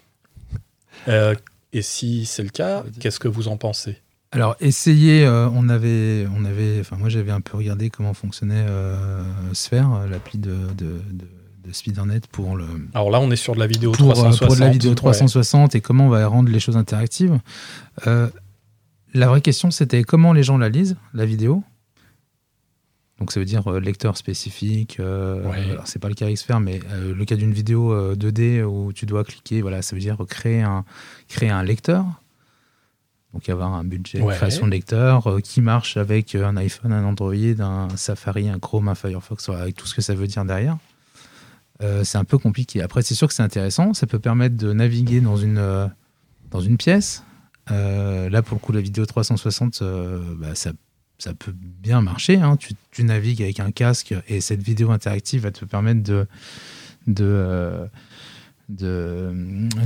Et 1.75 1.81
si 1.81 2.25
c'est 2.25 2.43
le 2.43 2.49
cas, 2.49 2.83
qu'est-ce 2.99 3.19
que 3.19 3.27
vous 3.27 3.47
en 3.47 3.57
pensez? 3.57 3.97
Alors, 4.31 4.55
essayer, 4.59 5.25
euh, 5.25 5.49
on 5.53 5.69
avait, 5.69 6.27
on 6.35 6.43
avait, 6.45 6.79
enfin, 6.79 6.97
moi 6.97 7.09
j'avais 7.09 7.31
un 7.31 7.41
peu 7.41 7.57
regardé 7.57 7.89
comment 7.89 8.13
fonctionnait 8.13 8.65
euh, 8.67 9.23
Sphere, 9.53 9.93
euh, 9.93 10.07
l'appli 10.07 10.39
de, 10.39 10.51
de, 10.77 11.01
de, 11.11 11.27
de 11.65 11.73
Speedernet 11.73 12.21
pour 12.31 12.55
le, 12.55 12.65
Alors 12.93 13.11
là, 13.11 13.19
on 13.19 13.31
est 13.31 13.35
sur 13.35 13.55
de 13.55 13.59
la 13.59 13.67
vidéo 13.67 13.91
pour, 13.91 14.09
euh, 14.09 14.13
360. 14.13 14.47
pour 14.47 14.55
de 14.55 14.61
la 14.61 14.69
vidéo 14.69 14.91
ouais. 14.91 14.95
360 14.95 15.75
et 15.75 15.81
comment 15.81 16.07
on 16.07 16.09
va 16.09 16.25
rendre 16.27 16.49
les 16.49 16.59
choses 16.59 16.77
interactives. 16.77 17.39
Euh, 18.07 18.29
la 19.13 19.27
vraie 19.27 19.41
question, 19.41 19.71
c'était 19.71 20.03
comment 20.03 20.33
les 20.33 20.43
gens 20.43 20.57
la 20.57 20.69
lisent, 20.69 20.97
la 21.13 21.25
vidéo. 21.25 21.63
Donc 23.19 23.31
ça 23.31 23.39
veut 23.39 23.45
dire 23.45 23.65
euh, 23.71 23.79
lecteur 23.79 24.17
spécifique. 24.17 24.97
Euh, 24.99 25.41
Ouais. 25.49 25.71
alors, 25.71 25.87
c'est 25.87 25.99
pas 25.99 26.09
le 26.09 26.15
cas 26.15 26.33
Sphere, 26.35 26.59
mais 26.59 26.79
euh, 26.91 27.13
le 27.15 27.25
cas 27.25 27.35
d'une 27.35 27.53
vidéo 27.53 27.93
euh, 27.93 28.15
2D 28.15 28.61
où 28.63 28.91
tu 28.93 29.05
dois 29.05 29.23
cliquer, 29.23 29.61
voilà, 29.61 29.81
ça 29.81 29.95
veut 29.95 30.01
dire 30.01 30.17
créer 30.27 30.61
un, 30.61 30.83
créer 31.29 31.49
un 31.49 31.63
lecteur. 31.63 32.05
Donc 33.33 33.49
avoir 33.49 33.73
un 33.73 33.83
budget 33.83 34.19
de 34.19 34.23
Ouais. 34.23 34.35
création 34.35 34.65
de 34.65 34.71
lecteur 34.71 35.27
euh, 35.27 35.39
qui 35.41 35.61
marche 35.61 35.97
avec 35.97 36.35
euh, 36.35 36.45
un 36.45 36.55
iPhone, 36.57 36.93
un 36.93 37.03
Android, 37.03 37.33
un 37.59 37.87
Safari, 37.97 38.47
un 38.49 38.59
Chrome, 38.59 38.87
un 38.87 38.95
Firefox, 38.95 39.49
avec 39.49 39.75
tout 39.75 39.87
ce 39.87 39.95
que 39.95 40.01
ça 40.01 40.13
veut 40.15 40.27
dire 40.27 40.45
derrière. 40.45 40.77
Euh, 41.83 42.05
c'est 42.05 42.17
un 42.17 42.23
peu 42.23 42.37
compliqué. 42.37 42.81
Après, 42.81 43.01
c'est 43.01 43.15
sûr 43.15 43.27
que 43.27 43.33
c'est 43.33 43.43
intéressant. 43.43 43.93
Ça 43.93 44.07
peut 44.07 44.19
permettre 44.19 44.55
de 44.55 44.71
naviguer 44.71 45.19
dans 45.19 45.35
une, 45.35 45.57
euh, 45.57 45.87
dans 46.51 46.61
une 46.61 46.77
pièce. 46.77 47.23
Euh, 47.71 48.29
là, 48.29 48.41
pour 48.41 48.55
le 48.55 48.61
coup, 48.61 48.71
la 48.71 48.79
vidéo 48.79 49.05
360, 49.05 49.81
euh, 49.81 50.21
bah, 50.37 50.55
ça, 50.55 50.71
ça 51.17 51.33
peut 51.33 51.53
bien 51.55 52.01
marcher. 52.01 52.37
hein. 52.37 52.57
Tu, 52.57 52.73
tu 52.91 53.03
navigues 53.03 53.41
avec 53.41 53.59
un 53.59 53.71
casque 53.71 54.13
et 54.27 54.41
cette 54.41 54.61
vidéo 54.61 54.91
interactive 54.91 55.43
va 55.43 55.51
te 55.51 55.63
permettre 55.65 56.03
de, 56.03 56.27
de, 57.07 57.23
euh, 57.23 57.85
de, 58.67 59.31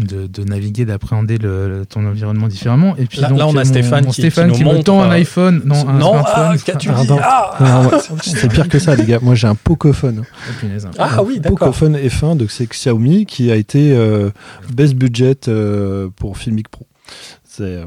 de, 0.07 0.27
de 0.27 0.43
naviguer, 0.45 0.85
d'appréhender 0.85 1.37
le- 1.37 1.85
ton 1.87 2.05
environnement 2.05 2.47
différemment. 2.47 2.95
Et 2.97 3.05
puis 3.05 3.19
Là- 3.19 3.27
donc, 3.29 3.37
là, 3.39 3.47
on 3.47 3.51
a 3.51 3.53
mon- 3.55 3.63
Stéphane 3.65 4.05
mon 4.05 4.11
qui- 4.11 4.21
Stéphane 4.21 4.51
qui 4.51 4.59
qui, 4.59 4.63
nous 4.63 4.69
me 4.69 4.73
montre, 4.75 4.85
tend 4.85 5.01
un 5.01 5.09
euh, 5.09 5.11
iPhone, 5.11 5.61
non, 5.65 5.87
un 5.87 5.97
non, 5.99 6.13
ah, 6.15 6.21
smartphone. 6.33 6.57
qu'as-tu 6.63 6.87
dit 6.87 6.93
Pardon. 6.93 7.19
ah, 7.21 7.57
Non, 7.59 7.89
ouais, 7.89 7.97
c'est 8.21 8.49
pire 8.51 8.69
que 8.69 8.79
ça, 8.79 8.95
les 8.95 9.05
gars. 9.05 9.19
Moi, 9.21 9.35
j'ai 9.35 9.47
un 9.47 9.55
Pocophone. 9.55 10.23
Oh, 10.25 10.51
punaise. 10.59 10.87
Ah 10.97 11.21
oui, 11.23 11.39
d'accord. 11.41 11.59
Pocophone 11.59 11.97
F1 11.97 12.37
de 12.37 12.47
chez 12.47 12.65
Xiaomi 12.67 13.25
qui 13.25 13.51
a 13.51 13.55
été 13.57 13.91
euh, 13.95 14.29
best 14.73 14.95
budget 14.95 15.35
euh, 15.49 16.07
pour 16.15 16.37
Filmic 16.37 16.69
Pro. 16.69 16.87
C'est 17.43 17.63
euh, 17.63 17.85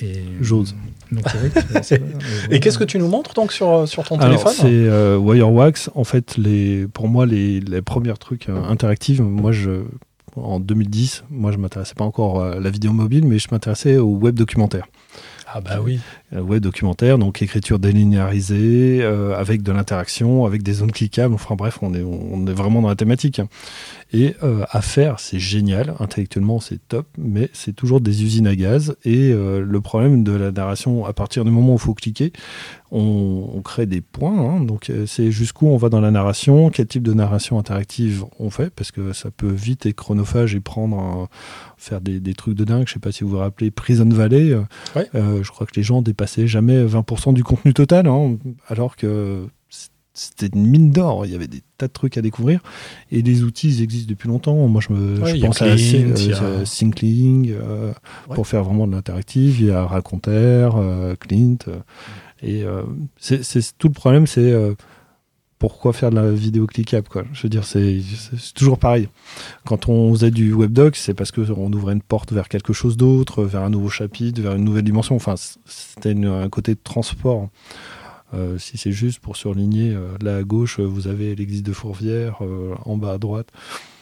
Et, 0.00 0.22
J'ose. 0.40 0.74
Donc, 1.10 1.24
vrai 1.34 1.82
c'est- 1.82 2.02
Et 2.50 2.60
qu'est-ce 2.60 2.78
que 2.78 2.84
tu 2.84 2.98
nous 2.98 3.08
montres 3.08 3.34
donc 3.34 3.52
sur, 3.52 3.88
sur 3.88 4.04
ton 4.04 4.18
Alors, 4.18 4.28
téléphone 4.44 4.52
c'est 4.56 4.66
euh, 4.88 5.16
Wirewax. 5.16 5.90
En 5.94 6.04
fait, 6.04 6.36
les, 6.36 6.86
pour 6.86 7.08
moi, 7.08 7.26
les, 7.26 7.60
les 7.60 7.82
premiers 7.82 8.12
trucs 8.14 8.48
euh, 8.48 8.62
interactifs, 8.64 9.20
moi, 9.20 9.52
je, 9.52 9.82
en 10.36 10.60
2010, 10.60 11.24
moi, 11.30 11.50
je 11.52 11.56
m'intéressais 11.56 11.94
pas 11.94 12.04
encore 12.04 12.42
à 12.44 12.60
la 12.60 12.70
vidéo 12.70 12.92
mobile, 12.92 13.26
mais 13.26 13.38
je 13.38 13.48
m'intéressais 13.50 13.96
au 13.96 14.10
web 14.10 14.34
documentaire. 14.34 14.86
Ah 15.52 15.60
bah 15.62 15.78
oui. 15.82 15.98
Euh, 16.34 16.42
web 16.42 16.62
documentaire, 16.62 17.16
donc 17.16 17.40
écriture 17.40 17.78
délinéarisée, 17.78 18.98
euh, 19.02 19.34
avec 19.34 19.62
de 19.62 19.72
l'interaction, 19.72 20.44
avec 20.44 20.62
des 20.62 20.74
zones 20.74 20.92
cliquables. 20.92 21.32
Enfin 21.32 21.54
bref, 21.54 21.78
on 21.80 21.94
est, 21.94 22.02
on 22.02 22.46
est 22.46 22.52
vraiment 22.52 22.82
dans 22.82 22.88
la 22.88 22.96
thématique. 22.96 23.40
Et 24.12 24.34
euh, 24.42 24.64
à 24.70 24.80
faire, 24.82 25.20
c'est 25.20 25.38
génial. 25.38 25.94
Intellectuellement, 26.00 26.60
c'est 26.60 26.80
top, 26.88 27.06
mais 27.16 27.48
c'est 27.52 27.74
toujours 27.74 28.00
des 28.02 28.22
usines 28.24 28.46
à 28.46 28.56
gaz. 28.56 28.96
Et 29.04 29.32
euh, 29.32 29.60
le 29.66 29.80
problème 29.80 30.22
de 30.24 30.32
la 30.32 30.50
narration, 30.50 31.06
à 31.06 31.12
partir 31.14 31.44
du 31.44 31.50
moment 31.50 31.72
où 31.72 31.76
il 31.76 31.80
faut 31.80 31.94
cliquer, 31.94 32.32
on, 32.90 33.50
on 33.54 33.60
crée 33.60 33.84
des 33.86 34.00
points. 34.00 34.38
hein. 34.38 34.60
donc 34.60 34.88
euh, 34.88 35.04
c'est 35.06 35.30
jusqu'où 35.30 35.66
on 35.68 35.76
va 35.76 35.90
dans 35.90 36.00
la 36.00 36.10
narration, 36.10 36.70
quel 36.70 36.86
type 36.86 37.02
de 37.02 37.12
narration 37.12 37.58
interactive 37.58 38.24
on 38.38 38.48
fait, 38.48 38.70
parce 38.70 38.92
que 38.92 39.12
ça 39.12 39.30
peut 39.30 39.50
vite 39.50 39.84
être 39.84 39.96
chronophage 39.96 40.54
et 40.54 40.60
prendre 40.60 40.98
un- 40.98 41.28
faire 41.76 42.00
des, 42.00 42.18
des 42.18 42.32
trucs 42.34 42.54
de 42.54 42.64
dingue. 42.64 42.84
Je 42.88 42.94
sais 42.94 42.98
pas 42.98 43.12
si 43.12 43.24
vous 43.24 43.30
vous 43.30 43.38
rappelez 43.38 43.70
Prison 43.70 44.08
Valley. 44.08 44.52
euh, 44.52 44.62
Ouais. 44.96 45.08
euh, 45.14 45.42
je 45.42 45.50
crois 45.50 45.66
que 45.66 45.72
les 45.76 45.82
gens 45.82 46.00
dépassaient 46.18 46.48
jamais 46.48 46.84
20% 46.84 47.32
du 47.32 47.44
contenu 47.44 47.72
total, 47.72 48.08
hein, 48.08 48.36
alors 48.68 48.96
que 48.96 49.46
c'était 50.12 50.48
une 50.52 50.66
mine 50.66 50.90
d'or. 50.90 51.26
Il 51.26 51.32
y 51.32 51.36
avait 51.36 51.46
des 51.46 51.62
tas 51.78 51.86
de 51.86 51.92
trucs 51.92 52.18
à 52.18 52.22
découvrir. 52.22 52.60
Et 53.12 53.22
les 53.22 53.44
outils, 53.44 53.68
ils 53.68 53.82
existent 53.84 54.10
depuis 54.10 54.26
longtemps. 54.28 54.66
Moi, 54.66 54.80
je, 54.86 54.92
me, 54.92 55.20
Ouais, 55.22 55.36
je 55.36 55.46
pense 55.46 55.62
à 55.62 55.66
a- 55.66 55.68
euh, 56.42 56.64
Syncling 56.64 57.52
euh, 57.52 57.92
Ouais. 58.28 58.34
pour 58.34 58.48
faire 58.48 58.64
vraiment 58.64 58.88
de 58.88 58.92
l'interactif. 58.96 59.60
Il 59.60 59.66
y 59.66 59.70
a 59.70 59.84
Raconter, 59.86 60.30
euh, 60.74 61.14
Clint. 61.14 61.58
euh, 61.68 61.76
et 62.42 62.64
euh, 62.64 62.82
c'est 63.20 63.78
tout 63.78 63.86
le 63.86 63.94
problème, 63.94 64.26
c'est 64.26 64.40
euh, 64.40 64.74
pourquoi 65.58 65.92
faire 65.92 66.10
de 66.10 66.16
la 66.16 66.30
vidéo 66.30 66.66
cliquable 66.66 67.08
quoi. 67.08 67.24
Je 67.32 67.42
veux 67.42 67.48
dire, 67.48 67.64
c'est 67.64 68.00
toujours 68.54 68.78
pareil. 68.78 69.08
Quand 69.66 69.88
on 69.88 70.12
faisait 70.14 70.30
du 70.30 70.52
webdoc, 70.52 70.96
c'est 70.96 71.14
parce 71.14 71.32
qu'on 71.32 71.72
ouvrait 71.72 71.94
une 71.94 72.02
porte 72.02 72.32
vers 72.32 72.48
quelque 72.48 72.72
chose 72.72 72.96
d'autre, 72.96 73.44
vers 73.44 73.62
un 73.62 73.70
nouveau 73.70 73.88
chapitre, 73.88 74.40
vers 74.40 74.54
une 74.54 74.64
nouvelle 74.64 74.84
dimension. 74.84 75.16
Enfin, 75.16 75.34
c'était 75.66 76.14
un 76.14 76.48
côté 76.48 76.74
de 76.74 76.80
transport. 76.82 77.48
Euh, 78.34 78.58
si 78.58 78.76
c'est 78.76 78.92
juste 78.92 79.20
pour 79.20 79.36
surligner, 79.36 79.94
euh, 79.94 80.16
là 80.20 80.36
à 80.36 80.42
gauche, 80.42 80.80
vous 80.80 81.08
avez 81.08 81.34
l'église 81.34 81.62
de 81.62 81.72
Fourvière, 81.72 82.38
euh, 82.42 82.74
en 82.84 82.98
bas 82.98 83.12
à 83.12 83.18
droite, 83.18 83.48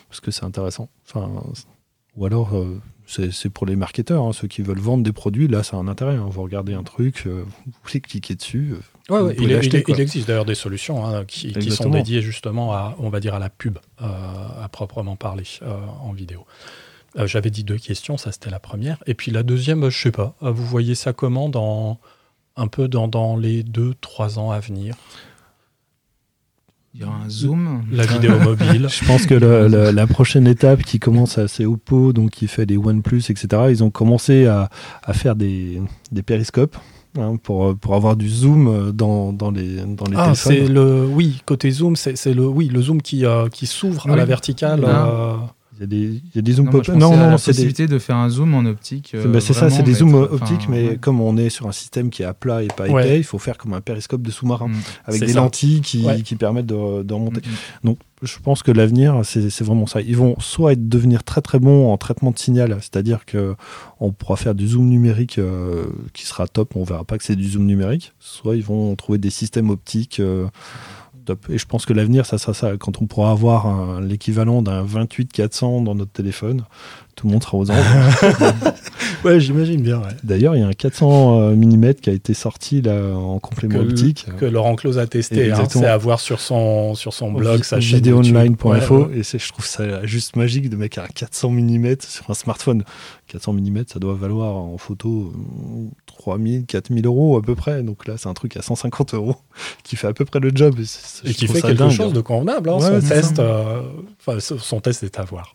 parce 0.09 0.20
que 0.20 0.30
c'est 0.30 0.44
intéressant. 0.44 0.88
Enfin, 1.07 1.30
ou 2.16 2.26
alors, 2.26 2.56
euh, 2.56 2.80
c'est 3.06 3.50
pour 3.50 3.66
les 3.66 3.76
marketeurs, 3.76 4.24
hein, 4.24 4.32
ceux 4.32 4.48
qui 4.48 4.62
veulent 4.62 4.80
vendre 4.80 5.04
des 5.04 5.12
produits, 5.12 5.46
là, 5.48 5.62
ça 5.62 5.76
a 5.76 5.80
un 5.80 5.86
intérêt. 5.88 6.16
hein. 6.16 6.26
Vous 6.28 6.42
regardez 6.42 6.74
un 6.74 6.82
truc, 6.82 7.22
euh, 7.26 7.44
vous 7.66 7.72
voulez 7.84 8.00
cliquer 8.00 8.34
dessus. 8.34 8.72
euh, 8.72 8.80
Ouais, 9.08 9.20
Vous 9.20 9.26
ouais, 9.28 9.34
pouvez 9.34 9.44
il, 9.66 9.84
il- 9.88 10.00
existe 10.00 10.26
d'ailleurs 10.26 10.44
des 10.44 10.56
solutions 10.56 11.06
hein, 11.06 11.24
qui, 11.24 11.52
qui 11.52 11.70
sont 11.70 11.84
dédiées 11.90 12.22
justement 12.22 12.72
à, 12.72 12.96
on 12.98 13.08
va 13.08 13.20
dire, 13.20 13.34
à 13.34 13.38
la 13.38 13.48
pub, 13.50 13.78
euh, 14.02 14.04
à 14.60 14.68
proprement 14.68 15.14
parler, 15.14 15.44
en 16.02 16.12
vidéo. 16.12 16.44
J'avais 17.24 17.50
dit 17.50 17.62
deux 17.64 17.78
questions, 17.78 18.16
ça 18.18 18.32
c'était 18.32 18.50
la 18.50 18.58
première. 18.58 18.98
Et 19.06 19.14
puis 19.14 19.30
la 19.30 19.42
deuxième, 19.44 19.88
je 19.88 19.96
sais 20.02 20.10
pas, 20.10 20.34
vous 20.40 20.66
voyez 20.66 20.94
ça 20.96 21.12
comment 21.12 21.48
dans 21.48 21.98
un 22.56 22.66
peu 22.66 22.88
dans, 22.88 23.06
dans 23.08 23.36
les 23.36 23.62
deux, 23.62 23.94
trois 24.00 24.38
ans 24.38 24.50
à 24.50 24.58
venir? 24.60 24.96
Il 26.99 27.03
y 27.03 27.05
aura 27.05 27.16
un 27.26 27.28
zoom. 27.28 27.82
La 27.92 28.07
vidéo 28.07 28.38
mobile. 28.42 28.88
Je 28.90 29.05
pense 29.07 29.26
que 29.26 29.34
le- 29.34 29.68
le- 29.68 29.90
la 29.90 30.07
prochaine 30.07 30.47
étape 30.47 30.82
qui 30.82 30.99
commence, 30.99 31.36
à- 31.36 31.47
c'est 31.47 31.66
Oppo, 31.66 32.14
donc 32.14 32.30
qui 32.30 32.47
fait 32.49 32.64
des 32.64 32.78
OnePlus, 32.78 33.22
etc. 33.28 33.64
Ils 33.68 33.84
ont 33.84 33.90
commencé 33.90 34.47
à, 34.47 34.70
à 35.03 35.12
faire 35.12 35.36
des, 35.36 35.82
des 36.11 36.22
périscopes 36.22 36.76
hein, 37.18 37.36
pour, 37.42 37.76
pour 37.76 37.94
avoir 37.94 38.16
du 38.16 38.28
zoom 38.30 38.68
euh, 38.68 38.92
dans, 38.92 39.34
dans 39.34 39.51
les, 39.51 39.76
dans 39.84 40.07
les 40.07 40.16
Ah, 40.16 40.34
c'est 40.34 40.49
téléphones. 40.51 40.74
le 40.74 41.05
oui 41.07 41.42
côté 41.44 41.70
zoom, 41.70 41.97
c'est 41.97 42.32
le 42.32 42.47
oui 42.47 42.68
le 42.68 42.80
zoom 42.80 43.03
qui 43.03 43.26
euh, 43.26 43.49
qui 43.51 43.66
s'ouvre 43.66 44.09
à 44.09 44.16
la 44.16 44.24
verticale. 44.24 44.82
Ah. 44.86 45.07
euh, 45.09 45.34
Il 45.77 45.81
y 45.81 45.85
a 45.85 45.87
des, 45.87 45.97
il 45.97 46.31
y 46.35 46.39
a 46.39 46.43
des 46.43 46.53
zooms 46.53 46.66
Non, 46.66 46.72
moi, 46.72 46.83
je 46.83 46.91
pop- 46.91 47.01
pensais 47.01 47.16
Non, 47.16 47.16
non, 47.22 47.31
la 47.31 47.39
c'est 47.39 47.51
des, 47.51 47.55
possibilité 47.57 47.87
de 47.87 47.99
faire 47.99 48.16
un 48.16 48.29
zoom 48.31 48.55
en 48.55 48.64
optique. 48.64 49.12
euh, 49.14 49.33
C'est 49.35 49.41
c'est 49.41 49.53
ça, 49.53 49.70
c'est 49.70 49.83
des 49.83 49.93
zooms 49.95 50.14
enfin, 50.14 50.35
optiques, 50.35 50.68
mais 50.68 50.89
ouais. 50.91 50.97
comme 50.99 51.20
on 51.20 51.37
est 51.37 51.51
sur 51.51 51.66
un 51.66 51.72
système 51.72 52.11
qui 52.11 52.22
est 52.22 52.27
à 52.27 52.35
plat 52.35 52.62
et 52.62 52.68
pas 52.68 52.85
épais, 52.87 52.93
Ouais. 52.95 53.18
il 53.18 53.24
faut 53.24 53.39
faire 53.39 53.59
comme 53.59 53.74
un 53.74 53.81
périscope 53.81 54.22
de 54.22 54.31
sous-marin, 54.31 54.68
Mm. 54.68 54.74
avec 55.05 55.20
des 55.20 55.29
ça. 55.29 55.41
lentilles 55.41 55.81
qui, 55.83 56.03
Ouais. 56.05 56.22
qui 56.22 56.35
permettent 56.37 56.66
de, 56.66 57.03
de 57.03 57.14
remonter. 57.14 57.43
Mm. 57.83 57.91
Je 58.22 58.39
pense 58.43 58.62
que 58.62 58.70
l'avenir, 58.72 59.20
c'est 59.24 59.51
c'est 59.51 59.62
vraiment 59.62 59.87
ça. 59.87 60.01
Ils 60.01 60.16
vont 60.16 60.37
soit 60.39 60.72
être, 60.72 60.89
devenir 60.89 61.22
très 61.22 61.43
très 61.43 61.59
bons 61.59 61.93
en 61.93 61.99
traitement 61.99 62.31
de 62.31 62.39
signal, 62.39 62.79
c'est-à-dire 62.81 63.27
que 63.27 63.55
on 64.01 64.11
pourra 64.11 64.37
faire 64.37 64.55
du 64.55 64.66
zoom 64.66 64.89
numérique 64.89 65.39
euh, 65.39 65.85
qui 66.14 66.24
sera 66.24 66.49
top, 66.49 66.77
on 66.77 66.85
verra 66.85 67.05
pas 67.05 67.18
que 67.18 67.24
c'est 67.24 67.37
du 67.37 67.47
zoom 67.47 67.66
numérique, 67.66 68.14
soit 68.18 68.57
ils 68.57 68.62
vont 68.64 68.97
trouver 68.97 69.18
des 69.18 69.29
systèmes 69.29 69.68
optiques 69.68 70.18
euh, 70.20 70.47
Et 71.49 71.59
je 71.59 71.66
pense 71.66 71.87
que 71.87 71.93
l'avenir, 71.93 72.27
ça 72.27 72.39
sera 72.39 72.55
ça. 72.55 72.77
Quand 72.77 73.01
on 73.01 73.07
pourra 73.07 73.31
avoir 73.31 74.01
l'équivalent 74.01 74.62
d'un 74.62 74.83
28 74.83 75.33
400 75.33 75.83
dans 75.83 75.95
notre 75.95 76.12
téléphone, 76.12 76.64
Tout 77.16 77.26
le 77.28 77.32
monde 77.32 77.42
sera 77.42 77.56
aux 77.58 77.70
anges. 77.70 77.76
Ouais, 79.24 79.40
j'imagine 79.40 79.80
bien. 79.80 79.98
ouais. 79.98 80.08
D'ailleurs, 80.22 80.54
il 80.54 80.60
y 80.60 80.62
a 80.62 80.66
un 80.66 80.72
400 80.72 81.52
mm 81.56 81.94
qui 81.94 82.10
a 82.10 82.12
été 82.12 82.34
sorti 82.34 82.82
là 82.82 83.12
en 83.16 83.38
complément 83.38 83.74
Que, 83.78 83.88
optique. 83.88 84.26
que 84.38 84.44
Laurent 84.44 84.76
Close 84.76 84.98
a 84.98 85.06
testé. 85.06 85.50
hein. 85.50 85.64
C'est 85.68 85.86
à 85.86 85.96
voir 85.96 86.20
sur 86.20 86.38
son, 86.40 86.94
sur 86.94 87.12
son 87.12 87.32
blog, 87.32 87.64
sa 87.64 87.80
chaîne. 87.80 87.96
vidéoonline.info. 87.96 88.98
Ouais, 88.98 89.04
ouais. 89.06 89.18
et 89.18 89.22
c'est 89.22 89.38
je 89.38 89.48
trouve 89.52 89.64
ça 89.66 90.04
juste 90.06 90.36
magique 90.36 90.68
de 90.70 90.76
mettre 90.76 90.98
un 91.00 91.06
400 91.06 91.50
mm 91.50 91.94
sur 92.06 92.30
un 92.30 92.34
smartphone 92.34 92.84
400 93.28 93.54
mm 93.54 93.84
ça 93.92 93.98
doit 93.98 94.14
valoir 94.14 94.54
en 94.56 94.76
photo 94.78 95.32
euh, 95.34 95.88
3000 96.06 96.66
4000 96.66 97.06
euros 97.06 97.36
à 97.36 97.42
peu 97.42 97.54
près 97.54 97.82
donc 97.82 98.06
là 98.06 98.14
c'est 98.18 98.28
un 98.28 98.34
truc 98.34 98.56
à 98.56 98.62
150 98.62 99.14
euros 99.14 99.36
qui 99.82 99.96
fait 99.96 100.06
à 100.08 100.12
peu 100.12 100.24
près 100.24 100.40
le 100.40 100.50
job 100.54 100.76
et, 101.24 101.32
qui 101.32 101.46
fait 101.48 101.62
quelque 101.62 101.78
dingue. 101.78 101.90
chose 101.90 102.12
de 102.12 102.20
convenable. 102.20 102.68
hein. 102.70 102.76
Ouais, 102.78 103.00
son, 103.00 103.08
test, 103.08 103.38
euh, 103.38 103.80
enfin, 104.20 104.38
son- 104.40 104.58
son 104.58 104.80
test 104.80 105.02
est 105.02 105.18
à 105.18 105.24
voir. 105.24 105.52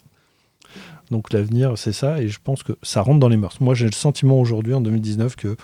Donc 1.11 1.31
l'avenir 1.33 1.77
c'est 1.77 1.91
ça 1.93 2.21
et 2.21 2.27
je 2.29 2.39
pense 2.43 2.63
que 2.63 2.73
ça 2.81 3.01
rentre 3.01 3.19
dans 3.19 3.29
les 3.29 3.37
mœurs 3.37 3.59
moi 3.61 3.75
j'ai 3.75 3.85
le 3.85 3.91
sentiment 3.91 4.39
aujourd'hui 4.39 4.73
en 4.73 4.81
2019 4.81 5.35
que 5.35 5.55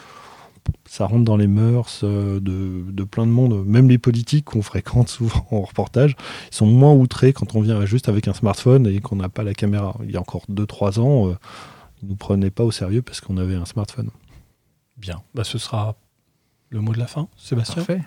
ça 0.86 1.06
rentre 1.06 1.24
dans 1.24 1.38
les 1.38 1.48
mœurs 1.48 2.02
euh, 2.04 2.42
de, 2.42 2.84
de 2.92 3.04
plein 3.06 3.26
de 3.26 3.32
monde, 3.32 3.66
même 3.66 3.88
les 3.88 3.98
politiques 3.98 4.44
qu'on 4.46 4.62
fréquente 4.62 5.08
souvent 5.08 5.48
en 5.52 5.62
reportage, 5.62 6.18
ils 6.52 6.56
sont 6.56 6.66
moins 6.66 6.92
outrés 6.94 7.32
quand 7.32 7.56
on 7.56 7.62
vient 7.62 7.86
juste 7.86 8.10
avec 8.10 8.28
un 8.28 8.34
smartphone 8.34 8.86
et 8.86 9.00
qu'on 9.00 9.16
n'a 9.16 9.30
pas 9.30 9.44
la 9.44 9.54
caméra. 9.54 9.96
Il 10.04 10.12
y 10.12 10.18
a 10.18 10.20
encore 10.20 10.44
2-3 10.52 11.00
ans, 11.00 11.30
euh, 11.30 11.36
ils 12.04 12.10
nous 12.10 12.18
prenaient 12.18 12.50
pas 12.52 12.66
au 12.66 12.72
sérieux 12.72 13.02
parce 13.02 13.22
qu'on 13.22 13.38
avait 13.38 13.56
un 13.56 13.64
smartphone. 13.64 14.10
Bien. 14.98 15.22
Bah, 15.34 15.46
ce 15.46 15.58
sera 15.58 15.96
le 16.70 16.82
mot 16.82 16.92
de 16.92 17.00
la 17.00 17.08
fin, 17.08 17.30
Sébastien. 17.38 17.76
Parfait. 17.76 18.02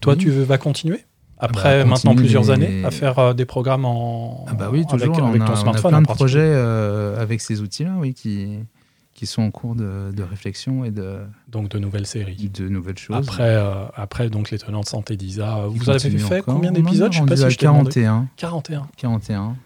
Toi, 0.00 0.14
tu 0.14 0.30
veux- 0.30 0.44
vas 0.44 0.58
continuer? 0.58 1.04
Après 1.38 1.82
bah, 1.82 1.90
maintenant 1.90 2.14
plusieurs 2.14 2.44
les- 2.44 2.50
années 2.50 2.84
à 2.84 2.90
faire 2.90 3.18
euh, 3.18 3.34
des 3.34 3.44
programmes 3.44 3.84
en 3.84 4.44
Ah 4.48 4.54
bah 4.54 4.68
oui, 4.72 4.86
toujours. 4.86 5.14
avec, 5.14 5.22
on, 5.24 5.28
avec 5.28 5.42
a, 5.42 5.44
ton 5.44 5.50
on 5.52 5.54
a 5.54 5.58
smartphone 5.60 5.90
plein 5.90 6.02
de 6.02 6.06
projets 6.06 6.40
euh, 6.40 7.20
avec 7.20 7.40
ces 7.40 7.60
outils-là, 7.60 7.94
oui, 7.98 8.14
qui, 8.14 8.58
qui 9.14 9.26
sont 9.26 9.42
en 9.42 9.50
cours 9.50 9.74
de, 9.74 10.12
de 10.12 10.22
réflexion 10.22 10.84
et 10.84 10.90
de, 10.90 11.18
Donc 11.48 11.68
de 11.68 11.78
nouvelles 11.78 12.06
séries. 12.06 12.48
de 12.48 12.68
nouvelles 12.68 12.96
choses. 12.98 13.16
Après, 13.16 13.42
euh, 13.54 13.84
après 13.94 14.30
donc 14.30 14.50
les 14.50 14.58
tenants 14.58 14.80
de 14.80 14.86
santé 14.86 15.16
d'Isa, 15.16 15.66
vous 15.68 15.90
avez 15.90 15.98
fait 16.18 16.40
encore. 16.40 16.54
combien 16.54 16.72
d'épisodes 16.72 17.12
Je 17.12 17.18
sais 17.18 17.24
pas 17.26 17.36
si 17.36 17.50
je 17.50 17.58
t'ai 17.58 17.66
demandé. 17.66 17.90
41. 18.02 18.28
41. 18.36 18.88
41. 18.96 19.56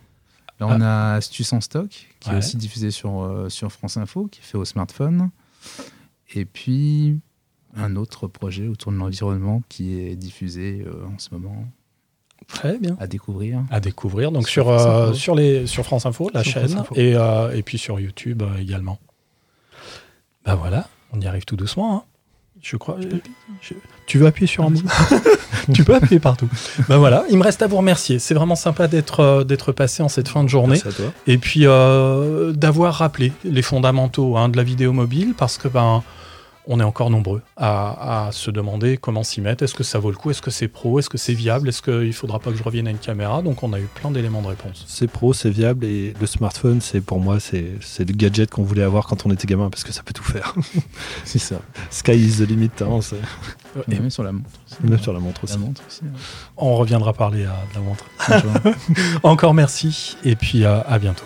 Là, 0.58 0.66
on 0.68 0.80
a 0.82 1.14
Astuce 1.14 1.52
en 1.54 1.60
stock, 1.60 1.88
qui 2.20 2.28
Ouais. 2.28 2.34
est 2.34 2.38
aussi 2.38 2.56
diffusé 2.56 2.90
sur, 2.90 3.46
sur 3.48 3.70
France 3.72 3.96
Info, 3.96 4.28
qui 4.30 4.40
est 4.40 4.44
fait 4.44 4.58
au 4.58 4.64
smartphone. 4.66 5.30
Et 6.34 6.44
puis, 6.44 7.18
un 7.76 7.96
autre 7.96 8.26
projet 8.26 8.66
autour 8.68 8.92
de 8.92 8.96
l'environnement 8.96 9.62
qui 9.68 9.98
est 10.00 10.16
diffusé 10.16 10.84
euh, 10.86 10.92
en 11.06 11.18
ce 11.18 11.28
moment 11.32 11.64
Très 12.48 12.78
bien. 12.78 12.96
à 12.98 13.06
découvrir. 13.06 13.62
À 13.70 13.80
découvrir 13.80 14.32
donc 14.32 14.48
Sur 14.48 14.64
sur, 14.64 14.78
France 14.80 14.86
euh, 14.86 15.12
sur, 15.12 15.34
les, 15.34 15.66
sur 15.66 15.84
France 15.84 16.06
Info, 16.06 16.30
la 16.34 16.42
Sur 16.42 16.52
chaîne, 16.54 16.78
Info. 16.78 16.94
Et, 16.96 17.14
euh, 17.16 17.54
et 17.54 17.62
puis 17.62 17.78
sur 17.78 18.00
YouTube 18.00 18.42
euh, 18.42 18.58
également. 18.58 18.98
Bah 20.44 20.54
voilà, 20.54 20.88
on 21.12 21.20
y 21.20 21.26
arrive 21.26 21.44
tout 21.44 21.56
doucement. 21.56 21.94
hein. 21.96 22.02
Je 22.62 22.76
crois. 22.76 22.98
je- 23.62 23.74
tu 24.06 24.18
veux 24.18 24.26
appuyer 24.26 24.46
sur 24.46 24.64
un 24.64 24.70
bouton? 24.70 24.88
Tu 25.74 25.84
peux 25.84 25.94
appuyer 25.94 26.18
partout. 26.20 26.48
bah 26.88 26.96
voilà, 26.98 27.24
il 27.30 27.36
me 27.36 27.42
reste 27.44 27.62
à 27.62 27.66
vous 27.68 27.76
remercier. 27.76 28.18
C'est 28.18 28.34
vraiment 28.34 28.56
sympa 28.56 28.88
d'être 28.88 29.20
euh, 29.20 29.44
d'être 29.44 29.72
passé 29.72 30.02
en 30.02 30.08
cette 30.08 30.26
fin 30.28 30.42
de 30.42 30.48
journée. 30.48 30.80
Merci 30.82 30.88
à 30.88 30.92
toi. 30.92 31.12
Et 31.26 31.38
puis 31.38 31.60
euh, 31.66 32.52
d'avoir 32.52 32.94
rappelé 32.94 33.32
les 33.44 33.62
fondamentaux 33.62 34.36
hein, 34.36 34.48
de 34.48 34.56
la 34.56 34.62
vidéo 34.64 34.92
mobile 34.92 35.34
parce 35.36 35.58
que 35.58 35.68
ben 35.68 36.02
on 36.72 36.78
est 36.78 36.84
encore 36.84 37.10
nombreux 37.10 37.42
à, 37.56 38.26
à 38.28 38.32
se 38.32 38.50
demander 38.50 38.96
comment 38.96 39.24
s'y 39.24 39.40
mettre. 39.40 39.64
Est-ce 39.64 39.74
que 39.74 39.82
ça 39.82 39.98
vaut 39.98 40.10
le 40.10 40.16
coup? 40.16 40.30
Est-ce 40.30 40.40
que 40.40 40.52
c'est 40.52 40.68
pro? 40.68 41.00
Est-ce 41.00 41.10
que 41.10 41.18
c'est 41.18 41.34
viable? 41.34 41.68
Est-ce 41.68 41.82
qu'il 41.82 42.06
ne 42.06 42.12
faudra 42.12 42.38
pas 42.38 42.52
que 42.52 42.56
je 42.56 42.62
revienne 42.62 42.86
à 42.86 42.90
une 42.90 42.98
caméra? 42.98 43.42
Donc 43.42 43.62
on 43.64 43.72
a 43.72 43.80
eu 43.80 43.88
plein 43.94 44.10
d'éléments 44.12 44.40
de 44.40 44.46
réponse. 44.46 44.84
C'est 44.86 45.08
pro, 45.10 45.32
c'est 45.32 45.50
viable 45.50 45.84
et 45.84 46.14
le 46.20 46.26
smartphone, 46.26 46.80
c'est 46.80 47.00
pour 47.00 47.18
moi, 47.18 47.40
c'est 47.40 47.64
le 47.98 48.12
gadget 48.14 48.50
qu'on 48.50 48.62
voulait 48.62 48.84
avoir 48.84 49.06
quand 49.08 49.26
on 49.26 49.30
était 49.32 49.46
gamin 49.48 49.68
parce 49.68 49.82
que 49.82 49.92
ça 49.92 50.02
peut 50.04 50.12
tout 50.12 50.22
faire. 50.22 50.54
C'est 51.24 51.38
ça. 51.40 51.56
Sky 51.90 52.12
is 52.12 52.36
the 52.38 52.48
limit, 52.48 52.70
hein, 52.80 53.00
Et 53.90 53.96
même 53.98 54.10
sur 54.10 54.22
la 54.22 54.32
montre. 54.32 54.48
aussi. 54.66 54.76
même 54.82 54.98
sur 55.00 55.12
la 55.12 55.18
montre 55.18 55.44
aussi. 55.44 55.54
La 55.54 55.58
montre 55.60 55.82
aussi. 55.88 56.02
ouais. 56.02 56.08
On 56.56 56.76
reviendra 56.76 57.12
parler 57.12 57.44
euh, 57.44 57.48
de 57.72 57.74
la 57.74 57.80
montre. 57.80 58.04
Encore 59.24 59.54
merci 59.54 60.16
et 60.24 60.36
puis 60.36 60.64
euh, 60.64 60.80
à 60.86 60.98
bientôt. 60.98 61.24